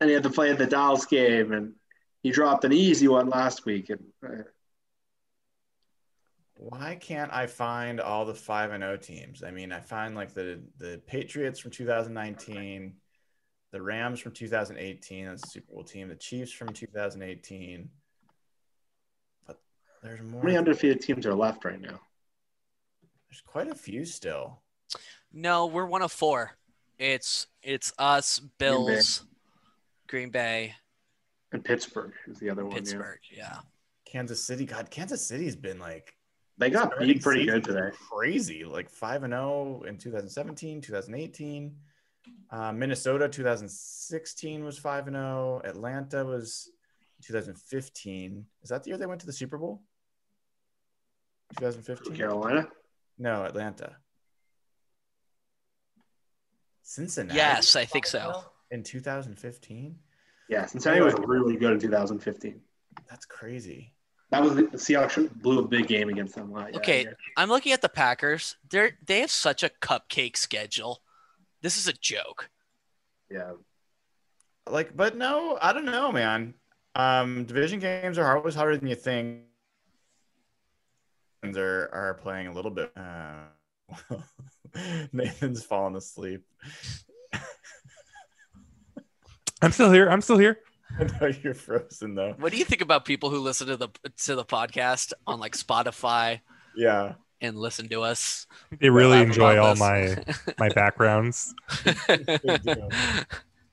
and 0.00 0.08
he 0.08 0.14
had 0.14 0.22
to 0.22 0.30
play 0.30 0.50
in 0.50 0.56
the 0.56 0.66
Dallas 0.66 1.04
game, 1.06 1.52
and 1.52 1.74
he 2.22 2.30
dropped 2.30 2.64
an 2.64 2.72
easy 2.72 3.08
one 3.08 3.28
last 3.28 3.64
week. 3.64 3.90
And 3.90 4.04
uh, 4.24 4.42
Why 6.56 6.96
can't 7.00 7.32
I 7.32 7.46
find 7.46 8.00
all 8.00 8.24
the 8.24 8.34
five 8.34 8.70
and 8.70 8.84
O 8.84 8.96
teams? 8.96 9.42
I 9.42 9.50
mean, 9.50 9.72
I 9.72 9.80
find 9.80 10.14
like 10.14 10.34
the 10.34 10.60
the 10.78 11.00
Patriots 11.06 11.58
from 11.58 11.72
2019, 11.72 12.94
the 13.72 13.82
Rams 13.82 14.20
from 14.20 14.32
2018, 14.32 15.26
that's 15.26 15.44
a 15.44 15.50
Super 15.50 15.72
Bowl 15.72 15.84
team, 15.84 16.08
the 16.08 16.14
Chiefs 16.14 16.52
from 16.52 16.68
2018. 16.68 17.90
But 19.46 19.58
there's 20.02 20.22
more. 20.22 20.40
how 20.40 20.46
many 20.46 20.58
undefeated 20.58 21.00
teams 21.00 21.26
are 21.26 21.34
left 21.34 21.64
right 21.64 21.80
now? 21.80 22.00
There's 23.28 23.40
quite 23.42 23.68
a 23.68 23.74
few 23.74 24.04
still. 24.04 24.60
No, 25.32 25.66
we're 25.66 25.86
one 25.86 26.02
of 26.02 26.12
four. 26.12 26.52
It's 26.98 27.46
it's 27.62 27.92
us, 27.98 28.40
Bills, 28.58 29.24
Green 30.08 30.30
Bay, 30.30 30.74
And 31.52 31.64
Pittsburgh 31.64 32.12
is 32.26 32.38
the 32.38 32.50
other 32.50 32.64
one. 32.64 32.74
Pittsburgh. 32.74 33.20
Yeah. 33.30 33.58
Kansas 34.04 34.42
City. 34.42 34.64
God, 34.64 34.90
Kansas 34.90 35.24
City's 35.24 35.54
been 35.54 35.78
like 35.78 36.14
They 36.56 36.70
got 36.70 36.98
beat 36.98 37.22
pretty 37.22 37.44
good 37.44 37.62
today. 37.62 37.90
Crazy, 38.10 38.64
like 38.64 38.88
five 38.88 39.22
and 39.22 39.32
zero 39.32 39.82
in 39.86 39.98
2017, 39.98 40.80
2018. 40.80 41.76
Uh, 42.50 42.72
Minnesota 42.72 43.28
2016 43.28 44.64
was 44.64 44.78
five 44.78 45.06
and 45.06 45.16
zero. 45.16 45.60
Atlanta 45.64 46.24
was 46.24 46.70
2015. 47.22 48.46
Is 48.62 48.68
that 48.70 48.82
the 48.82 48.88
year 48.88 48.98
they 48.98 49.06
went 49.06 49.20
to 49.20 49.26
the 49.26 49.32
Super 49.32 49.58
Bowl? 49.58 49.82
2015. 51.58 52.16
Carolina. 52.16 52.68
No, 53.18 53.44
Atlanta. 53.44 53.96
Cincinnati. 56.82 57.36
Yes, 57.36 57.76
I 57.76 57.84
think 57.84 58.06
so. 58.06 58.44
In 58.70 58.82
2015. 58.82 59.96
Yeah, 60.48 60.64
Cincinnati 60.66 61.02
was 61.02 61.14
really 61.18 61.56
good 61.56 61.72
in 61.72 61.80
2015. 61.80 62.60
That's 63.08 63.26
crazy. 63.26 63.92
That 64.30 64.42
was 64.42 64.54
the, 64.54 64.62
the 64.62 64.76
Seahawks 64.78 65.30
blew 65.42 65.58
a 65.60 65.66
big 65.68 65.86
game 65.86 66.08
against 66.08 66.34
them. 66.34 66.52
yeah, 66.54 66.76
Okay. 66.76 67.04
yeah. 67.04 67.10
I'm 67.36 67.48
looking 67.48 67.72
at 67.72 67.82
the 67.82 67.88
Packers. 67.88 68.56
They're 68.70 68.92
they 69.04 69.20
have 69.20 69.30
such 69.30 69.62
a 69.62 69.70
cupcake 69.80 70.36
schedule. 70.36 71.02
This 71.62 71.76
is 71.76 71.88
a 71.88 71.92
joke. 71.94 72.50
Yeah. 73.30 73.52
Like, 74.68 74.94
but 74.96 75.16
no, 75.16 75.58
I 75.60 75.72
don't 75.72 75.86
know, 75.86 76.12
man. 76.12 76.54
Um, 76.94 77.44
division 77.44 77.80
games 77.80 78.18
are 78.18 78.36
always 78.36 78.54
harder 78.54 78.76
than 78.76 78.88
you 78.88 78.94
think. 78.94 79.40
Are 81.44 81.88
are 81.92 82.14
playing 82.14 82.48
a 82.48 82.52
little 82.52 82.70
bit. 82.70 82.92
Uh, 82.96 83.44
Nathan's 85.12 85.62
falling 85.64 85.96
asleep. 85.96 86.44
I'm 89.62 89.72
still 89.72 89.92
here. 89.92 90.08
I'm 90.08 90.20
still 90.20 90.38
here. 90.38 90.58
I 90.98 91.04
know 91.04 91.26
you're 91.42 91.54
frozen 91.54 92.14
though. 92.14 92.34
What 92.38 92.52
do 92.52 92.58
you 92.58 92.64
think 92.64 92.80
about 92.82 93.04
people 93.04 93.30
who 93.30 93.38
listen 93.40 93.66
to 93.68 93.76
the 93.76 93.88
to 94.24 94.34
the 94.34 94.44
podcast 94.44 95.12
on 95.26 95.38
like 95.40 95.56
Spotify 95.56 96.40
Yeah, 96.76 97.14
and 97.40 97.56
listen 97.56 97.88
to 97.90 98.02
us? 98.02 98.46
They 98.80 98.90
really 98.90 99.20
enjoy 99.20 99.58
all 99.58 99.74
this? 99.74 99.80
my 99.80 100.16
my 100.58 100.68
backgrounds. 100.70 101.54
they 101.84 102.58
do. 102.58 102.88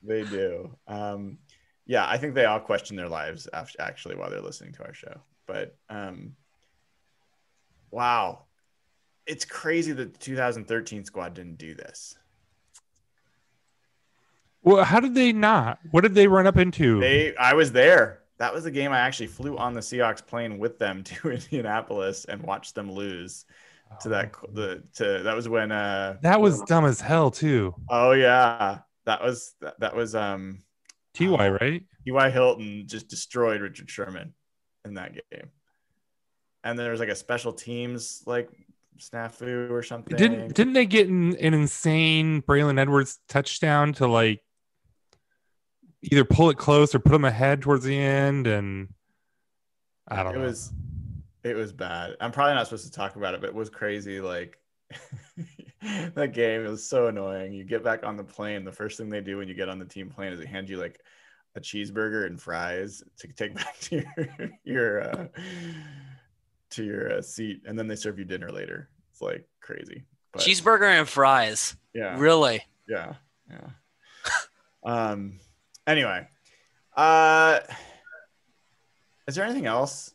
They 0.02 0.22
do. 0.24 0.76
Um, 0.86 1.38
yeah, 1.86 2.06
I 2.08 2.16
think 2.18 2.34
they 2.34 2.44
all 2.44 2.60
question 2.60 2.96
their 2.96 3.08
lives 3.08 3.48
af- 3.52 3.74
actually 3.78 4.16
while 4.16 4.30
they're 4.30 4.40
listening 4.40 4.72
to 4.74 4.84
our 4.84 4.94
show. 4.94 5.20
But 5.46 5.76
um, 5.88 6.34
wow, 7.96 8.44
it's 9.26 9.46
crazy 9.46 9.90
that 9.90 10.12
the 10.12 10.18
2013 10.18 11.06
squad 11.06 11.32
didn't 11.32 11.56
do 11.56 11.74
this. 11.74 12.14
Well, 14.62 14.84
how 14.84 15.00
did 15.00 15.14
they 15.14 15.32
not? 15.32 15.78
What 15.92 16.02
did 16.02 16.14
they 16.14 16.26
run 16.26 16.46
up 16.46 16.58
into? 16.58 17.00
They, 17.00 17.34
I 17.36 17.54
was 17.54 17.72
there. 17.72 18.20
That 18.36 18.52
was 18.52 18.64
the 18.64 18.70
game 18.70 18.92
I 18.92 18.98
actually 18.98 19.28
flew 19.28 19.56
on 19.56 19.72
the 19.72 19.80
Seahawks 19.80 20.24
plane 20.24 20.58
with 20.58 20.78
them 20.78 21.04
to 21.04 21.30
Indianapolis 21.30 22.26
and 22.26 22.42
watched 22.42 22.74
them 22.74 22.92
lose 22.92 23.46
to 24.02 24.10
that. 24.10 24.34
The 24.52 24.82
to 24.96 25.22
that 25.22 25.34
was 25.34 25.48
when. 25.48 25.72
Uh, 25.72 26.18
that 26.20 26.38
was 26.38 26.60
dumb 26.62 26.84
as 26.84 27.00
hell 27.00 27.30
too. 27.30 27.74
oh 27.88 28.12
yeah, 28.12 28.80
that 29.06 29.22
was 29.22 29.54
that, 29.62 29.80
that 29.80 29.96
was 29.96 30.14
um. 30.14 30.58
Ty, 31.14 31.48
right? 31.48 31.82
T.Y. 32.04 32.28
Hilton 32.28 32.84
just 32.86 33.08
destroyed 33.08 33.62
Richard 33.62 33.88
Sherman 33.88 34.34
in 34.84 34.94
that 34.94 35.14
game. 35.14 35.50
And 36.66 36.76
there 36.76 36.90
was 36.90 36.98
like 36.98 37.08
a 37.08 37.14
special 37.14 37.52
teams 37.52 38.24
like 38.26 38.50
snafu 38.98 39.70
or 39.70 39.84
something. 39.84 40.16
Didn't 40.16 40.52
didn't 40.52 40.72
they 40.72 40.84
get 40.84 41.08
an, 41.08 41.36
an 41.36 41.54
insane 41.54 42.42
Braylon 42.42 42.80
Edwards 42.80 43.20
touchdown 43.28 43.92
to 43.94 44.08
like 44.08 44.42
either 46.02 46.24
pull 46.24 46.50
it 46.50 46.58
close 46.58 46.92
or 46.92 46.98
put 46.98 47.12
them 47.12 47.24
ahead 47.24 47.62
towards 47.62 47.84
the 47.84 47.96
end? 47.96 48.48
And 48.48 48.88
I 50.08 50.24
don't 50.24 50.34
it 50.34 50.38
know. 50.38 50.44
It 50.44 50.46
was 50.48 50.72
it 51.44 51.54
was 51.54 51.72
bad. 51.72 52.16
I'm 52.20 52.32
probably 52.32 52.54
not 52.54 52.66
supposed 52.66 52.86
to 52.86 52.90
talk 52.90 53.14
about 53.14 53.34
it, 53.34 53.40
but 53.40 53.50
it 53.50 53.54
was 53.54 53.70
crazy. 53.70 54.20
Like 54.20 54.58
that 56.16 56.32
game, 56.32 56.64
it 56.64 56.68
was 56.68 56.88
so 56.88 57.06
annoying. 57.06 57.52
You 57.52 57.62
get 57.62 57.84
back 57.84 58.04
on 58.04 58.16
the 58.16 58.24
plane, 58.24 58.64
the 58.64 58.72
first 58.72 58.98
thing 58.98 59.08
they 59.08 59.20
do 59.20 59.38
when 59.38 59.46
you 59.46 59.54
get 59.54 59.68
on 59.68 59.78
the 59.78 59.84
team 59.84 60.10
plane 60.10 60.32
is 60.32 60.40
they 60.40 60.46
hand 60.46 60.68
you 60.68 60.78
like 60.78 61.00
a 61.54 61.60
cheeseburger 61.60 62.26
and 62.26 62.40
fries 62.40 63.04
to 63.18 63.28
take 63.28 63.54
back 63.54 63.78
to 63.82 63.96
your 63.96 64.50
your 64.64 65.02
uh, 65.02 65.26
to 66.70 66.84
your 66.84 67.18
uh, 67.18 67.22
seat, 67.22 67.62
and 67.66 67.78
then 67.78 67.86
they 67.88 67.96
serve 67.96 68.18
you 68.18 68.24
dinner 68.24 68.50
later. 68.50 68.88
It's 69.12 69.22
like 69.22 69.46
crazy. 69.60 70.04
But, 70.32 70.42
Cheeseburger 70.42 70.98
and 70.98 71.08
fries. 71.08 71.76
yeah, 71.94 72.18
Really? 72.18 72.62
yeah, 72.88 73.14
yeah. 73.50 73.70
um. 74.84 75.40
Anyway, 75.86 76.26
uh, 76.96 77.60
is 79.28 79.34
there 79.36 79.44
anything 79.44 79.66
else? 79.66 80.12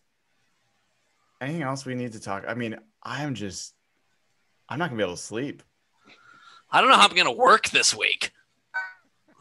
Anything 1.40 1.64
else 1.64 1.86
we 1.86 1.96
need 1.96 2.12
to 2.14 2.20
talk? 2.20 2.44
I 2.48 2.54
mean, 2.54 2.78
I'm 3.02 3.34
just, 3.34 3.74
I'm 4.70 4.78
not 4.78 4.90
gonna 4.90 4.98
be 4.98 5.04
able 5.04 5.16
to 5.16 5.22
sleep. 5.22 5.64
I 6.70 6.82
don't 6.82 6.90
know 6.90 6.98
how 6.98 7.08
I'm 7.08 7.16
gonna 7.16 7.32
work 7.32 7.70
this 7.70 7.96
week. 7.96 8.32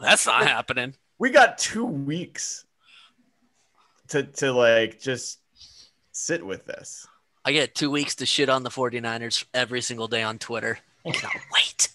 That's 0.00 0.26
not 0.26 0.46
happening. 0.46 0.94
We 1.18 1.30
got 1.30 1.58
two 1.58 1.84
weeks 1.84 2.64
to 4.08 4.22
to 4.22 4.52
like 4.52 5.00
just 5.00 5.39
sit 6.20 6.44
with 6.44 6.66
this. 6.66 7.06
I 7.44 7.52
get 7.52 7.74
two 7.74 7.90
weeks 7.90 8.14
to 8.16 8.26
shit 8.26 8.48
on 8.48 8.62
the 8.62 8.70
49ers 8.70 9.44
every 9.54 9.80
single 9.80 10.08
day 10.08 10.22
on 10.22 10.38
Twitter. 10.38 10.78
I 11.06 11.10
cannot 11.12 11.36
wait. 11.52 11.88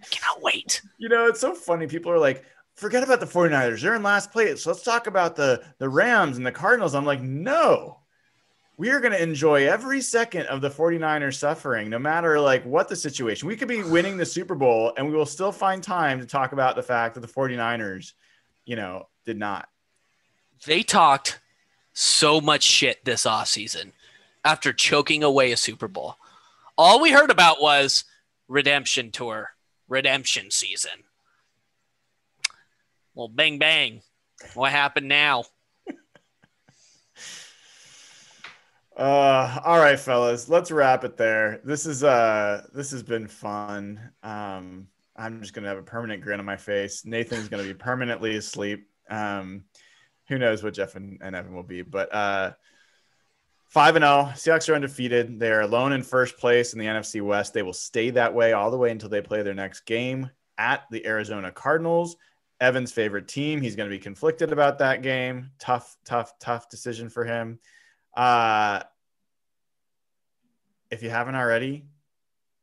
I 0.00 0.06
cannot 0.06 0.42
wait. 0.42 0.82
You 0.98 1.08
know, 1.08 1.26
it's 1.26 1.40
so 1.40 1.54
funny. 1.54 1.86
People 1.86 2.12
are 2.12 2.18
like, 2.18 2.44
forget 2.74 3.02
about 3.02 3.20
the 3.20 3.26
49ers. 3.26 3.80
They're 3.80 3.94
in 3.94 4.02
last 4.02 4.32
place. 4.32 4.66
Let's 4.66 4.82
talk 4.82 5.06
about 5.06 5.36
the 5.36 5.64
the 5.78 5.88
Rams 5.88 6.36
and 6.36 6.46
the 6.46 6.52
Cardinals. 6.52 6.94
I'm 6.94 7.04
like, 7.04 7.22
no. 7.22 8.00
We 8.76 8.90
are 8.90 8.98
going 8.98 9.12
to 9.12 9.22
enjoy 9.22 9.68
every 9.68 10.00
second 10.00 10.46
of 10.46 10.60
the 10.60 10.68
49ers 10.68 11.36
suffering, 11.36 11.88
no 11.90 11.98
matter 12.00 12.40
like 12.40 12.64
what 12.64 12.88
the 12.88 12.96
situation. 12.96 13.46
We 13.46 13.54
could 13.56 13.68
be 13.68 13.84
winning 13.84 14.16
the 14.16 14.26
Super 14.26 14.56
Bowl 14.56 14.92
and 14.96 15.08
we 15.08 15.14
will 15.14 15.26
still 15.26 15.52
find 15.52 15.80
time 15.80 16.18
to 16.18 16.26
talk 16.26 16.50
about 16.50 16.74
the 16.74 16.82
fact 16.82 17.14
that 17.14 17.20
the 17.20 17.28
49ers, 17.28 18.14
you 18.64 18.74
know, 18.74 19.06
did 19.24 19.38
not. 19.38 19.68
They 20.66 20.82
talked 20.82 21.38
so 21.94 22.40
much 22.40 22.62
shit 22.62 23.04
this 23.04 23.24
offseason 23.24 23.92
after 24.44 24.72
choking 24.72 25.22
away 25.22 25.52
a 25.52 25.56
Super 25.56 25.88
Bowl. 25.88 26.16
All 26.76 27.00
we 27.00 27.12
heard 27.12 27.30
about 27.30 27.62
was 27.62 28.04
redemption 28.48 29.10
tour, 29.10 29.50
redemption 29.88 30.50
season. 30.50 31.04
Well, 33.14 33.28
bang, 33.28 33.58
bang. 33.58 34.02
What 34.54 34.72
happened 34.72 35.08
now? 35.08 35.44
Uh, 38.96 39.60
all 39.64 39.80
right, 39.80 39.98
fellas, 39.98 40.48
let's 40.48 40.70
wrap 40.70 41.02
it 41.02 41.16
there. 41.16 41.60
This 41.64 41.84
is 41.84 42.04
uh, 42.04 42.64
this 42.72 42.92
has 42.92 43.02
been 43.02 43.26
fun. 43.26 43.98
Um, 44.22 44.86
I'm 45.16 45.40
just 45.40 45.52
gonna 45.52 45.66
have 45.66 45.78
a 45.78 45.82
permanent 45.82 46.22
grin 46.22 46.38
on 46.38 46.46
my 46.46 46.56
face. 46.56 47.04
Nathan's 47.04 47.48
gonna 47.48 47.64
be 47.64 47.74
permanently 47.74 48.36
asleep. 48.36 48.88
Um, 49.10 49.64
who 50.28 50.38
knows 50.38 50.62
what 50.62 50.74
Jeff 50.74 50.96
and, 50.96 51.18
and 51.22 51.36
Evan 51.36 51.54
will 51.54 51.62
be, 51.62 51.82
but 51.82 52.14
uh, 52.14 52.52
five 53.68 53.96
and 53.96 54.04
zero. 54.04 54.30
Seahawks 54.34 54.68
are 54.68 54.74
undefeated. 54.74 55.38
They 55.38 55.50
are 55.50 55.62
alone 55.62 55.92
in 55.92 56.02
first 56.02 56.38
place 56.38 56.72
in 56.72 56.78
the 56.78 56.86
NFC 56.86 57.20
West. 57.22 57.52
They 57.52 57.62
will 57.62 57.72
stay 57.72 58.10
that 58.10 58.34
way 58.34 58.52
all 58.52 58.70
the 58.70 58.78
way 58.78 58.90
until 58.90 59.08
they 59.08 59.20
play 59.20 59.42
their 59.42 59.54
next 59.54 59.80
game 59.80 60.30
at 60.58 60.84
the 60.90 61.06
Arizona 61.06 61.50
Cardinals. 61.50 62.16
Evan's 62.60 62.92
favorite 62.92 63.28
team. 63.28 63.60
He's 63.60 63.76
going 63.76 63.90
to 63.90 63.94
be 63.94 64.00
conflicted 64.00 64.52
about 64.52 64.78
that 64.78 65.02
game. 65.02 65.50
Tough, 65.58 65.96
tough, 66.04 66.38
tough 66.38 66.68
decision 66.68 67.08
for 67.08 67.24
him. 67.24 67.58
Uh, 68.16 68.82
if 70.90 71.02
you 71.02 71.10
haven't 71.10 71.34
already, 71.34 71.84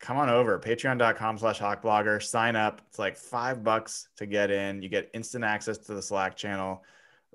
come 0.02 0.18
on 0.18 0.30
over 0.30 0.58
patreon.com 0.60 1.38
slash 1.38 1.60
hawkblogger 1.60 2.22
sign 2.22 2.56
up 2.56 2.82
it's 2.90 2.98
like 2.98 3.16
five 3.16 3.64
bucks 3.64 4.08
to 4.18 4.26
get 4.26 4.50
in 4.50 4.82
you 4.82 4.90
get 4.90 5.12
instant 5.14 5.44
access 5.44 5.78
to 5.78 5.94
the 5.94 6.02
slack 6.02 6.36
channel 6.36 6.84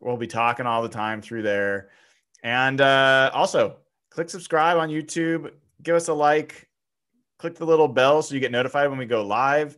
we'll 0.01 0.17
be 0.17 0.27
talking 0.27 0.67
all 0.67 0.83
the 0.83 0.89
time 0.89 1.23
through 1.23 1.43
there. 1.43 1.91
And 2.43 2.81
uh, 2.81 3.31
also 3.33 3.77
click 4.11 4.31
subscribe 4.31 4.77
on 4.77 4.89
youtube. 4.89 5.53
Give 5.83 5.95
us 5.97 6.09
a 6.09 6.15
like. 6.15 6.69
Click 7.39 7.57
the 7.57 7.67
little 7.67 7.89
bell 7.89 8.23
so 8.23 8.35
you 8.35 8.41
get 8.41 8.51
notified 8.51 8.89
when 8.89 8.99
we 8.99 9.07
go 9.07 9.25
live. 9.25 9.77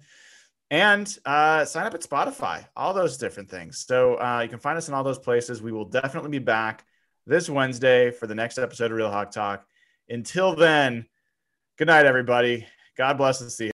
And 0.70 1.08
uh, 1.24 1.64
sign 1.64 1.86
up 1.86 1.94
at 1.94 2.02
spotify 2.02 2.66
all 2.76 2.92
those 2.92 3.16
different 3.16 3.50
things. 3.50 3.84
So 3.86 4.20
uh, 4.20 4.40
you 4.42 4.48
can 4.48 4.58
find 4.58 4.76
us 4.76 4.88
in 4.88 4.94
all 4.94 5.04
those 5.04 5.18
places. 5.18 5.62
We 5.62 5.72
will 5.72 5.86
definitely 5.86 6.30
be 6.30 6.38
back 6.38 6.84
this 7.26 7.48
wednesday 7.48 8.10
for 8.10 8.26
the 8.26 8.34
next 8.34 8.58
episode 8.58 8.90
of 8.90 8.96
real 8.96 9.10
hawk 9.10 9.30
talk. 9.30 9.66
Until 10.08 10.54
then 10.54 11.06
good 11.78 11.86
night 11.86 12.06
everybody. 12.06 12.66
God 12.96 13.16
bless 13.16 13.38
the 13.38 13.46
Seahawks. 13.46 13.66